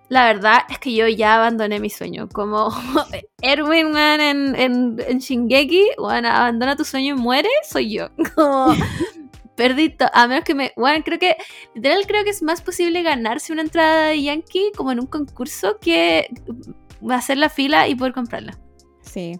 [0.09, 2.27] La verdad es que yo ya abandoné mi sueño.
[2.27, 2.71] Como
[3.41, 8.09] Erwin, man, en, en, en Shingeki, bueno, abandona tu sueño y muere, soy yo.
[8.35, 8.75] Como
[10.13, 10.73] A menos que me.
[10.75, 11.37] Bueno, creo que.
[11.73, 15.77] Literal, creo que es más posible ganarse una entrada de Yankee como en un concurso
[15.79, 16.27] que
[17.09, 18.59] hacer la fila y poder comprarla.
[19.01, 19.39] Sí,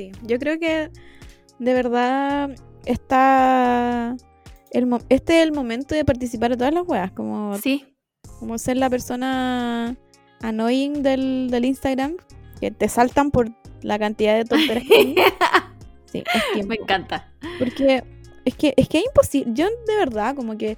[0.00, 0.12] sí.
[0.22, 0.90] Yo creo que
[1.58, 2.50] de verdad
[2.86, 4.16] está.
[4.70, 7.84] El mo- este es el momento de participar a todas las weas, como, Sí.
[8.38, 9.96] como ser la persona
[10.42, 12.16] annoying del, del Instagram,
[12.60, 13.50] que te saltan por
[13.82, 14.86] la cantidad de tonterías.
[16.12, 16.24] Sí,
[16.56, 16.66] es.
[16.66, 17.32] Me encanta.
[17.60, 18.02] Porque
[18.44, 19.52] es que, es que es imposible.
[19.54, 20.76] Yo de verdad como que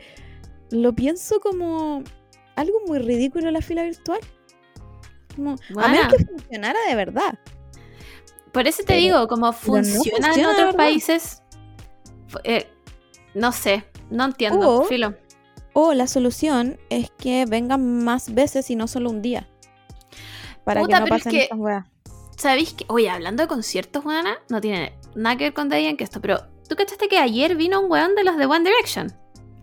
[0.71, 2.03] lo pienso como
[2.55, 4.21] algo muy ridículo la fila virtual.
[5.35, 7.39] Como, a menos que funcionara de verdad.
[8.53, 11.43] Por eso te digo, como no funciona, en de otros países.
[12.45, 12.69] eh,
[13.35, 14.81] no sé, no entiendo.
[14.81, 15.15] O- Filo.
[15.75, 19.49] O la solución es que vengan más veces y no solo un día.
[20.65, 21.87] Para Puta, que no es pasen que- estas weas.
[22.37, 22.85] ¿Sabéis que?
[22.89, 26.41] Oye, hablando de conciertos, Juana, no tiene nada que ver con Daddy que esto, pero
[26.69, 29.13] ¿tú cachaste que ayer vino un weón de los de One Direction?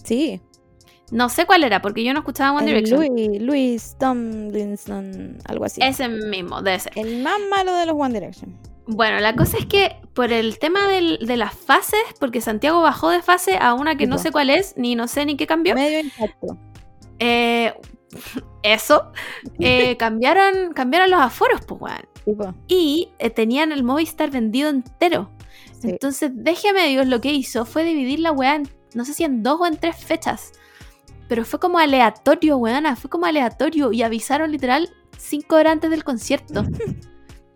[0.04, 0.42] Sí.
[1.12, 3.08] No sé cuál era, porque yo no escuchaba One el Direction.
[3.16, 5.82] Luis, Luis Tomlinson, algo así.
[5.84, 6.94] Ese mismo, debe ser.
[6.96, 8.58] El más malo de los One Direction.
[8.92, 13.10] Bueno, la cosa es que por el tema del- de las fases, porque Santiago bajó
[13.12, 15.76] de fase a una que no sé cuál es, ni no sé ni qué cambió.
[15.76, 16.58] Medio impacto.
[17.20, 17.74] Eh,
[18.64, 19.12] eso.
[19.60, 22.02] eh, cambiaron, cambiaron los aforos, pues, weón.
[22.26, 25.30] Tipo, Y eh, tenían el Movistar vendido entero.
[25.80, 25.90] sí.
[25.92, 29.44] Entonces, déjeme Dios, lo que hizo fue dividir la weá en, no sé si en
[29.44, 30.52] dos o en tres fechas.
[31.28, 33.92] Pero fue como aleatorio, weona, fue como aleatorio.
[33.92, 36.64] Y avisaron literal cinco horas antes del concierto.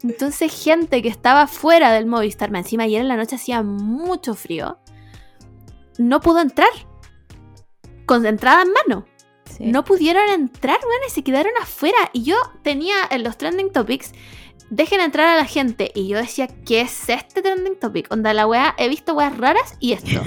[0.03, 4.35] Entonces, gente que estaba fuera del Movistar, más encima ayer en la noche hacía mucho
[4.35, 4.77] frío,
[5.97, 6.69] no pudo entrar.
[8.05, 9.05] Con entrada en mano.
[9.45, 9.65] Sí.
[9.67, 11.97] no pudieron entrar, weón, y se quedaron afuera.
[12.11, 14.11] Y yo tenía en los trending topics,
[14.69, 15.91] dejen entrar a la gente.
[15.93, 18.11] Y yo decía, ¿qué es este trending topic?
[18.11, 20.21] Onda, la weá, he visto weas raras y esto.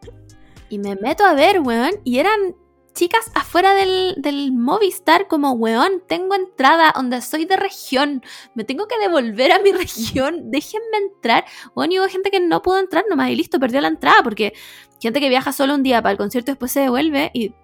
[0.68, 2.56] y me meto a ver, weón, y eran
[2.94, 8.22] chicas afuera del, del Movistar como, weón, tengo entrada, donde soy de región,
[8.54, 11.44] me tengo que devolver a mi región, déjenme entrar.
[11.74, 14.54] Weón, y hubo gente que no pudo entrar nomás y listo, perdió la entrada, porque
[15.00, 17.54] gente que viaja solo un día para el concierto después se devuelve y,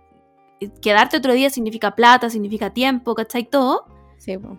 [0.58, 3.48] y quedarte otro día significa plata, significa tiempo, ¿cachai?
[3.48, 3.86] Todo.
[4.18, 4.58] Sí, po.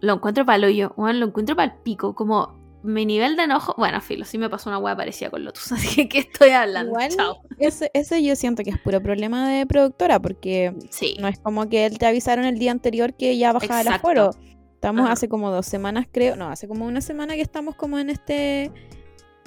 [0.00, 3.44] Lo encuentro para el hoyo, weón, lo encuentro para el pico, como mi nivel de
[3.44, 6.50] enojo, bueno, filo, sí me pasó una hueá parecida con Lotus, así que ¿qué estoy
[6.50, 6.98] hablando?
[7.08, 7.42] Chao.
[7.58, 11.16] ese, ese yo siento que es puro problema de productora, porque Sí.
[11.20, 14.30] no es como que él te avisaron el día anterior que ya bajaba el aforo.
[14.74, 15.12] Estamos Ajá.
[15.12, 16.34] hace como dos semanas, creo.
[16.34, 18.72] No, hace como una semana que estamos como en este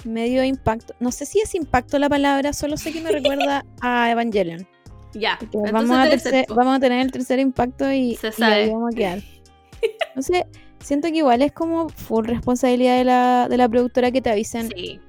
[0.06, 0.94] medio impacto.
[0.98, 4.66] No sé si es impacto la palabra, solo sé que me recuerda a Evangelion.
[5.12, 5.38] Ya.
[5.52, 8.54] Vamos, a tercer- vamos a tener el tercer impacto y, Se y sabe.
[8.54, 9.18] ahí vamos a quedar.
[10.08, 10.44] Entonces,
[10.86, 14.68] siento que igual es como full responsabilidad de la, de la productora que te avisen
[14.76, 15.00] Sí.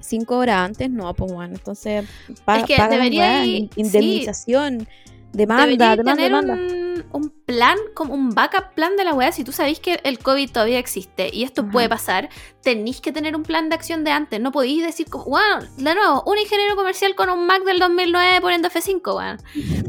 [0.00, 0.90] cinco horas antes.
[0.90, 2.06] No, pues bueno, entonces
[2.44, 4.88] pa Es que pagan, debería ir- in- indemnización,
[5.32, 6.54] demanda, Debería demanda, tener demanda.
[6.54, 9.32] un, un plan, como un backup plan de la weá.
[9.32, 11.70] Si tú sabéis que el COVID todavía existe y esto Ajá.
[11.70, 12.28] puede pasar,
[12.62, 14.40] tenéis que tener un plan de acción de antes.
[14.40, 18.40] No podéis decir, como, bueno, de nuevo, un ingeniero comercial con un Mac del 2009
[18.40, 19.38] poniendo F5, weón.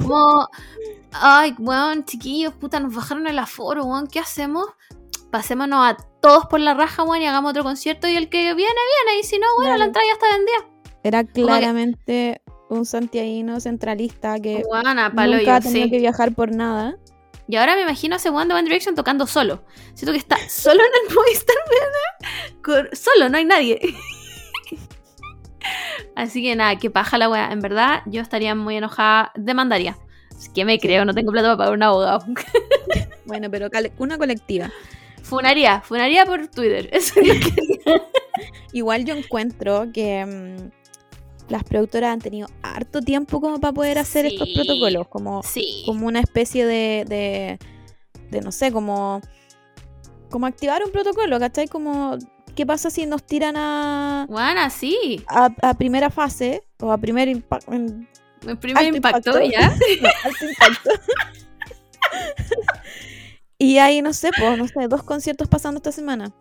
[0.02, 0.48] Como,
[1.12, 4.66] ay, weón, chiquillos, puta, nos bajaron el aforo, weón, ¿qué hacemos?
[5.34, 8.07] Pasémonos a todos por la raja, weón, y hagamos otro concierto.
[8.07, 9.19] Y el que viene, viene.
[9.19, 10.57] Y si no, bueno, la entrada ya está vendida.
[11.03, 12.39] Era claramente
[12.69, 14.64] un santiaguino centralista que
[15.15, 15.89] palo nunca ha yo, tenido sí.
[15.89, 16.97] que viajar por nada.
[17.47, 19.64] Y ahora me imagino a ese one Direction tocando solo.
[19.95, 22.61] Siento que está solo en el Movistar, ¿verdad?
[22.64, 23.81] Con- Solo, no hay nadie.
[26.15, 27.51] Así que nada, que paja la wea.
[27.51, 29.31] En verdad, yo estaría muy enojada.
[29.34, 29.97] Demandaría.
[30.30, 32.23] Así que me creo, no tengo plata para pagar un abogado.
[33.26, 34.69] Bueno, pero una colectiva.
[35.24, 36.90] Funaría, funaría por Twitter.
[36.94, 38.02] Eso es lo que
[38.74, 44.26] Igual yo encuentro que mm, las productoras han tenido harto tiempo como para poder hacer
[44.26, 45.84] estos protocolos, como, Sí.
[45.86, 47.60] como una especie de, de,
[48.32, 49.22] de, no sé, como,
[50.30, 51.68] como activar un protocolo, ¿cachai?
[51.68, 52.18] Como,
[52.56, 55.24] ¿qué pasa si nos tiran a, Buena, sí.
[55.28, 57.72] a, a primera fase o a primer impacto?
[57.72, 59.41] Mi primer impacto, impacto.
[59.41, 59.68] ya.
[60.24, 60.90] alto impacto.
[63.65, 66.31] Y hay, no sé, pues, no sé, dos conciertos pasando esta semana.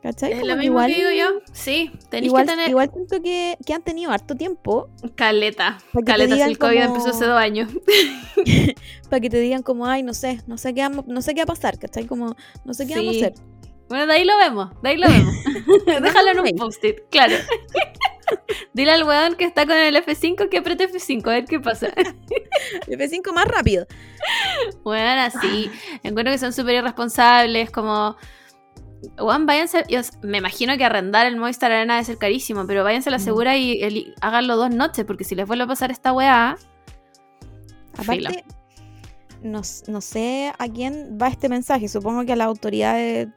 [0.00, 0.32] ¿Cachai?
[0.32, 1.40] Es lo mismo que digo yo.
[1.52, 5.78] Sí, tenéis Igual, que tener igual siento que, que han tenido harto tiempo caleta.
[6.06, 7.68] Caleta, si el COVID como- empezó hace dos años.
[9.10, 11.40] para que te digan como, ay, no sé, no sé qué, vamos- no sé qué
[11.40, 12.06] va a pasar, ¿cachai?
[12.06, 13.24] Como, no sé qué vamos a Sí.
[13.24, 13.34] hacer.
[13.88, 15.34] Bueno, de ahí lo vemos, de ahí lo vemos.
[16.02, 17.34] Déjalo en un post-it, claro.
[18.72, 21.88] Dile al weón que está con el F5 que apriete F5, a ver qué pasa.
[22.86, 23.86] F5 más rápido.
[24.82, 25.70] Bueno, así.
[26.02, 28.16] Encuentro que son súper irresponsables, como...
[29.18, 29.84] Weón, váyanse...
[29.88, 33.18] yo me imagino que arrendar el Movistar Arena debe ser carísimo, pero váyanse a la
[33.18, 33.24] Mm.
[33.24, 36.56] segura y háganlo dos noches, porque si les vuelve a pasar esta weá...
[37.96, 38.44] Aparte,
[39.42, 43.28] no, no sé a quién va este mensaje, supongo que a la autoridad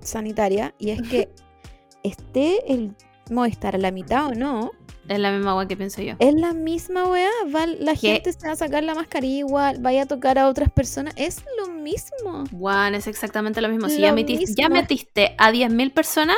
[0.00, 1.28] sanitaria, y es que
[2.02, 2.94] esté el
[3.30, 4.72] Movistar a la mitad o no,
[5.08, 6.14] Es la misma weá que pienso yo.
[6.18, 8.12] es la misma weá, va, la ¿Qué?
[8.12, 11.42] gente se va a sacar la mascarilla igual, vaya a tocar a otras personas, es
[11.58, 12.44] lo mismo.
[12.52, 13.88] Juan, es exactamente lo mismo.
[13.88, 14.82] Si Lo ya, metiste, ya mismo.
[14.82, 16.36] metiste a 10.000 personas,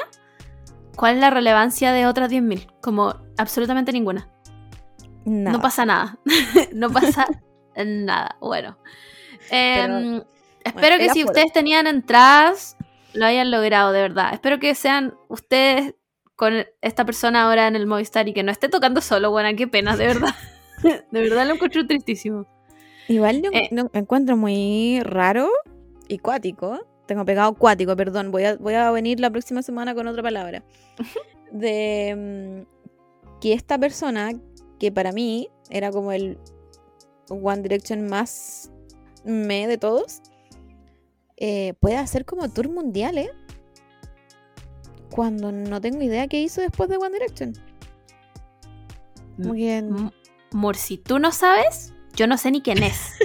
[0.96, 2.66] ¿cuál es la relevancia de otras 10.000?
[2.80, 4.28] Como absolutamente ninguna.
[5.24, 6.18] No pasa nada.
[6.74, 7.26] no pasa
[7.76, 8.36] nada.
[8.40, 8.76] Bueno.
[9.50, 10.22] Em,
[10.64, 12.76] espero que si por- ustedes tenían entradas,
[13.14, 14.32] lo hayan logrado, de verdad.
[14.34, 15.94] Espero que sean ustedes
[16.36, 19.30] con esta persona ahora en el Movistar y que no esté tocando solo.
[19.30, 20.34] Bueno, qué pena, de verdad.
[20.82, 22.46] de verdad lo encuentro tristísimo.
[23.08, 23.68] Igual yo Eh.
[23.70, 25.48] lo encuentro muy raro
[26.08, 26.80] y cuático.
[27.06, 28.30] Tengo pegado cuático, perdón.
[28.30, 30.62] Voy a, voy a venir la próxima semana con otra palabra.
[31.52, 34.30] De mm, que esta persona,
[34.78, 36.38] que para mí era como el
[37.28, 38.70] One Direction más
[39.24, 40.22] me de todos,
[41.36, 43.30] eh, puede hacer como tour mundial, ¿eh?
[45.12, 47.52] Cuando no tengo idea qué hizo después de One Direction.
[49.36, 50.10] Como que M-
[50.52, 53.12] Mor, si tú no sabes, yo no sé ni quién es.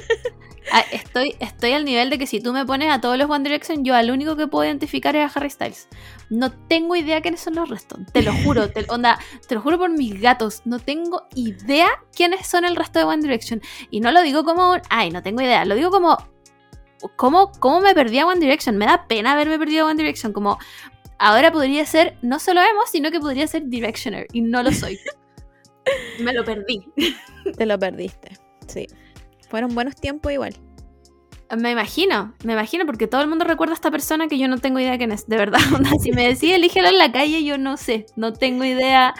[0.69, 3.41] Ah, estoy, estoy al nivel de que si tú me pones a todos los One
[3.45, 5.87] Direction, yo al único que puedo identificar es a Harry Styles.
[6.29, 7.99] No tengo idea quiénes son los restos.
[8.11, 10.63] Te lo juro, te, onda, te lo juro por mis gatos.
[10.65, 13.61] No tengo idea quiénes son el resto de One Direction.
[13.91, 15.63] Y no lo digo como, un, ay, no tengo idea.
[15.63, 16.17] Lo digo como,
[17.15, 18.75] ¿cómo, cómo me perdí a One Direction?
[18.75, 20.33] Me da pena haberme perdido a One Direction.
[20.33, 20.59] Como,
[21.19, 24.27] ahora podría ser, no solo emo, sino que podría ser Directioner.
[24.33, 24.99] Y no lo soy.
[26.19, 26.85] me lo perdí.
[27.57, 28.37] te lo perdiste.
[28.67, 28.87] Sí.
[29.49, 30.55] Fueron buenos tiempos igual.
[31.55, 34.57] Me imagino, me imagino, porque todo el mundo recuerda a esta persona que yo no
[34.57, 35.59] tengo idea quién es, de verdad.
[36.03, 39.13] si me decía elígelo en la calle, yo no sé, no tengo idea.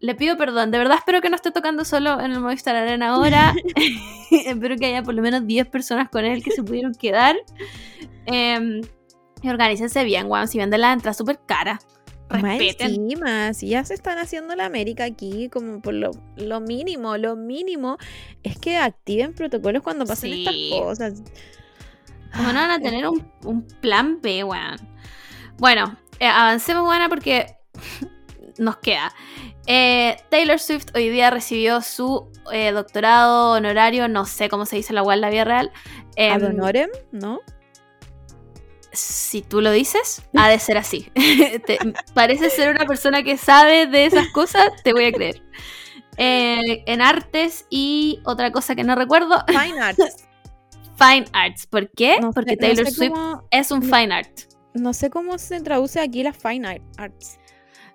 [0.00, 3.08] Le pido perdón, de verdad espero que no esté tocando solo en el Movistar Arena
[3.08, 3.54] ahora.
[4.30, 7.36] espero que haya por lo menos 10 personas con él que se pudieron quedar.
[8.26, 8.80] Eh,
[9.42, 11.78] y organícense bien, weón, si venden la entrada súper cara.
[12.30, 12.90] Respeten.
[12.90, 17.36] Encima, si ya se están haciendo la América aquí, como por lo, lo mínimo, lo
[17.36, 17.96] mínimo,
[18.42, 20.44] es que activen protocolos cuando pasen Sí.
[20.72, 21.22] estas cosas.
[22.36, 24.76] ¿Cómo no van a tener un, un plan B, weón?
[25.56, 27.46] Bueno, eh, avancemos, buena, porque
[28.58, 29.10] nos queda.
[29.66, 34.92] Eh, Taylor Swift hoy día recibió su eh, doctorado honorario, no sé cómo se dice
[34.92, 35.72] la web en la vida real.
[36.16, 37.40] Em, Ad honorem, ¿no?
[38.98, 41.10] Si tú lo dices, ha de ser así.
[41.66, 41.78] Te-
[42.14, 45.42] parece ser una persona que sabe de esas cosas, te voy a creer.
[46.16, 50.26] Eh, en artes y otra cosa que no recuerdo, Fine Arts.
[50.98, 51.66] Fine Arts.
[51.66, 52.18] ¿Por qué?
[52.20, 54.40] No sé- Porque no Taylor sé Swift cómo- es un no- fine art.
[54.74, 57.38] No sé cómo se traduce aquí la Fine Art- Arts.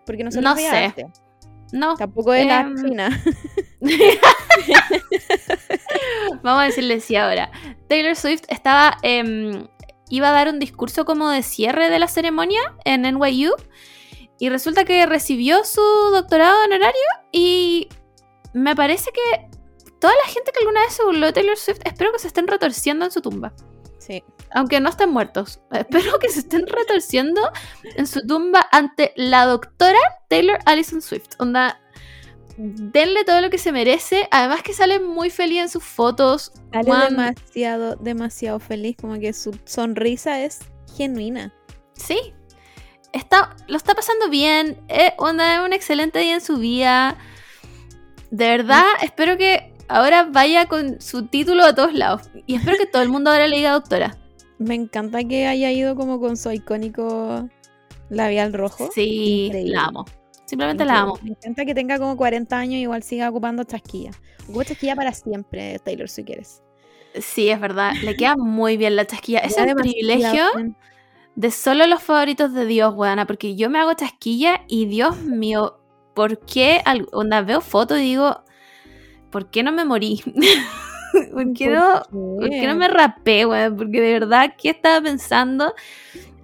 [0.06, 0.94] Porque no, No no sé.
[0.96, 1.06] sé.
[1.72, 3.24] No, Tampoco es la Em, fina.
[6.44, 7.50] vamos a decirle sí ahora.
[7.88, 8.98] Taylor Swift estaba.
[9.02, 9.68] em,
[10.10, 13.54] iba a dar un discurso como de cierre de la ceremonia en NYU.
[14.40, 15.82] Y resulta que recibió su
[16.12, 17.02] doctorado honorario.
[17.32, 17.88] Y
[18.54, 19.50] me parece que
[20.00, 22.48] toda la gente que alguna vez se burló de Taylor Swift, espero que se estén
[22.48, 23.54] retorciendo en su tumba.
[24.00, 24.24] Sí.
[24.52, 25.62] Aunque no estén muertos.
[25.72, 27.42] Espero que se estén retorciendo
[27.96, 31.36] en su tumba ante la doctora Taylor Allison Swift.
[31.40, 31.80] Onda,
[32.58, 34.28] denle todo lo que se merece.
[34.32, 36.52] Además que sale muy feliz en sus fotos.
[36.72, 38.96] Sale Juan- demasiado, demasiado feliz.
[39.00, 40.60] Como que su sonrisa es
[40.96, 41.54] genuina.
[41.94, 42.18] Sí.
[43.12, 44.78] Está, lo está pasando bien.
[44.88, 47.18] eh, onda, un excelente día en su vida.
[48.32, 52.24] De verdad, espero que ahora vaya con su título a todos lados.
[52.48, 54.18] Y espero que todo el mundo ahora le diga doctora.
[54.58, 57.48] Me encanta que haya ido como con su icónico
[58.10, 58.90] labial rojo.
[58.94, 59.74] Sí, Increíble.
[59.76, 60.06] la amo.
[60.46, 61.20] Simplemente la amo.
[61.24, 64.12] Me encanta que tenga como 40 años y igual siga ocupando chasquilla.
[64.50, 66.62] Ocupa chasquilla para siempre, Taylor, si quieres.
[67.20, 67.94] Sí, es verdad.
[68.04, 69.40] Le queda muy bien la chasquilla.
[69.40, 70.76] Es Queda el privilegio bien.
[71.36, 73.26] de solo los favoritos de Dios, weana.
[73.26, 75.80] Porque yo me hago chasquilla y Dios mío,
[76.14, 76.82] ¿por qué?
[77.12, 78.44] Onda, veo fotos y digo,
[79.32, 80.22] ¿por qué no me morí?
[81.32, 83.78] ¿Por qué no, ¿por qué no me rapé, weón?
[83.78, 85.74] Porque de verdad, ¿qué estaba pensando?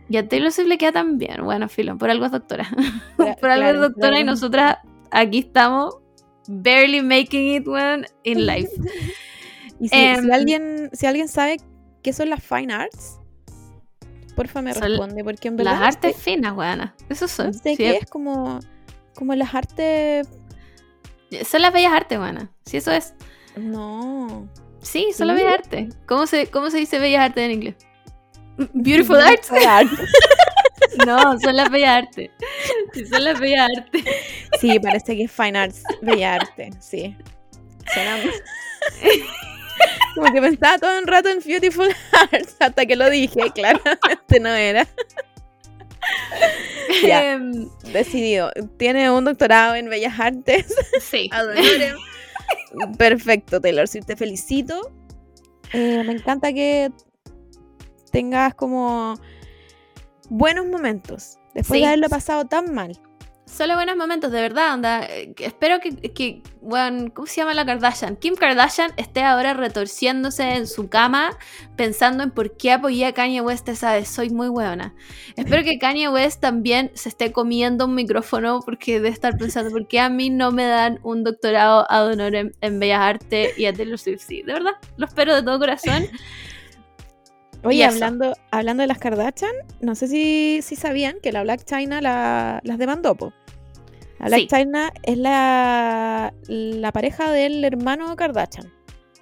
[0.10, 1.44] Y a Taylor Swift le queda tan bien.
[1.44, 2.68] Bueno, filo, por algo es doctora.
[3.18, 4.78] Por algo es claro, doctora y nosotras
[5.12, 5.98] aquí estamos
[6.48, 8.72] barely making it, weón, in life.
[9.80, 11.58] Y si, Em, si alguien, si alguien sabe
[12.02, 13.20] qué son las fine arts,
[14.36, 16.96] porfa me responde, porque en verdad Las artes finas, weana.
[17.10, 17.54] Eso son.
[17.54, 18.60] sé Sí, es como,
[19.16, 20.28] como las artes...
[21.46, 22.52] Son las bellas artes, buena.
[22.66, 23.14] Sí, eso es.
[23.56, 24.50] No.
[24.82, 25.96] Sí, son las bellas artes.
[26.08, 27.76] ¿Cómo se, ¿Cómo se dice bellas artes en inglés?
[28.74, 29.52] Beautiful arts.
[29.52, 29.90] art.
[31.06, 32.32] No, son las bellas artes.
[32.94, 34.04] Sí, son las bellas artes.
[34.60, 37.16] Sí, parece que es fine arts, bella arte, sí.
[37.94, 38.36] Suena más-
[40.16, 41.88] Como que pensaba todo un rato en Beautiful
[42.32, 44.88] Arts hasta que lo dije, claramente no era.
[47.04, 47.34] Ya.
[47.34, 48.52] Em, Decidido.
[48.78, 50.74] Tiene un doctorado en Bellas Artes.
[51.02, 51.30] sí.
[52.98, 54.92] Perfecto, Taylor Swift, te felicito.
[55.72, 56.92] Eh, me encanta que
[58.12, 59.16] tengas como
[60.30, 61.82] buenos momentos después Sí.
[61.82, 63.00] de haberlo pasado tan mal.
[63.46, 65.04] Solo buenos momentos, de verdad, onda.
[65.08, 68.16] Eh, Espero que, que bueno, ¿cómo se llama la Kardashian?
[68.16, 71.32] Kim Kardashian esté ahora retorciéndose en su cama
[71.76, 74.08] pensando en por qué apoyé a Kanye West esa vez.
[74.08, 74.94] Soy muy buena.
[75.36, 79.88] Espero que Kanye West también se esté comiendo un micrófono porque de estar pensando por
[79.88, 83.74] qué a mí no me dan un doctorado ad honorem en Bellas Artes y a
[83.74, 84.44] Taylor Swift sí.
[84.44, 86.06] De verdad, lo espero de todo corazón.
[87.64, 92.00] Oye, hablando, hablando de las Kardashian, no sé si, si sabían que la Black China
[92.02, 93.34] la- las demandó, po.
[94.20, 94.48] La Black Sí.
[94.48, 98.72] China es la, la pareja del hermano Kardashian,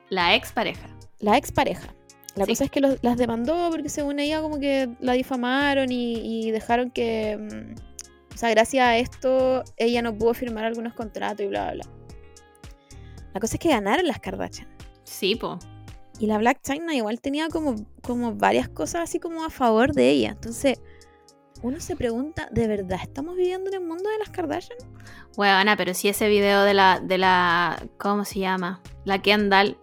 [0.09, 0.87] La ex pareja.
[1.19, 1.93] la expareja.
[2.35, 2.51] La Sí.
[2.51, 6.51] cosa es que los- las demandó porque según ella como que la difamaron y, y
[6.51, 7.37] dejaron que...
[7.37, 7.87] mm,
[8.35, 11.85] O sea, gracias a esto ella no pudo firmar algunos contratos y bla, bla, bla.
[13.33, 14.67] La cosa es que ganaron las Kardashian.
[15.03, 15.57] Sí, po.
[16.19, 20.09] Y la Black China igual tenía como, como varias cosas así como a favor de
[20.09, 20.29] ella.
[20.31, 20.79] Entonces,
[21.61, 24.77] uno se pregunta, ¿de verdad estamos viviendo en el mundo de las Kardashian?
[25.35, 28.81] Huevona, pero si ese video de la, de la, ¿cómo se llama?
[29.05, 29.77] La Kendall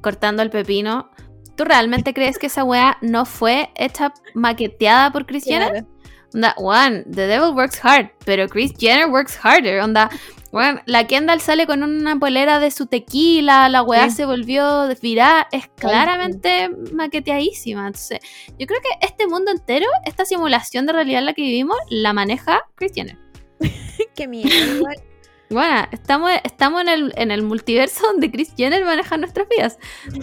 [0.00, 1.10] cortando el pepino.
[1.56, 5.70] ¿Tú realmente crees que esa wea no fue hecha maqueteada por Chris Jenner?
[5.70, 5.86] Claro.
[6.32, 9.80] Onda, one, the devil works hard, pero Chris Jenner works harder.
[9.80, 10.08] Onda,
[10.52, 14.16] bueno, la Kendall sale con una polera de su tequila, la weá Sí.
[14.16, 17.86] se volvió viral, es claramente maqueteadísima.
[17.86, 18.18] Entonces,
[18.58, 22.12] yo creo que este mundo entero, esta simulación de realidad en la que vivimos, la
[22.12, 23.16] maneja Chris Jenner.
[24.16, 24.50] Qué miedo.
[25.50, 29.78] Bueno, estamos, estamos en, el, en el multiverso donde Chris Jenner maneja nuestras vidas.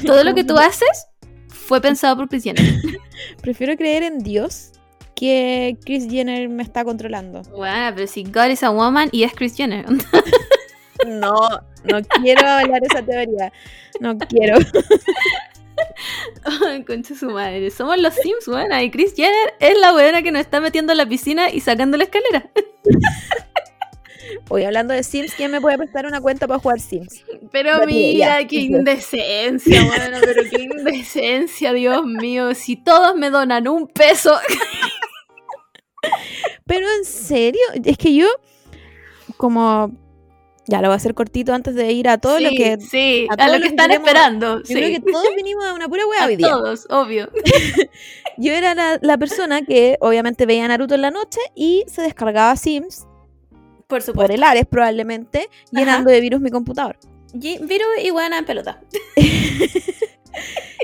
[0.06, 1.08] Todo lo que tú haces
[1.50, 2.64] fue pensado por Chris Jenner.
[3.42, 4.72] Prefiero creer en Dios
[5.18, 7.42] que Chris Jenner me está controlando.
[7.56, 9.86] Bueno, pero si God is a woman y es Chris Jenner.
[11.06, 11.36] No,
[11.84, 13.54] no quiero hablar esa teoría.
[14.00, 14.58] No quiero.
[16.88, 17.70] Concha su madre.
[17.70, 18.84] Somos los Sims, buena.
[18.84, 21.98] Y Chris Jenner es la buena que nos está metiendo en la piscina y sacando
[21.98, 22.50] la escalera.
[24.50, 27.24] Hoy hablando de Sims, ¿quién me puede prestar una cuenta para jugar Sims?
[27.52, 32.56] Pero mira, qué indecencia, bueno, pero qué indecencia, Dios mío.
[32.56, 34.36] Si todos me donan un peso.
[36.66, 38.28] Pero en serio, es que yo,
[39.38, 39.92] como,
[40.68, 42.78] ya lo voy a hacer cortito antes de ir a todo lo que...
[42.82, 44.58] Sí, a a, todo lo lo que que están queremos- esperando.
[44.60, 44.74] Yo sí.
[44.74, 46.50] creo que todos vinimos a una pura A hoy día.
[46.50, 47.30] todos, obvio.
[48.38, 52.56] Yo era la, la persona que obviamente veía Naruto en la noche y se descargaba
[52.56, 53.06] Sims
[53.88, 56.98] Por por el Ares probablemente, llenando de virus mi computador.
[57.34, 58.82] Virus y buena en pelota.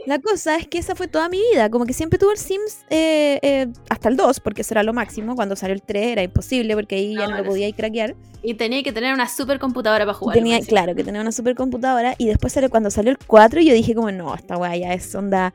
[0.05, 2.85] La cosa es que esa fue toda mi vida, como que siempre tuve el Sims
[2.89, 6.23] eh, eh, hasta el 2, porque eso era lo máximo, cuando salió el 3 era
[6.23, 8.15] imposible porque ahí ya No, no lo podía craquear.
[8.41, 10.35] Y tenía que tener una super computadora para jugar.
[10.35, 13.95] Tenía, claro, que tenía una supercomputadora y después salió, cuando salió el 4 yo dije
[13.95, 15.53] como, no, esta weá ya es onda...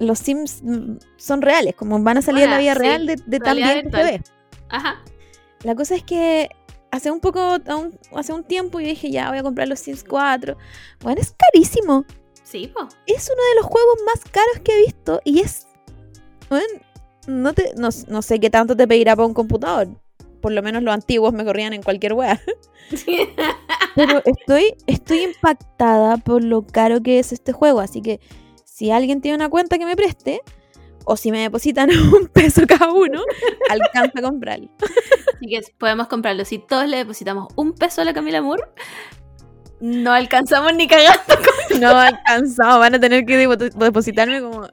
[0.00, 3.16] Los Sims mm, son reales, como van a salir en la vida sí, real de,
[3.26, 4.22] de tan bien que se ve.
[4.68, 5.02] Ajá.
[5.64, 6.50] La cosa es que
[6.92, 10.04] hace un poco, un- hace un tiempo yo dije, ya voy a comprar los Sims
[10.04, 10.56] 4.
[11.00, 12.04] Bueno, es carísimo.
[12.48, 12.88] Sí, po.
[13.06, 15.66] Es uno de los juegos más caros que he visto y es...
[16.48, 16.66] Bueno,
[17.26, 19.88] no, te, no, no sé qué tanto te pedirá para un computador.
[20.40, 22.40] Por lo menos los antiguos me corrían en cualquier wea.
[23.96, 27.80] Pero estoy, estoy impactada por lo caro que es este juego.
[27.80, 28.18] Así que
[28.64, 30.40] si alguien tiene una cuenta que me preste,
[31.04, 33.22] o si me depositan un peso cada uno,
[33.70, 34.70] alcanza a comprarlo.
[35.34, 36.46] Así que podemos comprarlo.
[36.46, 38.64] Si todos le depositamos un peso a la Camila Moore,
[39.80, 41.20] no alcanzamos ni cagando.
[41.78, 44.66] No alcanzado, van a tener que depo- depositarme como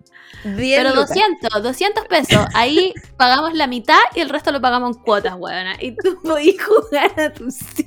[0.45, 1.09] 10 Pero lucas.
[1.09, 2.45] 200, 200 pesos.
[2.55, 5.75] Ahí pagamos la mitad y el resto lo pagamos en cuotas, huevona.
[5.81, 7.85] Y tú podís jugar a tu sim.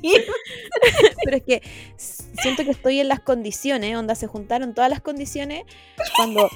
[1.25, 1.63] Pero es que
[2.41, 5.63] siento que estoy en las condiciones, onda se juntaron todas las condiciones
[6.17, 6.49] cuando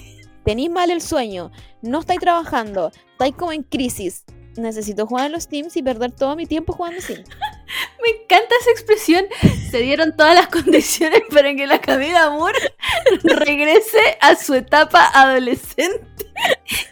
[0.45, 4.25] tenéis mal el sueño, no estáis trabajando, estáis como en crisis.
[4.57, 7.29] Necesito jugar a los Sims y perder todo mi tiempo jugando Sims.
[8.03, 9.25] Me encanta esa expresión.
[9.71, 12.59] Se dieron todas las condiciones para que la Camila Moore
[13.23, 16.05] regrese a su etapa adolescente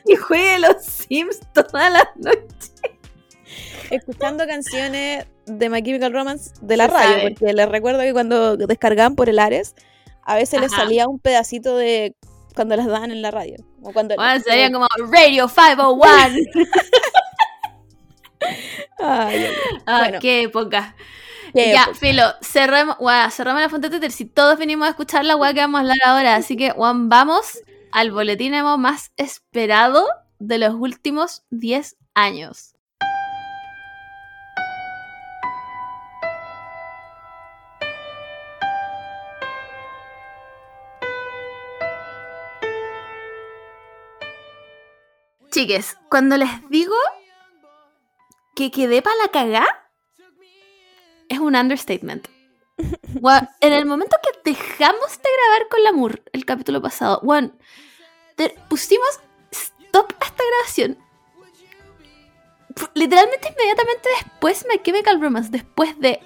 [0.06, 2.72] y juegue los Sims todas las noches.
[3.90, 7.34] Escuchando canciones de My Chemical Romance de la Se radio, sabe.
[7.34, 9.74] porque les recuerdo que cuando descargaban por el Ares,
[10.22, 12.14] a veces les salía un pedacito de
[12.54, 13.56] cuando las daban en la radio.
[13.80, 16.02] Como cuando Bueno, sería como Radio 501.
[18.98, 19.46] Ay.
[19.86, 20.18] Ah, Bueno.
[20.20, 20.94] qué época.
[21.54, 21.98] Qué ya, época.
[21.98, 24.12] Filo, cerramos, guau, cerramos la fuente de Twitter.
[24.12, 26.34] Si todos venimos a escuchar la weá que vamos a hablar ahora.
[26.36, 27.58] Así que, Juan, vamos
[27.92, 30.06] al boletín emo más esperado
[30.38, 32.74] de los últimos 10 años.
[45.50, 46.94] Chiques, cuando les digo
[48.60, 49.66] que quedé para la cagá,
[51.30, 52.28] es un understatement.
[53.20, 57.22] Weón, en el momento que dejamos de grabar con la Mur el capítulo pasado,
[58.36, 59.08] te- pusimos
[59.50, 60.98] stop a esta grabación.
[62.94, 66.20] Literalmente inmediatamente después Me Chemical Romance, después de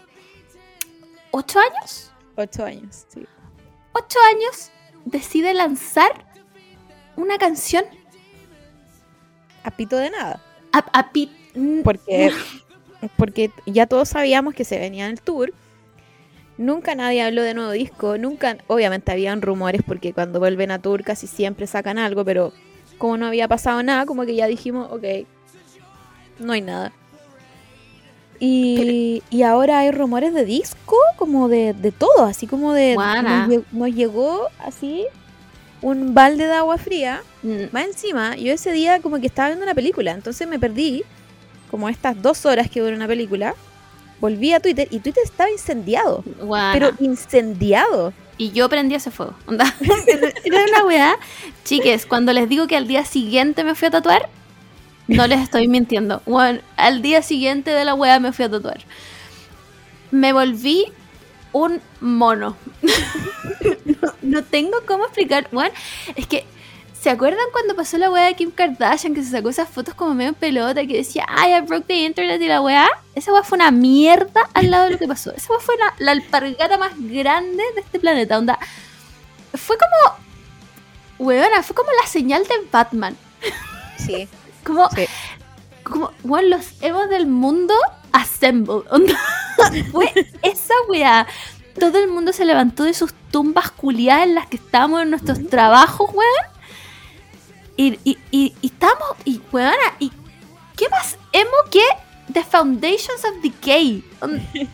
[1.31, 3.25] 8 años, Ocho años, sí.
[3.93, 4.71] 8 años,
[5.05, 6.27] decide lanzar
[7.15, 7.85] una canción
[9.63, 10.41] A pito de nada.
[10.73, 11.31] a, a pi-
[11.83, 12.31] Porque,
[13.17, 15.53] porque ya todos sabíamos que se venía el tour.
[16.57, 18.19] Nunca nadie habló de nuevo disco.
[18.19, 22.53] Nunca, obviamente habían rumores porque cuando vuelven a tour casi siempre sacan algo, pero
[22.99, 25.27] como no había pasado nada, como que ya dijimos, ok,
[26.39, 26.93] no hay nada.
[28.41, 32.95] Y, y ahora hay rumores de disco, como de, de todo, así como de...
[33.73, 35.07] Nos llegó así
[35.81, 39.65] un balde de agua fría Mm, más encima, yo ese día como que estaba viendo
[39.65, 41.05] una película, entonces me perdí
[41.75, 43.57] como estas dos horas que dura una película.
[44.21, 46.73] Volví a Twitter y Twitter estaba incendiado, guana.
[46.73, 48.13] pero incendiado.
[48.39, 49.35] Y yo prendí ese fuego.
[49.47, 49.75] Onda.
[50.45, 51.17] Era una weá.
[51.65, 54.29] Chiques, cuando les digo que al día siguiente me fui a tatuar,
[55.09, 56.23] No les estoy mintiendo.
[56.27, 58.79] Bueno, al día siguiente de la wea me fui a tatuar.
[60.13, 60.85] Me volví
[61.51, 62.57] un mono.
[63.85, 65.49] no, no tengo cómo explicar.
[65.51, 65.75] Bueno,
[66.15, 66.45] es que
[67.05, 70.15] ¿Se acuerdan cuando pasó la weá de Kim Kardashian que se sacó esas fotos como
[70.15, 72.89] medio en pelota que decía, ay, I broke the internet y la weá?
[73.15, 75.31] Esa weá fue una mierda al lado de lo que pasó.
[75.35, 78.39] Esa weá fue la, la alpargata más grande de este planeta.
[78.39, 78.59] Onda.
[79.53, 80.17] Fue como.
[81.19, 83.15] Weona, fue como la señal de Batman.
[83.99, 84.27] Sí.
[84.65, 84.89] Como.
[84.93, 85.05] Sí.
[85.83, 87.75] Como, weón, los emos del mundo
[88.13, 88.81] assemble.
[88.89, 89.21] Onda.
[89.93, 90.11] fue
[90.41, 91.27] esa weá.
[91.79, 95.47] Todo el mundo se levantó de sus tumbas culiadas en las que estábamos en nuestros
[95.51, 96.54] trabajos, weón.
[97.77, 100.13] Y, y, y, y estamos, y weona, y
[100.77, 101.83] ¿qué más emo que
[102.33, 104.05] The Foundations of Decay?
[104.21, 104.41] On-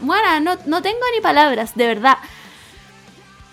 [0.00, 2.18] Weona, no, no tengo ni palabras, de verdad.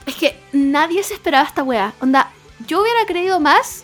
[0.05, 1.93] Es que nadie se esperaba esta wea.
[2.01, 2.31] Onda,
[2.65, 3.83] yo hubiera creído más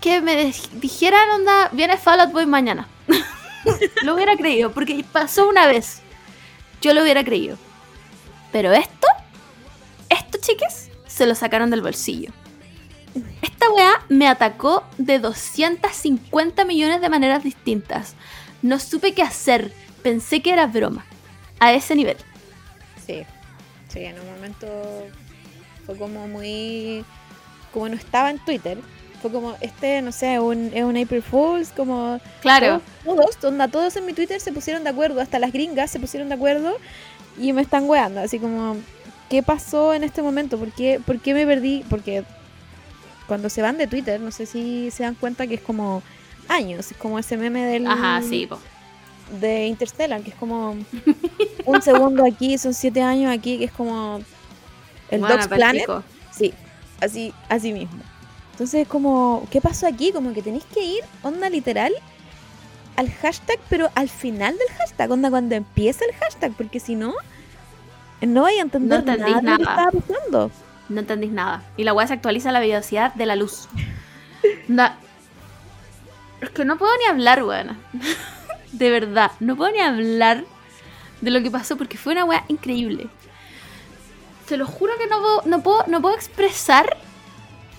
[0.00, 2.88] que me dij- dijeran, onda, viene Fall Out Boy mañana.
[4.02, 6.00] lo hubiera creído, porque pasó una vez.
[6.80, 7.58] Yo lo hubiera creído.
[8.52, 9.06] Pero esto,
[10.08, 12.32] esto, chiques, se lo sacaron del bolsillo.
[13.42, 18.14] Esta weá me atacó de 250 millones de maneras distintas.
[18.62, 19.72] No supe qué hacer.
[20.02, 21.04] Pensé que era broma.
[21.60, 22.16] A ese nivel.
[23.04, 23.24] Sí,
[23.88, 24.66] sí, en un momento
[25.86, 27.04] fue como muy...
[27.72, 28.78] Como no estaba en Twitter,
[29.20, 32.20] fue como, este, no sé, un, es un April Fools, como...
[32.40, 32.80] Claro.
[33.04, 36.00] Todos, todos, onda, todos en mi Twitter se pusieron de acuerdo, hasta las gringas se
[36.00, 36.76] pusieron de acuerdo
[37.38, 38.76] y me están weando, así como,
[39.28, 40.58] ¿qué pasó en este momento?
[40.58, 41.84] ¿Por qué, por qué me perdí?
[41.90, 42.24] Porque
[43.28, 46.02] cuando se van de Twitter, no sé si se dan cuenta que es como
[46.48, 47.86] años, es como ese meme del...
[47.86, 48.58] Ajá, sí, po.
[49.40, 50.76] de Interstellar, que es como
[51.66, 54.20] un segundo aquí, son siete años aquí, que es como
[55.10, 55.86] el Buena, Dogs Planet.
[56.32, 56.54] Sí,
[57.00, 58.00] así, así mismo.
[58.52, 60.10] Entonces, como, ¿qué pasó aquí?
[60.10, 61.92] Como que tenéis que ir, onda literal,
[62.96, 67.14] al hashtag, pero al final del hashtag, onda cuando empieza el hashtag, porque si no,
[68.20, 70.50] no vais a entender No nada de lo que estaba pasando.
[70.88, 71.62] No entendís nada.
[71.76, 73.68] Y la weá se actualiza a la velocidad de la luz.
[74.68, 74.98] Onda,
[76.40, 77.78] Es que no puedo ni hablar, weón.
[78.72, 80.44] De verdad, no puedo ni hablar
[81.20, 83.08] de lo que pasó porque fue una weá increíble.
[84.46, 86.96] Te lo juro que no puedo, no puedo, no puedo expresar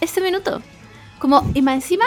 [0.02, 0.62] ese minuto.
[1.20, 2.06] Como, y más encima,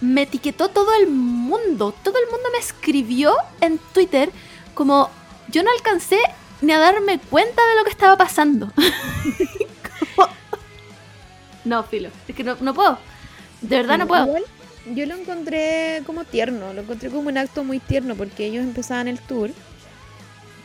[0.00, 1.94] me etiquetó todo el mundo.
[2.02, 4.30] Todo el mundo me escribió en Twitter
[4.74, 5.10] como
[5.48, 6.18] yo no alcancé
[6.60, 8.70] ni a darme cuenta de lo que estaba pasando.
[11.68, 12.08] No, filo.
[12.26, 12.98] Es que no, no puedo.
[13.60, 14.26] De verdad no puedo.
[14.26, 14.44] Igual,
[14.94, 19.06] yo lo encontré como tierno, lo encontré como un acto muy tierno porque ellos empezaban
[19.08, 19.50] el tour,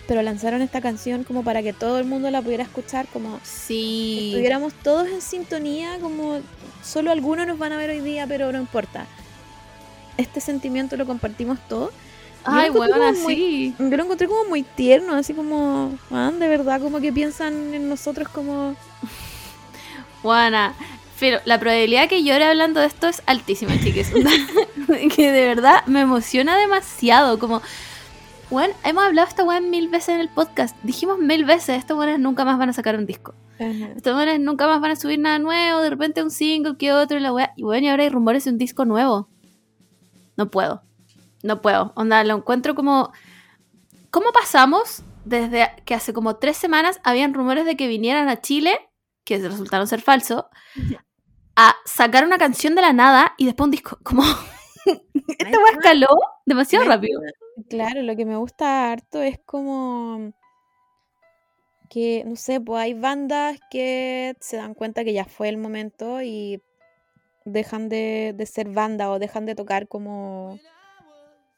[0.08, 4.30] pero lanzaron esta canción como para que todo el mundo la pudiera escuchar, como Sí.
[4.30, 6.40] estuviéramos todos en sintonía, como
[6.84, 9.06] solo algunos nos van a ver hoy día, pero no importa.
[10.18, 11.92] Este sentimiento lo compartimos todos.
[12.46, 13.76] Ay, weón, como muy- sí.
[13.80, 17.88] Yo lo encontré como muy tierno, así como, man, de verdad, como que piensan en
[17.90, 18.76] nosotros como...
[20.24, 20.74] Juana.
[21.20, 24.12] Pero la probabilidad que llore hablando de esto es altísima, chiques.
[25.16, 27.38] que de verdad me emociona demasiado.
[27.38, 27.62] Como,
[28.50, 30.76] bueno, hemos hablado de esta weá mil veces en el podcast.
[30.84, 33.36] Dijimos mil veces, estos weones nunca más van a sacar un disco.
[33.60, 35.82] Estos weones nunca más van a subir nada nuevo.
[35.82, 37.54] De repente un single que otro y la weá.
[37.56, 39.30] Y bueno, y ahora hay rumores de un disco nuevo.
[40.36, 40.82] No puedo.
[41.44, 41.94] No puedo.
[41.96, 43.12] Onda, lo encuentro como.
[44.10, 48.78] ¿Cómo pasamos desde que hace como tres semanas habían rumores de que vinieran a Chile,
[49.24, 50.46] que resultaron ser falsos,
[51.56, 53.98] a sacar una canción de la nada y después un disco?
[54.04, 54.24] Como.
[54.86, 56.10] Esta weá escaló
[56.46, 57.22] demasiado rápido.
[57.70, 60.34] Claro, lo que me gusta harto es como
[61.90, 66.22] que, no sé, pues hay bandas que se dan cuenta que ya fue el momento
[66.22, 66.62] y
[67.46, 70.60] dejan de, de ser banda o dejan de tocar como...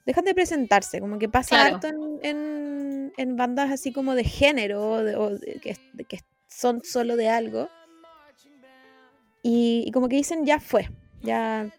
[0.05, 1.75] Dejan de presentarse, como que pasa Claro.
[1.75, 6.19] harto en, en- en bandas así como de género de- o de- que, de que
[6.55, 7.69] son solo de algo.
[9.43, 10.89] Y, y como que dicen, ya fue,
[11.21, 11.69] ya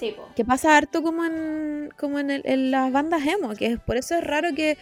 [0.00, 0.28] Sí, po.
[0.34, 3.96] que pasa harto como en, como en, el- en las bandas emo, que es, por
[3.96, 4.76] eso es raro que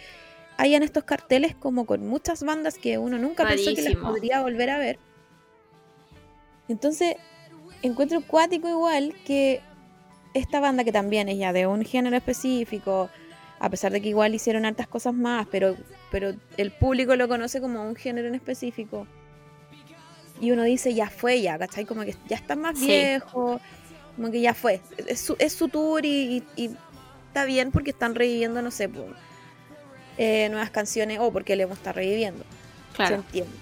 [0.57, 4.69] hayan estos carteles como con muchas bandas que uno nunca pensó que las podría volver
[4.71, 4.97] a ver.
[6.67, 7.15] Entonces,
[7.81, 9.61] encuentro cuático igual que
[10.33, 13.09] esta banda que también es ya de un género específico,
[13.59, 15.75] a pesar de que igual hicieron hartas cosas más, pero,
[16.11, 19.07] pero el público lo conoce como un género en específico.
[20.43, 21.85] Y uno dice, ya fue ya, ¿cachai?
[21.85, 22.87] Como que ya está más Sí.
[22.87, 23.61] viejo,
[24.17, 24.81] como que ya fue.
[25.07, 26.75] Es su, es su tour y, y- y
[27.27, 29.05] está bien porque están reviviendo, no sé, po,
[30.17, 32.43] eh, nuevas canciones o porque le está reviviendo.
[32.91, 33.15] Se Claro.
[33.15, 33.55] entiende.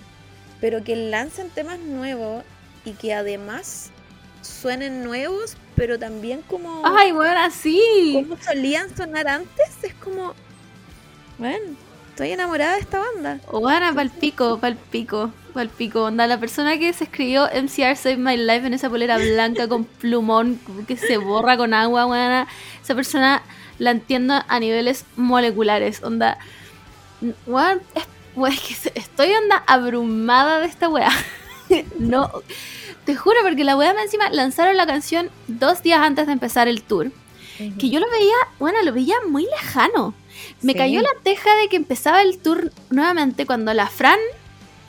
[0.60, 2.44] Pero que lancen temas nuevos
[2.84, 3.91] y que además
[4.41, 8.12] suenen nuevos, pero también como, Ay, bueno, sí.
[8.28, 10.34] como solían sonar antes, es como,
[11.38, 11.76] bueno,
[12.10, 13.40] estoy enamorada de esta banda.
[13.52, 16.03] Bueno, palpico, palpico, palpico.
[16.06, 19.84] Onda, la persona que se escribió MCR Save My Life en esa polera blanca con
[20.02, 22.48] plumón que se borra con agua, buena.
[22.84, 23.41] Esa persona
[23.80, 26.03] la entiendo a niveles moleculares.
[26.03, 26.38] Onda,
[27.45, 28.03] weón, es,
[28.53, 28.60] es
[28.91, 31.11] que estoy onda abrumada de esta weá.
[31.99, 32.32] no,
[33.06, 36.82] te juro, porque la weá encima lanzaron la canción dos días antes de empezar el
[36.84, 37.11] tour.
[37.78, 40.15] Que yo lo veía, bueno, lo veía muy lejano.
[40.64, 40.78] Me Sí.
[40.80, 44.18] cayó la teja de que empezaba el tour nuevamente cuando la Fran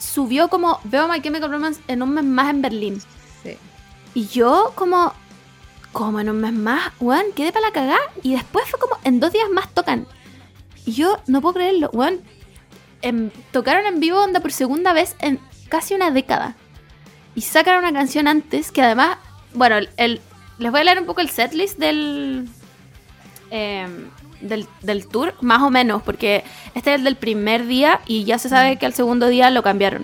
[0.02, 3.02] subió como veo My Chemical Romance en un mes más en Berlín.
[3.42, 3.56] Sí.
[4.14, 5.12] Y yo como,
[5.92, 7.98] como en un mes más, weón, quedé para la cagá.
[8.22, 10.06] Y después fue como en dos días más tocan.
[10.84, 12.20] Y yo no puedo creerlo, weón.
[13.02, 16.54] em, tocaron en vivo onda por segunda vez en casi una década.
[17.34, 19.16] Y sacaron una canción antes que además,
[19.54, 20.20] bueno, el, el-
[20.58, 22.48] les voy a leer un poco el setlist del,
[23.50, 24.08] em,
[24.42, 26.44] del, del tour, más o menos, porque
[26.74, 29.62] este es el del primer día y ya se sabe que al segundo día lo
[29.62, 30.02] cambiaron.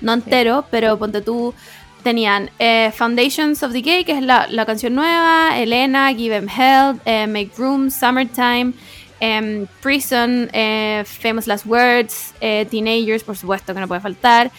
[0.00, 1.54] No entero, pero ponte tú,
[2.02, 6.48] tenían eh, Foundations of the Gay, que es la, la canción nueva, Elena, Give Em
[6.48, 8.72] Hell, eh, Make Room, Summertime,
[9.20, 14.50] em, Prison, eh, Famous Last Words, Teenagers, por supuesto que no puede faltar.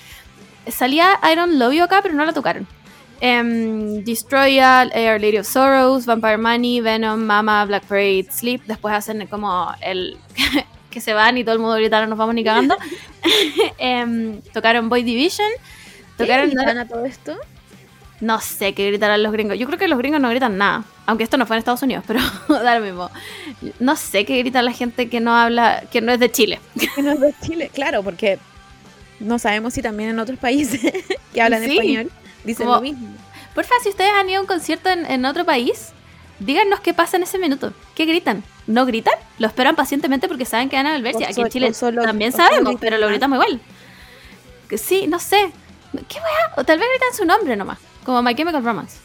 [0.67, 2.67] Salía I Don't Love You acá, pero no la tocaron.
[3.21, 8.63] Em, Destroy All, eh, Our Lady of Sorrows, Vampire Money, Venom, Mama, Black Parade, Sleep.
[8.65, 10.17] Después hacen como el
[10.89, 12.75] que se van y todo el mundo grita, no nos vamos ni cagando.
[13.77, 15.47] Em, tocaron Boy Division.
[16.17, 17.37] Tocaron ¿Tocaron a todo esto?
[18.19, 19.57] no sé qué gritarán los gringos.
[19.57, 20.83] Yo creo que los gringos no gritan nada.
[21.07, 22.19] Aunque esto no fue en Estados Unidos, pero
[22.49, 23.09] da lo mismo.
[23.79, 26.59] No sé qué grita la gente que no habla, que no es de Chile.
[26.95, 28.37] Que no es de Chile, claro, porque
[29.19, 30.81] no sabemos si también en otros países
[31.33, 31.71] que hablan Sí.
[31.71, 32.11] español
[32.43, 33.07] dicen Como- lo mismo.
[33.55, 35.89] Porfa, si ustedes han ido a un concierto en, en otro país,
[36.39, 37.73] díganos qué pasa en ese minuto.
[37.95, 38.43] ¿Qué gritan?
[38.67, 39.13] ¿No gritan?
[39.39, 41.15] Lo esperan pacientemente porque saben que van a volver.
[41.27, 43.59] Aquí en Chile solo- también sabemos, pero lo gritamos igual.
[44.77, 45.51] Sí, no sé.
[46.07, 46.53] ¿Qué weá?
[46.55, 47.77] O tal vez gritan su nombre nomás.
[48.05, 48.97] Como My Chemical Romance.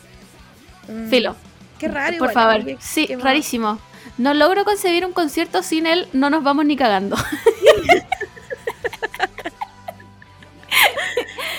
[0.88, 1.34] Mm, Filo.
[1.80, 2.16] Qué raro.
[2.18, 2.56] Por igual, favor.
[2.58, 3.80] porque- Sí, rarísimo.
[4.18, 7.16] No logro concebir un concierto sin él, no nos vamos ni cagando.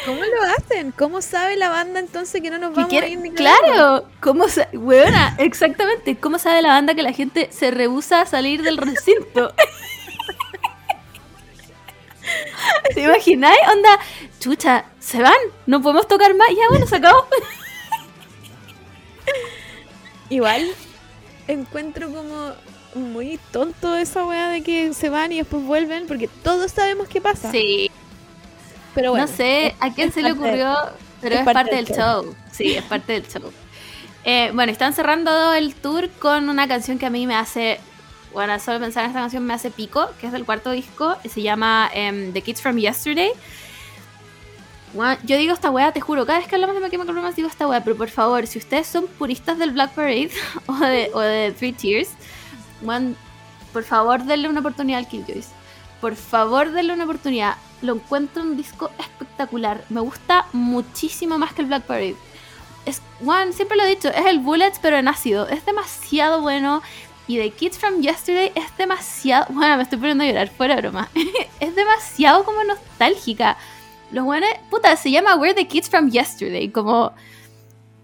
[0.07, 0.91] ¿Cómo lo hacen?
[0.91, 3.31] ¿Cómo sabe la banda entonces que no nos ¿Qué vamos a ir ni?
[3.31, 8.25] Claro, ¿cómo sa- weona, exactamente, ¿cómo sabe la banda que la gente se rehúsa a
[8.25, 9.53] salir del recinto?
[12.93, 13.59] ¿Te imagináis?
[13.73, 13.99] Onda,
[14.39, 15.33] chucha, se van,
[15.65, 17.27] no podemos tocar más, ya bueno, se acabó.
[20.29, 20.71] Igual
[21.49, 22.53] encuentro como
[22.95, 27.19] muy tonto esa weá de que se van y después vuelven, porque todos sabemos qué
[27.19, 27.51] pasa.
[27.51, 27.91] Sí,
[28.97, 29.27] pero bueno.
[29.27, 30.75] no sé a quién se le ocurrió,
[31.21, 32.35] pero es, parte, del show.
[32.51, 33.53] Sí, es parte del show.
[34.23, 37.79] Eh, bueno, están cerrando el tour con una canción que a mí me hace.
[38.33, 41.29] Bueno, solo pensar en esta canción me hace pico, que es del cuarto disco, y
[41.29, 43.29] se llama em, The Kids from Yesterday.
[44.93, 47.35] Bueno, yo digo esta weá, te juro, cada vez que hablamos de My Chemical Romance
[47.35, 50.31] digo esta weá, pero por favor, si ustedes son puristas del Black Parade
[50.65, 52.09] o de, o de Three Tears,
[52.81, 53.13] bueno,
[53.73, 55.49] por favor denle una oportunidad al Killjoys.
[56.01, 57.55] Por favor denle una oportunidad.
[57.81, 59.83] Lo encuentro un disco espectacular.
[59.89, 62.15] Me gusta muchísimo más que el Black Parade.
[62.85, 65.47] Es, bueno, siempre lo he dicho, es el Bullets pero en ácido.
[65.47, 66.81] Es demasiado bueno.
[67.27, 69.47] Y The Kids from Yesterday es demasiado...
[69.53, 71.09] Bueno, me estoy poniendo a llorar, fuera broma.
[71.59, 73.57] es demasiado como nostálgica.
[74.11, 74.49] Los buenos...
[74.69, 76.69] Puta, se llama We're the Kids from Yesterday.
[76.69, 77.11] Como...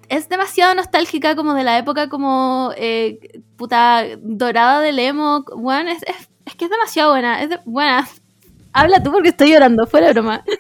[0.10, 2.74] Es demasiado nostálgica como de la época como...
[2.76, 5.46] eh, puta, dorada del emo.
[5.56, 7.42] Bueno, es, es, es que es demasiado buena.
[7.44, 8.08] Es de- buena.
[8.74, 10.44] Habla tú porque estoy llorando, fuera de broma.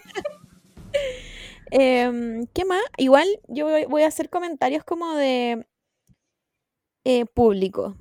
[1.71, 2.81] Em, ¿Qué más?
[2.97, 5.65] Igual yo voy- a hacer comentarios como de
[7.03, 7.95] eh, público.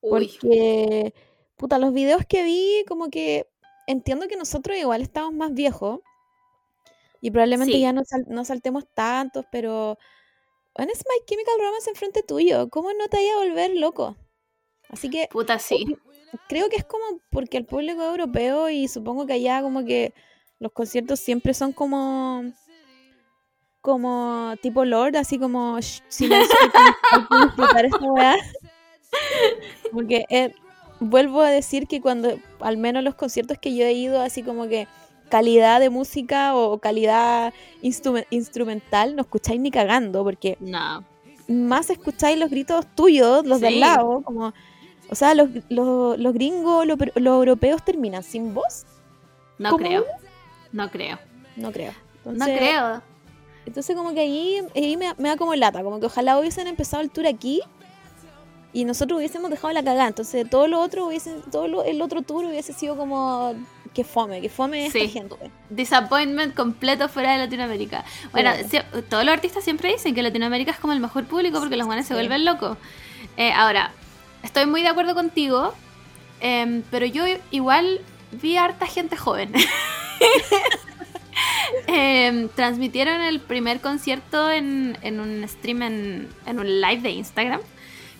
[0.00, 1.14] Porque,
[1.56, 3.48] puta, los videos que vi, como que
[3.86, 6.00] entiendo que nosotros igual estamos más viejos.
[7.20, 7.80] Y probablemente Sí.
[7.80, 9.98] ya no, sal- no saltemos tantos, pero.
[10.76, 12.68] Bueno, es My Chemical Romance enfrente tuyo.
[12.68, 14.16] ¿Cómo no te vaya a volver loco?
[14.90, 15.96] Así que Puta, sí.
[16.48, 20.12] Creo que es como porque el público europeo y supongo que allá como que
[20.58, 22.44] los conciertos siempre son como
[23.80, 26.78] como tipo Lord, así como "Shh, silencio, hay que-
[27.12, 28.34] hay que disfrutar esta weá".
[29.92, 30.54] Porque eh,
[31.00, 34.68] vuelvo a decir que cuando, al menos los conciertos que yo he ido, así como
[34.68, 34.88] que
[35.28, 37.52] calidad de música o calidad
[37.82, 41.04] instrumen- instrumental, no escucháis ni cagando, porque No.
[41.48, 43.64] más escucháis los gritos tuyos, los Sí.
[43.64, 44.52] del lado, como,
[45.10, 48.84] o sea, los, los, los gringos, los, los europeos terminan sin voz,
[49.58, 49.84] No ¿Cómo?
[49.84, 50.04] creo.
[50.72, 51.18] No creo.
[51.56, 51.92] no creo.
[52.24, 53.02] No creo.
[53.66, 57.02] Entonces como que ahí, ahí me, me da como lata, como que ojalá hubiesen empezado
[57.02, 57.60] el tour aquí
[58.72, 60.08] y nosotros hubiésemos dejado la cagada.
[60.08, 63.54] Entonces todo lo otro hubiese, todo lo- el otro tour hubiese sido como
[63.94, 65.08] que fome, que fome esta Sí.
[65.08, 65.36] gente.
[65.70, 68.04] Disappointment completo fuera de Latinoamérica.
[68.32, 68.50] Bueno,
[69.08, 72.06] todos los artistas siempre dicen que Latinoamérica es como el mejor público porque los guanes
[72.06, 72.14] se Sí.
[72.14, 72.76] vuelven locos.
[73.36, 73.92] Eh, ahora,
[74.44, 75.74] estoy muy de acuerdo contigo,
[76.40, 78.00] em, pero yo igual
[78.30, 79.52] vi harta gente joven.
[81.86, 87.60] Em, transmitieron el primer concierto en, en un stream, en, en un live de Instagram,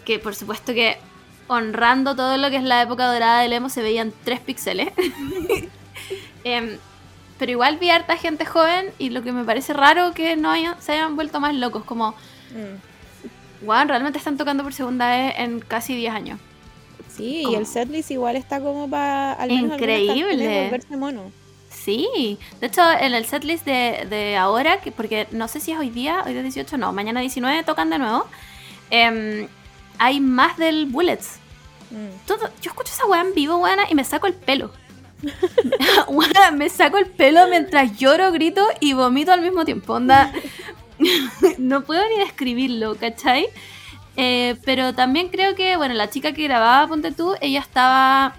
[0.05, 0.99] que por supuesto que
[1.47, 4.89] honrando todo lo que es la época dorada del emo se veían tres píxeles.
[6.45, 6.77] Em,
[7.39, 10.81] pero igual vi harta gente joven y lo que me parece raro que no hayan-
[10.81, 12.15] se hayan vuelto más locos, como,
[12.51, 12.94] Mm.
[13.63, 16.41] Wow, realmente están tocando por segunda vez en casi 10 años.
[17.17, 20.65] Sí, y el setlist igual está como para al menos Increíble.
[20.65, 21.31] volverse mono.
[21.71, 25.79] Sí, de hecho en el setlist de, de ahora, que porque no sé si es
[25.79, 28.27] hoy día, hoy día 18, no, mañana 19 tocan de nuevo,
[28.91, 29.47] em,
[29.99, 31.37] hay más del Bullets.
[31.91, 32.27] Mm.
[32.27, 34.73] Todo- yo escucho esa weá en vivo, weana, y me saco el pelo.
[36.09, 39.95] Weona, me saco el pelo mientras lloro, grito y vomito al mismo tiempo.
[39.95, 40.33] Onda,
[41.59, 43.47] no puedo ni describirlo, ¿cachai?
[44.17, 48.35] Eh, pero también creo que, bueno, la chica que grababa, ponte tú, ella estaba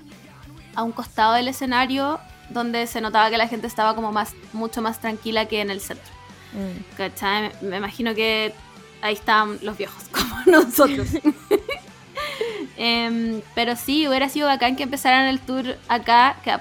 [0.75, 2.19] a un costado del escenario
[2.49, 5.81] donde se notaba que la gente estaba como más, mucho más tranquila que en el
[5.81, 6.11] centro.
[6.53, 6.95] Mm.
[6.97, 7.51] ¿Cachai?
[7.61, 8.53] Me- Me imagino que
[9.01, 11.07] ahí estaban los viejos, como nosotros.
[12.77, 16.37] Em, pero sí, hubiera sido bacán que empezaran el tour acá.
[16.43, 16.53] Que,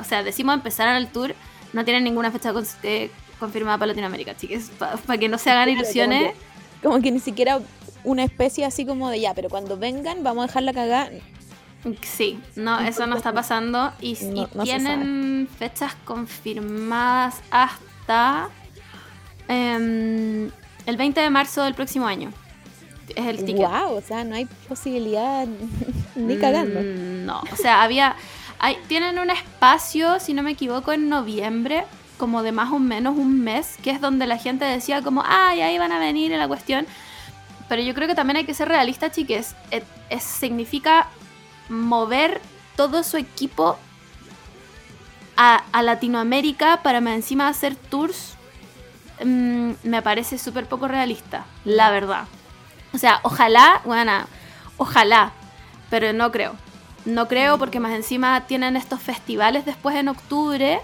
[0.00, 1.34] o sea, decimos empezaran el tour,
[1.72, 3.10] no tienen ninguna fecha con- eh,
[3.40, 4.70] confirmada para Latinoamérica, chicas.
[4.78, 6.34] Para que no se hagan Claro, ilusiones.
[6.82, 7.60] Como que ni siquiera
[8.04, 11.10] una especie así como de ya, pero cuando vengan vamos a dejarla cagar.
[12.02, 13.92] Sí, no, eso no está pasando.
[14.00, 18.48] Y, No- tienen fechas confirmadas hasta
[19.48, 20.50] em,
[20.86, 22.32] el 20 de marzo del próximo año.
[23.16, 23.66] Es el ticket.
[23.68, 25.46] Wow, o sea, no hay posibilidad
[26.14, 26.80] ni cagando.
[26.80, 28.14] Mm, No, o sea, había.
[28.58, 31.84] Hay, tienen un espacio, si no me equivoco, en noviembre,
[32.20, 35.62] como de más o menos un mes, que es donde la gente decía como, ay,
[35.62, 36.86] ahí van a venir en la cuestión.
[37.68, 39.56] Pero yo creo que también hay que ser realista, chiques.
[39.70, 41.08] Es- es- significa
[41.70, 42.40] mover
[42.76, 43.78] todo su equipo
[45.36, 48.34] a, a Latinoamérica para más encima hacer tours.
[49.24, 52.24] mm, me parece súper poco realista, la verdad.
[52.92, 54.12] O sea, ojalá, bueno,
[54.76, 55.32] ojalá,
[55.90, 56.54] pero no creo.
[57.06, 60.80] No creo porque más encima tienen estos festivales después en octubre.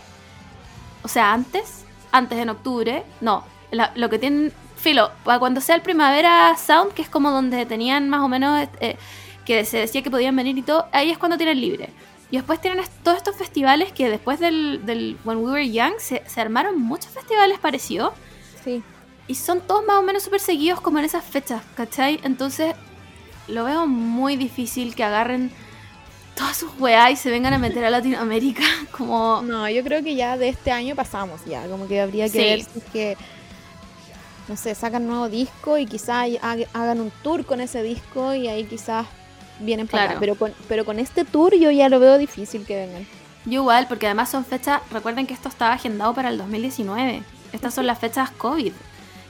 [1.07, 3.05] O sea, antes, antes en octubre.
[3.21, 7.65] No, la- lo que tienen, filo, cuando sea el Primavera Sound, que es como donde
[7.65, 8.97] tenían más o menos, eh,
[9.45, 11.91] que se decía que podían venir y todo, ahí es cuando tienen libre.
[12.33, 16.25] Y después tienen todos estos festivales que después del, del When We Were Young se,
[16.27, 18.13] se armaron muchos festivales parecidos.
[18.65, 18.83] Sí.
[19.29, 22.19] Y son todos más o menos súper seguidos como en esas fechas, ¿cachai?
[22.25, 22.75] Entonces
[23.47, 25.53] lo veo muy difícil que agarren
[26.37, 28.63] todas sus weas y se vengan a meter a Latinoamérica
[28.97, 29.43] como...
[29.43, 32.39] No, yo creo que ya de este año pasamos ya, como que habría que Sí.
[32.39, 33.17] ver si es que,
[34.49, 38.49] no sé, sacan nuevo disco y quizás ha- hagan un tour con ese disco y
[38.49, 39.07] ahí quizás
[39.61, 40.17] vienen para acá.
[40.21, 43.07] Pero con, pero con este tour yo ya lo veo difícil que vengan.
[43.47, 47.23] Yo igual, porque además son fechas, recuerden que esto estaba agendado para el 2019.
[47.53, 48.73] Estas son las fechas COVID,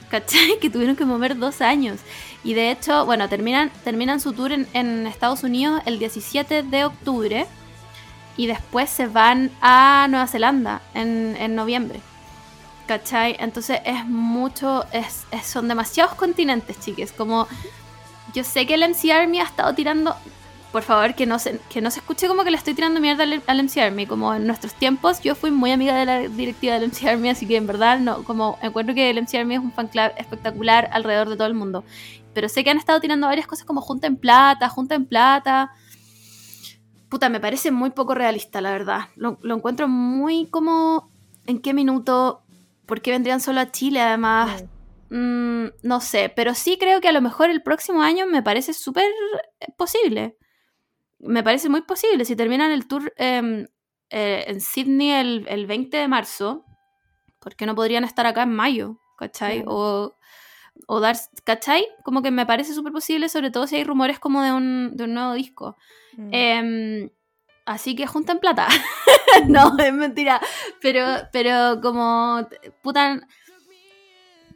[0.09, 0.57] ¿cachai?
[0.61, 1.99] Que tuvieron que mover dos años.
[2.43, 7.45] Y de hecho, bueno, terminan, terminan su tour en, Estados Unidos el 17 de octubre
[8.37, 11.99] y después se van a Nueva Zelanda en, en noviembre.
[12.87, 13.35] ¿Cachai?
[13.39, 17.11] Entonces es mucho, es- son demasiados continentes, chiques.
[17.11, 17.47] Como
[18.33, 20.15] yo sé que el MC Army ha estado tirando,
[20.71, 23.23] por favor, que no se, que no se escuche como que le estoy tirando mierda
[23.23, 24.05] al, al MC Army.
[24.05, 27.47] Como en nuestros tiempos, yo fui muy amiga de la directiva del MC Army, así
[27.47, 30.89] que en verdad, no, como encuentro que el MC Army es un fan club espectacular
[30.91, 31.83] alrededor de todo el mundo.
[32.33, 35.71] Pero sé que han estado tirando varias cosas como Junta en Plata, Junta en Plata.
[37.09, 39.09] Puta, me parece muy poco realista, la verdad.
[39.15, 41.09] Lo, lo encuentro muy como.
[41.45, 42.43] ¿En qué minuto?
[42.85, 44.65] ¿Por qué vendrían solo a Chile, además?
[45.09, 48.73] Mm, no sé, pero sí creo que a lo mejor el próximo año me parece
[48.73, 49.05] súper
[49.77, 50.37] posible.
[51.19, 52.25] Me parece muy posible.
[52.25, 53.65] Si terminan el tour em,
[54.09, 56.65] eh, en Sydney el, el 20 de marzo,
[57.39, 58.99] ¿por qué no podrían estar acá en mayo?
[59.17, 59.63] ¿Cachai?
[59.65, 60.15] O,
[60.85, 61.87] o dar, ¿cachai?
[62.03, 65.05] Como que me parece súper posible, sobre todo si hay rumores como de un, de
[65.05, 65.75] un nuevo disco.
[66.17, 66.29] Mm.
[66.31, 67.09] Em,
[67.65, 68.67] así que juntan plata.
[69.47, 70.39] no, es mentira.
[70.81, 72.47] Pero, pero como,
[72.83, 73.19] puta,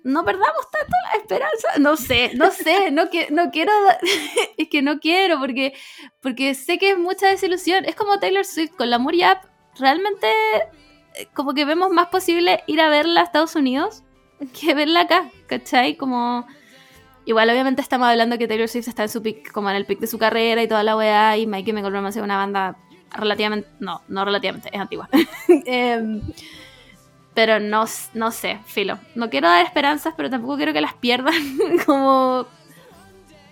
[0.03, 1.68] no perdamos tanto la esperanza.
[1.80, 3.72] No sé, no sé, no, que, no quiero,
[4.57, 5.73] es que no quiero porque,
[6.22, 7.86] porque sé que es mucha desilusión.
[7.86, 9.44] Es como Taylor Swift con la Muriap.
[9.80, 10.28] Realmente,
[11.15, 14.03] eh, como que vemos más posible ir a verla a Estados Unidos
[14.60, 15.95] que verla acá, ¿cachai?
[15.95, 16.45] Como...
[17.23, 19.99] Igual obviamente estamos hablando que Taylor Swift está en su pick, como en el pick
[19.99, 22.78] de su carrera y toda la weá, y Chemical Romance es una banda
[23.11, 25.07] relativamente, no, no relativamente, es antigua.
[25.65, 26.19] Em,
[27.34, 28.99] pero no, no sé, filo.
[29.16, 31.34] No quiero dar esperanzas, pero tampoco quiero que las pierdan.
[31.86, 32.45] como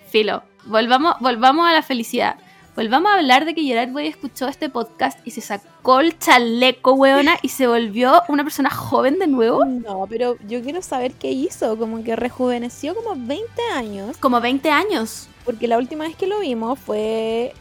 [0.08, 0.42] filo.
[0.64, 2.36] Volvamos, volvamos a la felicidad.
[2.76, 6.92] Volvamos a hablar de que Gerard Way escuchó este podcast y se sacó el chaleco,
[6.92, 9.64] weona, y se volvió una persona joven de nuevo.
[9.64, 11.76] No, pero yo quiero saber qué hizo.
[11.76, 14.16] Como que rejuveneció como 20 años.
[14.18, 15.28] Como 20 años.
[15.44, 17.54] Porque la última vez que lo vimos fue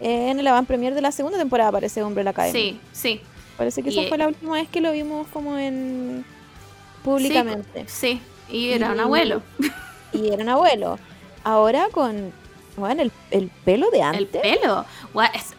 [0.00, 2.60] en el avant premier de la segunda temporada, parece Hombre la Academia.
[2.60, 3.20] Sí, sí.
[3.56, 6.24] Parece que esa fue la última vez que lo vimos como en
[7.02, 7.84] públicamente.
[7.88, 9.42] Sí, y era un abuelo.
[10.12, 10.98] Y era un abuelo.
[11.44, 12.32] Ahora con
[12.76, 14.20] bueno, el, el, pelo de antes.
[14.20, 14.84] El pelo.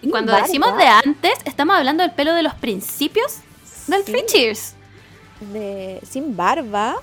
[0.09, 3.37] Cuando decimos de antes, estamos hablando del pelo de los principios
[3.87, 4.75] del Three Cheers.
[5.39, 6.95] De, sin barba,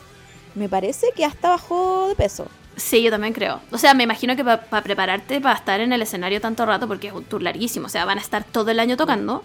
[0.54, 2.46] me parece que hasta bajó de peso.
[2.76, 3.60] Sí, yo también creo.
[3.70, 7.08] O sea, me imagino que para prepararte para estar en el escenario tanto rato, porque
[7.08, 9.44] es un tour larguísimo, o sea, van a estar todo el año tocando.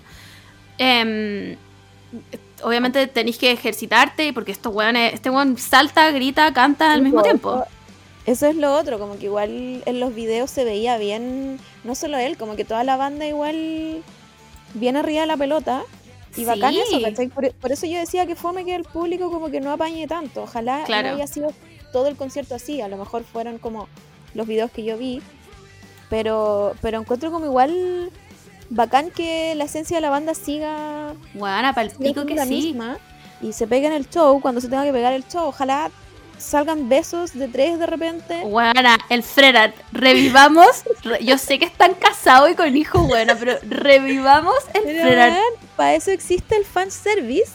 [0.79, 1.57] Em,
[2.63, 7.63] obviamente tenéis que ejercitarte, porque estos weones, este weón salta, grita, canta al mismo tiempo.
[8.25, 12.17] Eso es lo otro, como que igual en los videos se veía bien, no solo
[12.17, 14.03] él, como que toda la banda igual
[14.73, 15.83] bien arriba de la pelota.
[16.37, 17.27] Y bacán eso, ¿cachai?
[17.27, 20.43] Por, eso yo decía que fome que el público como que no apañe tanto.
[20.43, 21.51] Ojalá no haya sido
[21.91, 22.81] todo el concierto así.
[22.81, 23.89] A lo mejor fueron como
[24.35, 25.21] los videos que yo vi.
[26.09, 28.11] Pero, pero encuentro como igual
[28.69, 31.13] bacán que la esencia de la banda siga.
[31.33, 32.49] Bueno, para el que la sí.
[32.49, 32.97] Misma,
[33.41, 35.47] y se pegue en el show cuando se tenga que pegar el show.
[35.47, 35.91] Ojalá
[36.37, 38.41] salgan besos de tres de repente.
[38.45, 40.83] Bueno, el Frerat, revivamos.
[41.21, 45.37] yo sé que están casados y con hijos, bueno, pero revivamos el Frerat.
[45.75, 47.51] Para eso existe el fan service.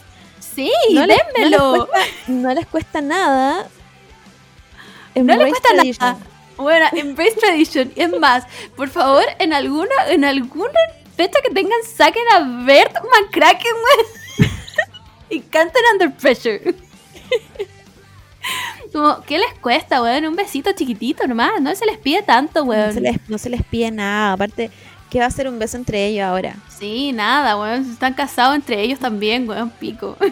[0.55, 1.89] Sí, no démelo.
[2.28, 3.66] no, les cuesta, nada.
[5.15, 6.19] no les cuesta nada.
[6.57, 7.93] Bueno, Embrace Tradition.
[7.97, 8.45] Es más,
[8.77, 10.78] por favor, en alguna, en alguna
[11.16, 13.74] fecha que tengan, saquen a Bert McCracken,
[15.31, 16.74] y canten Under Pressure.
[19.27, 20.27] ¿qué les cuesta, weón?
[20.27, 22.95] Un besito chiquitito nomás, no se les pide tanto, weón.
[23.28, 24.70] No se les, pide nada, aparte,
[25.11, 26.55] ¿qué va a ser un beso entre ellos ahora?
[26.69, 30.16] Sí, nada, weón, están casados entre ellos también, weón, pico.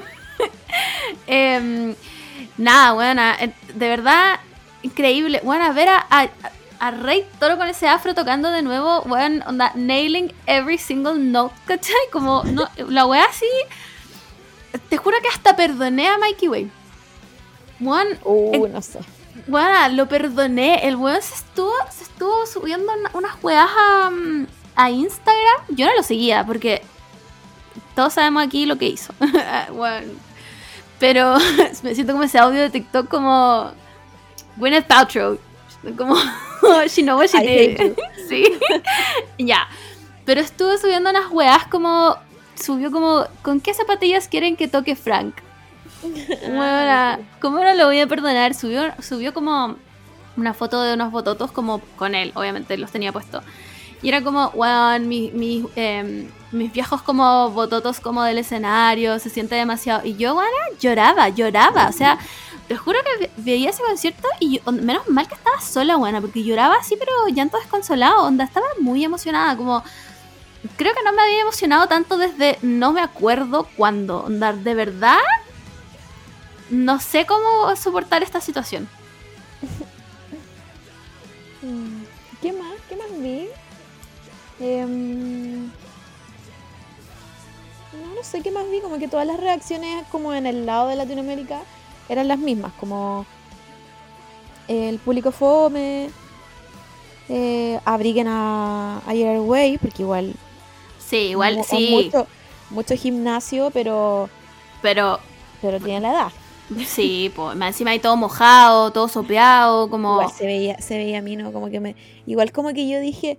[1.26, 1.94] Em,
[2.56, 3.18] nada, weón,
[3.74, 4.40] de verdad,
[4.82, 5.40] increíble.
[5.42, 6.28] Weón, a ver a, a,
[6.90, 11.94] Rey Toro con ese afro tocando de nuevo, weón, onda, nailing every single note, ¿cachai?
[12.10, 13.46] Como, no, la weá así,
[14.88, 16.70] te juro que hasta perdoné a Mikey Way.
[17.82, 19.00] Juan, uh, no sé.
[19.46, 20.86] Bueno, lo perdoné.
[20.86, 23.68] El weón se estuvo, se estuvo subiendo unas weas
[24.76, 25.60] a, Instagram.
[25.68, 26.82] Yo no lo seguía porque
[27.94, 29.12] todos sabemos aquí lo que hizo.
[29.72, 30.12] bueno,
[30.98, 31.36] pero
[31.82, 33.72] me siento como ese audio de TikTok como
[34.56, 35.38] Gwyneth Paltrow.
[35.96, 36.16] Como
[36.86, 37.92] she did.
[38.28, 38.44] sí.
[39.38, 39.68] ya.
[40.24, 42.16] Pero estuvo subiendo unas weas como.
[42.54, 43.26] Subió como.
[43.42, 45.34] ¿Con qué zapatillas quieren que toque Frank?
[46.02, 48.54] Bueno, ¿cómo no lo voy a perdonar?
[48.54, 49.76] Subió, subió como
[50.36, 53.42] una foto de unos bototos como con él, obviamente los tenía puesto.
[54.02, 59.54] Y era como, weón, mis, em, mis viejos como bototos como del escenario, se siente
[59.54, 60.04] demasiado.
[60.04, 60.50] Y yo, weón,
[60.80, 61.88] lloraba, lloraba.
[61.88, 62.18] O sea,
[62.72, 66.76] te juro que veía ese concierto y menos mal que estaba sola, buena, porque lloraba
[66.76, 68.22] así, pero llanto desconsolado.
[68.22, 69.84] Onda, estaba muy emocionada, como...
[70.78, 74.24] Creo que no me había emocionado tanto desde no me acuerdo cuándo.
[74.24, 75.18] Onda, de verdad
[76.70, 78.88] no sé cómo soportar esta situación.
[82.40, 82.72] ¿Qué más?
[82.88, 83.48] ¿Qué más vi?
[84.60, 85.72] Em, no,
[88.14, 90.96] no sé qué más vi, como que todas las reacciones como en el lado de
[90.96, 91.60] Latinoamérica
[92.08, 93.26] eran las mismas, como
[94.68, 96.10] el público fome,
[97.28, 100.34] eh, abriguen a, a Way, porque igual...
[100.98, 102.10] Sí, igual, sí.
[102.12, 102.26] Mucho,
[102.70, 104.28] mucho gimnasio, pero...
[104.80, 105.18] Pero...
[105.60, 106.32] Pero tiene la edad.
[106.86, 110.14] Sí, pues encima hay todo mojado, todo sopeado, como...
[110.14, 111.52] Igual se veía, se veía a mí, ¿no?
[111.52, 111.96] Como que me...
[112.26, 113.38] Igual como que yo dije,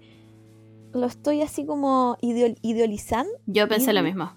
[0.93, 3.33] lo estoy así como idealizando.
[3.45, 4.33] Yo pensé lo mismo.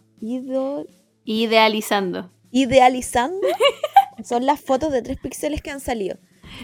[1.24, 2.30] Idealizando.
[2.50, 3.46] Idealizando.
[4.24, 6.18] Son las fotos de tres píxeles que han salido.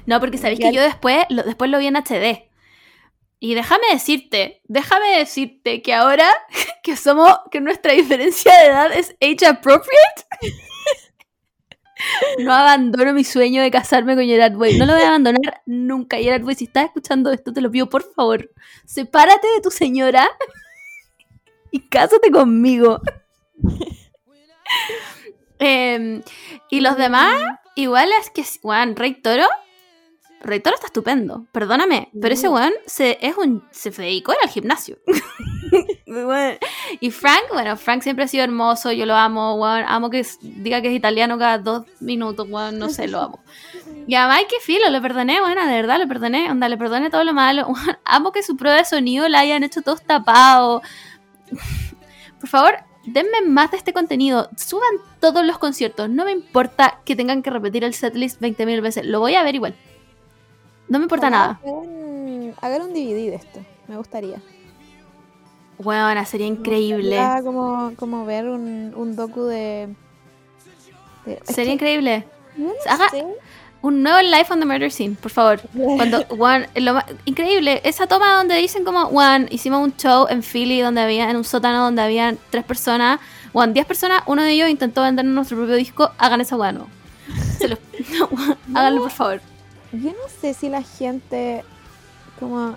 [0.06, 2.48] No, porque sabéis que yo después lo, después lo vi en HD.
[3.44, 6.28] Y déjame decirte, déjame decirte que ahora
[6.84, 10.26] que somos, que nuestra diferencia de edad es age appropriate,
[12.38, 14.78] no abandono mi sueño de casarme con Gerard Way.
[14.78, 16.18] No lo voy a abandonar nunca.
[16.18, 18.50] Gerard Way, si estás escuchando esto, te lo pido por favor.
[18.86, 20.30] Sepárate de tu señora
[21.72, 23.00] y cásate conmigo.
[25.64, 26.22] Em,
[26.70, 27.40] y los demás,
[27.76, 29.46] igual es que, weón, Rey Toro.
[30.40, 34.98] Rey Toro está estupendo, perdóname, pero ese weón se, es un, se dedicó al gimnasio.
[37.00, 40.82] y Frank, bueno, Frank siempre ha sido hermoso, yo lo amo, weón, amo que diga
[40.82, 43.40] que es italiano cada dos minutos, weón, no sé, lo amo.
[44.08, 47.22] Y a Mike, filo, le perdoné, bueno, de verdad, le perdoné, onda, le perdoné todo
[47.22, 47.68] lo malo.
[48.04, 50.82] amo que su prueba de sonido la hayan hecho todos tapados.
[52.40, 54.50] Por favor, denme más de este contenido.
[54.56, 56.10] Suban todos los conciertos.
[56.10, 59.06] No me importa que tengan que repetir el setlist 20.000 veces.
[59.06, 59.74] Lo voy a ver igual.
[60.88, 61.60] No me importa nada.
[62.60, 63.60] Hagan un DVD de esto.
[63.86, 64.42] Me gustaría.
[65.78, 67.18] Bueno, sería increíble.
[67.44, 69.94] Como, como ver un, un docu de.
[71.44, 72.26] sería increíble.
[72.88, 73.08] Haga
[73.80, 75.60] un nuevo Life on the Murder Scene, por favor.
[75.74, 76.66] Cuando, Juan,
[77.24, 81.36] increíble, esa toma donde dicen como, Juan, hicimos un show en Philly donde había, en
[81.36, 83.20] un sótano donde habían tres personas,
[83.52, 86.86] Juan, diez personas, uno de ellos intentó vender nuestro propio disco, hagan esa guano.
[88.74, 89.40] háganlo, por favor.
[89.92, 91.64] Yo no sé si la gente,
[92.40, 92.76] como,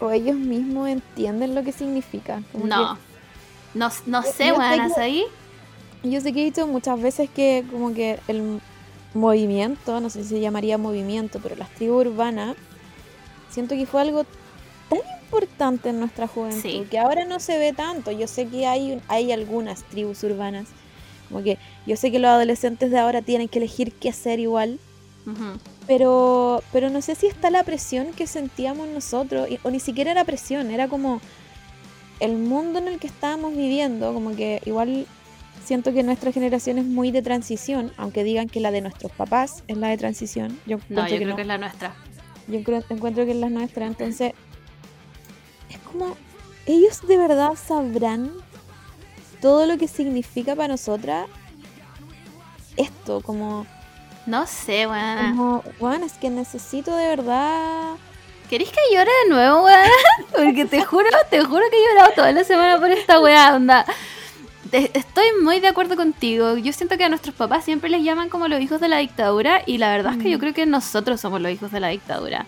[0.00, 2.42] o ellos mismos entienden lo que significa.
[2.54, 2.98] no.
[3.74, 3.90] no.
[4.06, 5.24] No sé, Juan, ahí?
[6.04, 8.60] Yo sé que he dicho muchas veces que como que el
[9.14, 12.56] movimiento, no sé si se llamaría movimiento, pero las tribus urbanas,
[13.50, 14.24] siento que fue algo
[15.02, 18.10] tan importante en nuestra juventud que ahora no se ve tanto.
[18.10, 20.68] Yo sé que hay, hay algunas tribus urbanas,
[21.28, 24.78] como que yo sé que los adolescentes de ahora tienen que elegir qué hacer igual.
[25.86, 30.24] Pero, pero no sé si está la presión que sentíamos nosotros, o ni siquiera era
[30.24, 31.20] presión, era como
[32.20, 35.06] el mundo en el que estábamos viviendo, como que igual
[35.64, 39.64] siento que nuestra generación es muy de transición, aunque digan que la de nuestros papás
[39.66, 40.58] es la de transición.
[40.66, 41.94] Yo no, yo creo que es la nuestra.
[42.46, 44.34] Yo encuentro que es la nuestra, entonces es
[45.94, 46.16] como,
[46.66, 48.30] ellos de verdad sabrán
[49.40, 51.26] todo lo que significa para nosotras
[52.76, 53.66] esto, como...
[54.26, 55.36] No sé, weón.
[55.36, 57.94] Como, weón, es que necesito de verdad...
[58.50, 59.88] ¿Querés que llore de nuevo, weón?
[60.32, 63.86] Porque te juro, te juro que he llorado toda la semana por esta weá, onda
[64.72, 66.56] estoy muy de acuerdo contigo.
[66.56, 69.62] Yo siento que a nuestros papás siempre les llaman como los hijos de la dictadura
[69.66, 70.40] y la verdad es que yo mm.
[70.40, 72.46] creo que nosotros somos los hijos de la dictadura.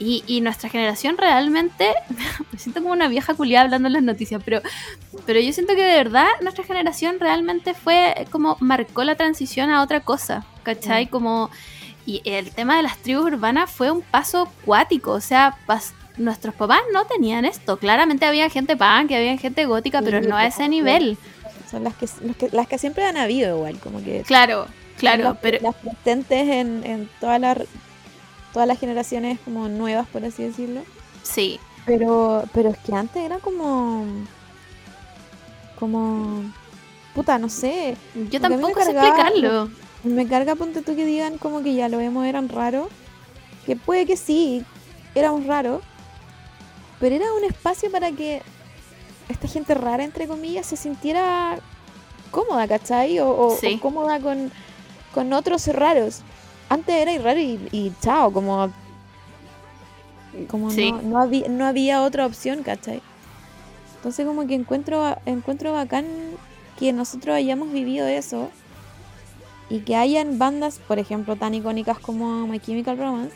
[0.00, 1.92] Y, nuestra generación realmente,
[2.52, 4.62] me siento como una vieja culiada hablando en las noticias, pero,
[5.26, 9.82] pero yo siento que de verdad nuestra generación realmente fue como marcó la transición a
[9.82, 11.06] otra cosa, ¿cachai?
[11.06, 11.08] Mm.
[11.08, 11.50] Como,
[12.06, 15.58] y el tema de las tribus urbanas fue un paso cuático, o sea,
[16.16, 17.78] nuestros papás no tenían esto.
[17.78, 21.18] Claramente había gente punk, había gente gótica, pero no a ese nivel.
[21.70, 22.08] Son las que,
[22.52, 24.22] las que siempre han habido igual, como que...
[24.22, 24.66] Claro,
[24.96, 25.58] claro, pero...
[25.60, 27.58] Las presentes en, en todas las
[28.52, 30.82] todas las generaciones como nuevas, por así decirlo.
[31.22, 31.60] Sí.
[31.86, 34.04] Pero, pero es que antes era como...
[35.78, 36.42] Como...
[37.14, 37.96] Puta, no sé.
[38.30, 39.70] Yo tampoco sé explicarlo.
[40.04, 42.88] Me carga, ponte tú que digan como que ya lo vemos, eran raros.
[43.66, 44.64] Que puede que sí,
[45.14, 45.82] éramos raros.
[47.00, 48.42] Pero era un espacio para que
[49.28, 51.58] esta gente rara, entre comillas, se sintiera
[52.30, 53.18] cómoda, ¿cachai?
[53.20, 54.50] O, cómoda con,
[55.12, 56.22] con, otros raros.
[56.68, 58.70] Antes era raro y, chao, como,
[60.48, 63.00] como no, había, no había otra opción, ¿cachai?
[63.96, 66.06] Entonces como que encuentro, encuentro bacán
[66.78, 68.50] que nosotros hayamos vivido eso
[69.70, 73.34] y que hayan bandas, por ejemplo, tan icónicas como My Chemical Romance,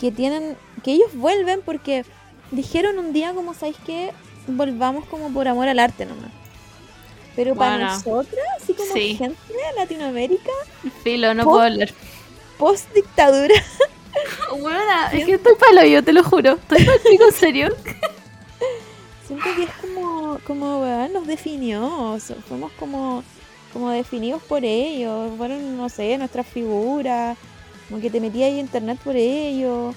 [0.00, 2.04] que tienen, que ellos vuelven porque
[2.50, 4.12] dijeron un día como, ¿sabéis qué?
[4.46, 6.30] volvamos como por amor al arte nomás.
[7.36, 10.50] Pero para nosotras, así como gente de Latinoamérica.
[11.04, 11.90] Filo, no puedo hablar.
[12.58, 13.54] Post dictadura.
[14.58, 14.80] Bueno,
[15.12, 16.52] es que estoy palo yo, te lo juro.
[16.70, 17.68] Estoy en serio.
[19.26, 22.18] Siento que es como, como weón, nos definió.
[22.48, 23.22] Fuimos como,
[23.72, 25.30] como definidos por ellos.
[25.36, 27.36] Fueron, no sé, nuestras figuras.
[27.88, 29.94] Como que te metías ahí internet por ellos.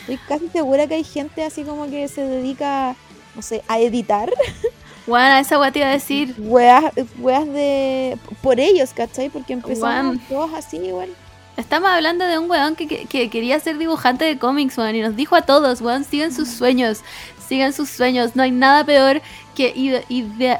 [0.00, 2.94] Estoy casi segura que hay gente así como que se dedica
[3.34, 4.30] no sé, a editar.
[5.06, 6.34] Bueno, esa weá te iba a decir.
[6.38, 8.18] Weas, de.
[8.42, 9.28] por ellos, ¿cachai?
[9.28, 11.10] Porque empezamos todos así igual.
[11.56, 15.14] Estamos hablando de un weón que, que, quería ser dibujante de cómics, weón, y nos
[15.14, 17.02] dijo a todos, weón, sigan sus sueños,
[17.46, 18.34] sigan sus sueños.
[18.34, 19.22] No hay nada peor
[19.54, 19.72] que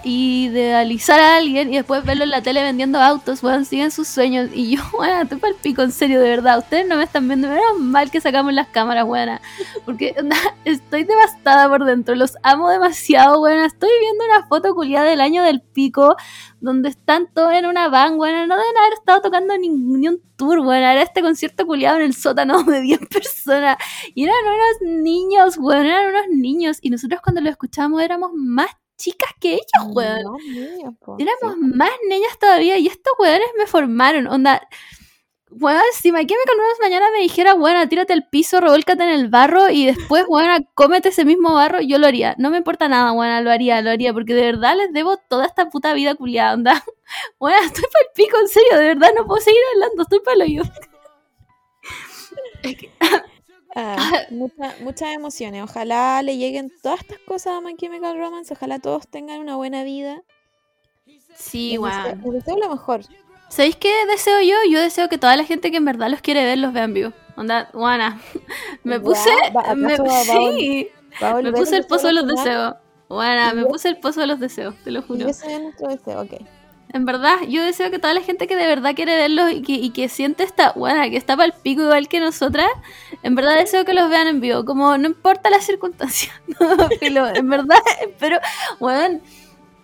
[0.05, 4.51] idealizar a alguien y después verlo en la tele vendiendo autos, weón, siguen sus sueños.
[4.55, 6.59] Y yo, weón, estoy para el pico, en serio, de verdad.
[6.59, 9.39] Ustedes no me están viendo, menos mal que sacamos las cámaras, weón.
[9.85, 10.15] Porque
[10.65, 13.65] estoy devastada por dentro, los amo demasiado, weón.
[13.65, 16.17] Estoy viendo una foto culiada del año del pico
[16.65, 20.63] donde están todos en una van, bueno, no deben haber estado tocando ni, un tour,
[20.63, 23.77] bueno, era este concierto culiado en el sótano de 10 personas,
[24.15, 28.71] y eran unos niños, bueno, eran unos niños, y nosotros cuando lo escuchamos éramos más
[28.97, 30.23] chicas que ellos, weón.
[30.23, 31.61] No, Éramos sí.
[31.75, 34.27] más niñas todavía y estos weones me formaron.
[34.27, 34.67] Onda,
[35.51, 39.71] weón, si Chemical Romance mañana me dijera, weón, tírate al piso, revuélcate en el barro
[39.71, 42.35] y después, weón, cómete ese mismo barro, yo lo haría.
[42.39, 45.47] No me importa nada, weón, lo haría, lo haría, porque de verdad les debo toda
[45.47, 46.85] esta puta vida culiada, onda.
[47.39, 50.63] Weón, estoy pa'l pico, en serio, de verdad no puedo seguir hablando, estoy pa'l yo.
[53.75, 53.97] Ah,
[54.31, 55.63] mucha- muchas emociones.
[55.63, 58.53] Ojalá le lleguen todas estas cosas a My Chemical Romance.
[58.55, 60.23] Ojalá todos tengan una buena vida.
[61.37, 62.21] Sí, weón.
[62.25, 63.03] les deseo lo mejor.
[63.49, 64.57] ¿Sabéis qué deseo yo?
[64.71, 67.13] Yo deseo que toda la gente que en verdad los quiere ver los vean vivo.
[67.37, 68.21] Onda, guana.
[68.85, 69.29] Me puse.
[69.77, 70.89] Me- ¿acaso va- va sí,
[71.23, 72.75] Va me puse el pozo de los deseo deseos.
[73.09, 75.29] Guana, ¿Y me puse el pozo de los deseos, te lo juro.
[75.29, 76.33] ese es nuestro deseo, ok.
[76.95, 79.73] En verdad, yo deseo que toda la gente que de verdad quiere verlos y que,
[79.73, 82.69] y que siente esta, guana, que está para el pico igual que nosotras,
[83.25, 84.65] en verdad deseo que los vean en vivo.
[84.65, 86.33] Como no importa las circunstancias.
[87.01, 87.81] Filo, en verdad,
[88.21, 88.39] pero,
[88.79, 89.19] bueno,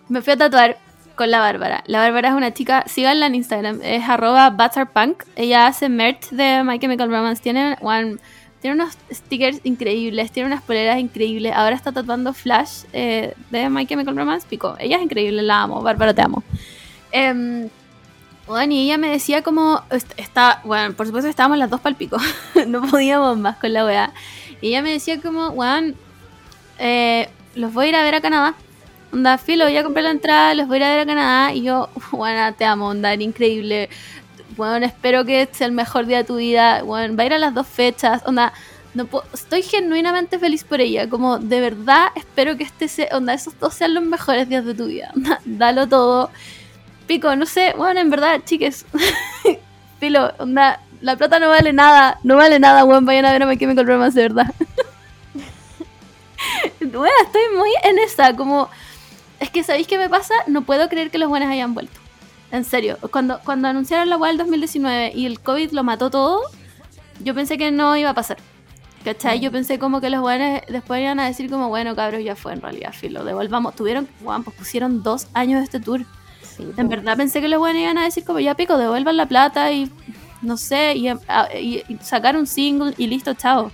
[0.07, 0.77] me fui a tatuar
[1.15, 1.83] con la Bárbara.
[1.85, 5.25] La Bárbara es una chica, síganla en Instagram, es arroba batsarpunk.
[5.35, 7.41] Ella hace merch de My Chemical Romance.
[7.41, 7.75] Tiene
[8.63, 11.51] unos stickers increíbles, tiene unas poleras increíbles.
[11.53, 14.47] Ahora está tatuando Flash eh, de My Chemical Romance.
[14.49, 15.81] Pico, ella es increíble, la amo.
[15.81, 16.41] Bárbara, te amo.
[17.11, 17.69] Em,
[18.47, 21.95] bueno, y ella me decía como, est- está, bueno, por supuesto estábamos las dos pal
[21.95, 22.17] pico,
[22.67, 24.11] no podíamos más con la weá.
[24.61, 25.95] Y ella me decía como, weón,
[26.79, 28.53] eh, los voy a ir a ver a Canadá.
[29.13, 31.53] Onda, filo, ya compré la entrada, los voy a ir a ver a Canadá.
[31.53, 33.89] Y yo, bueno, te amo, onda, era increíble.
[34.57, 36.83] Bueno, espero que sea el mejor día de tu vida.
[36.83, 38.21] Bueno, va a ir a las dos fechas.
[38.25, 38.53] Onda,
[38.93, 41.09] no estoy genuinamente feliz por ella.
[41.09, 44.73] Como de verdad espero que este sea, onda, esos dos sean los mejores días de
[44.73, 45.11] tu vida.
[45.45, 46.29] Dalo todo.
[47.11, 48.85] Pico, no sé, bueno, en verdad, chiques.
[49.99, 52.17] Filo, onda, la plata no vale nada.
[52.23, 53.05] No vale nada, weón.
[53.05, 54.55] Vayan a ver a My Chemical Romance, de verdad.
[56.79, 58.69] bueno, estoy muy en esa, como...
[59.41, 60.33] Es que, ¿sabéis qué me pasa?
[60.47, 61.99] No puedo creer que los buenos hayan vuelto.
[62.49, 66.39] En serio, cuando, cuando anunciaron la weá del 2019 y el COVID lo mató todo,
[67.19, 68.37] yo pensé que no iba a pasar.
[69.03, 69.41] ¿Cachai?
[69.41, 72.53] Yo pensé como que los buenos después iban a decir como, bueno, cabros, ya fue
[72.53, 73.75] en realidad, filo, devolvamos.
[73.75, 76.05] Tuvieron, weón, pues pusieron dos años de este tour.
[76.61, 79.25] Sí, En verdad pensé que los buenos iban a decir como, ya pico, devuelvan la
[79.25, 79.91] plata y,
[80.41, 81.19] no sé, y, a-
[81.59, 83.71] y- y sacar un single y listo, chao.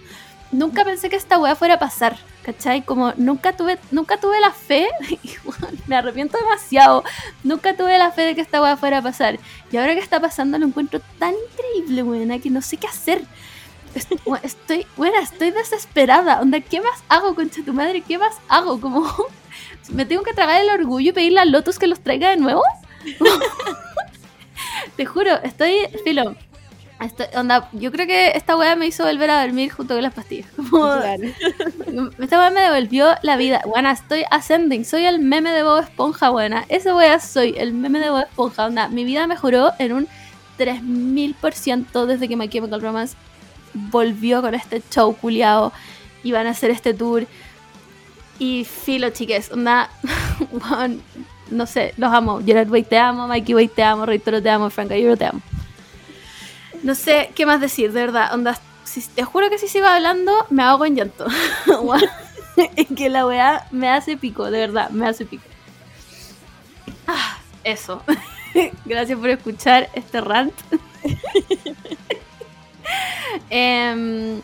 [0.52, 2.82] Nunca pensé que esta weá fuera a pasar, ¿cachai?
[2.84, 7.04] Como nunca tuve, nunca tuve la fe, y, weón, me arrepiento demasiado,
[7.44, 9.40] nunca tuve la fe de que esta weá fuera a pasar.
[9.72, 13.22] Y ahora que está pasando lo encuentro tan increíble, weona, que no sé qué hacer.
[13.94, 16.40] Est- we- Estoy, buena, estoy desesperada.
[16.42, 18.02] Onda, ¿qué más hago, concha tu madre?
[18.02, 18.80] ¿Qué más hago?
[18.80, 19.06] Como,
[19.92, 22.62] ¿me tengo que tragar el orgullo y pedirle a Lotus que los traiga de nuevo?
[24.96, 26.36] Te juro, estoy, filo.
[27.00, 30.14] Estoy- onda, yo creo que esta weá me hizo volver a dormir junto con las
[30.14, 30.48] pastillas.
[30.70, 31.24] Claro.
[32.20, 33.62] esta weá me devolvió la vida.
[33.66, 34.84] Buena, estoy ascending.
[34.84, 36.66] Soy el meme de Bob Esponja, buena.
[36.70, 38.66] Esa weá soy, el meme de Bob Esponja.
[38.66, 40.08] Onda, mi vida mejoró en un
[40.58, 43.16] 3000% desde que My Chemical Romance
[43.74, 45.72] volvió con este show culiado.
[46.24, 47.28] Y van a hacer este tour.
[48.40, 49.52] Y filo, chiques.
[49.52, 49.90] Onda,
[51.52, 52.42] no sé, los amo.
[52.46, 55.26] Gerard Way te amo, Mikey Way te amo, Rey Toro te amo, Frank Ayuro te
[55.26, 55.42] amo.
[56.84, 58.34] No sé qué más decir, de verdad.
[58.34, 58.60] Onda,
[59.16, 61.26] te juro que si sigo hablando, me ahogo en llanto.
[62.76, 65.44] Es que la weá me hace pico, de verdad, me hace pico.
[67.08, 68.02] Ah, eso.
[68.86, 70.54] Gracias por escuchar este rant.
[73.50, 74.42] Em,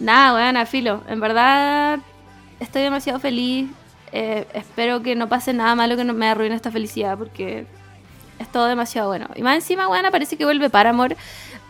[0.00, 1.02] nada, weón, a filo.
[1.08, 2.00] En verdad,
[2.60, 3.70] estoy demasiado feliz.
[4.12, 7.66] Eh, espero que no pase nada malo que no me arruine esta felicidad porque
[8.38, 9.28] es todo demasiado bueno.
[9.34, 11.16] Y más encima, weón, parece que vuelve Paramore.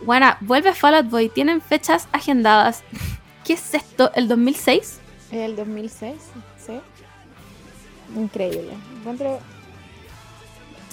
[0.01, 1.29] Bueno, vuelve Fall Out Boy.
[1.29, 2.83] Tienen fechas agendadas.
[3.45, 4.11] ¿Qué es esto?
[4.13, 4.99] ¿El 2006?
[5.31, 6.13] El 2006,
[6.65, 6.73] sí.
[8.15, 8.73] Increíble.
[8.99, 9.39] Encuentro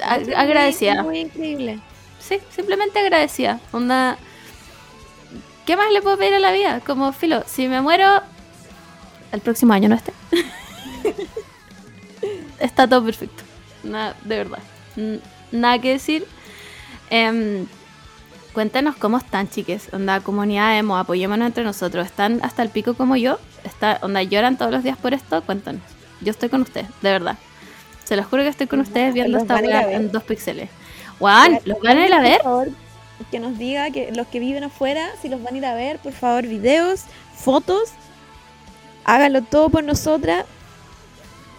[0.03, 1.03] A- encuentro muy- agradecida.
[1.03, 1.79] Muy increíble.
[2.19, 3.61] Sí, simplemente agradecida.
[3.73, 4.17] Onda.
[5.67, 6.81] ¿Qué más le puedo pedir a la vida?
[6.81, 8.23] Como filo, si me muero.
[9.35, 10.13] El próximo año no esté.
[12.61, 13.43] Está todo perfecto.
[13.83, 14.61] Nada, de verdad.
[15.51, 16.25] Nada que decir.
[17.11, 17.67] Em,
[18.53, 19.89] cuéntenos cómo están, chiques.
[19.93, 22.07] Onda, comunidad emo, apoyémonos entre nosotros.
[22.07, 23.41] ¿Están hasta el pico como yo?
[23.65, 25.43] ¿Está, onda, lloran todos los días por esto?
[25.43, 25.83] Cuéntanos.
[26.21, 27.37] Yo estoy con ustedes, de verdad.
[28.05, 29.97] Se los juro que estoy con ustedes viendo esta van a ir a weá ver.
[29.97, 30.71] en dos píxeles.
[31.19, 32.37] Juan, ¿los van a ir a ver?
[32.37, 32.69] Por favor,
[33.33, 35.99] que nos diga que los que viven afuera, si los van a ir a ver,
[35.99, 37.03] por favor, videos,
[37.35, 37.91] fotos.
[39.05, 40.47] Háganlo todo por nosotras.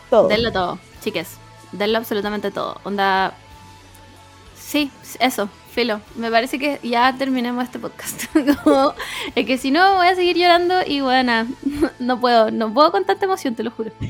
[0.10, 0.28] Todo.
[0.28, 1.38] Denlo todo, chiques.
[1.72, 2.80] Denlo absolutamente todo.
[2.84, 3.34] Onda.
[4.56, 6.02] Sí, eso, filo.
[6.16, 8.24] Me parece que ya terminemos este podcast.
[8.64, 8.94] Como,
[9.36, 11.48] es que si no, voy a seguir llorando y bueno,
[12.00, 13.92] no puedo, no puedo con tanta emoción, te lo juro.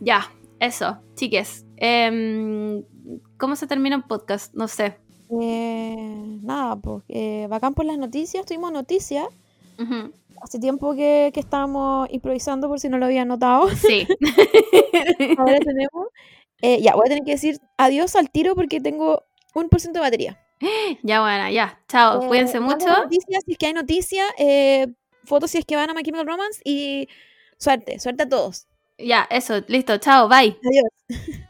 [0.00, 1.64] Ya, eso, chiques.
[1.76, 2.82] Em,
[3.38, 4.52] ¿Cómo se termina un podcast?
[4.54, 4.98] No sé.
[5.40, 9.26] Eh, nada, pues eh, bacán por las noticias, tuvimos noticias.
[9.78, 10.12] Ujú,
[10.44, 13.70] Hace tiempo que, que estábamos improvisando, por si no lo habían notado.
[13.70, 14.06] Sí.
[15.38, 16.08] Ahora tenemos.
[16.60, 20.00] eh, ya, voy a tener que decir adiós al tiro porque tengo un por ciento
[20.00, 20.38] de batería.
[21.02, 21.82] ya, bueno, ya.
[21.88, 22.22] Chao.
[22.22, 22.86] Eh, Cuídense mucho.
[22.86, 24.88] Noticias, si es que hay noticias, eh,
[25.24, 27.08] fotos si es que van a My Chemical Romance y
[27.58, 28.66] suerte, suerte a todos.
[28.98, 29.62] Ya, eso.
[29.66, 29.96] Listo.
[29.96, 30.28] Chao.
[30.28, 30.58] Bye.
[30.62, 31.48] Adiós.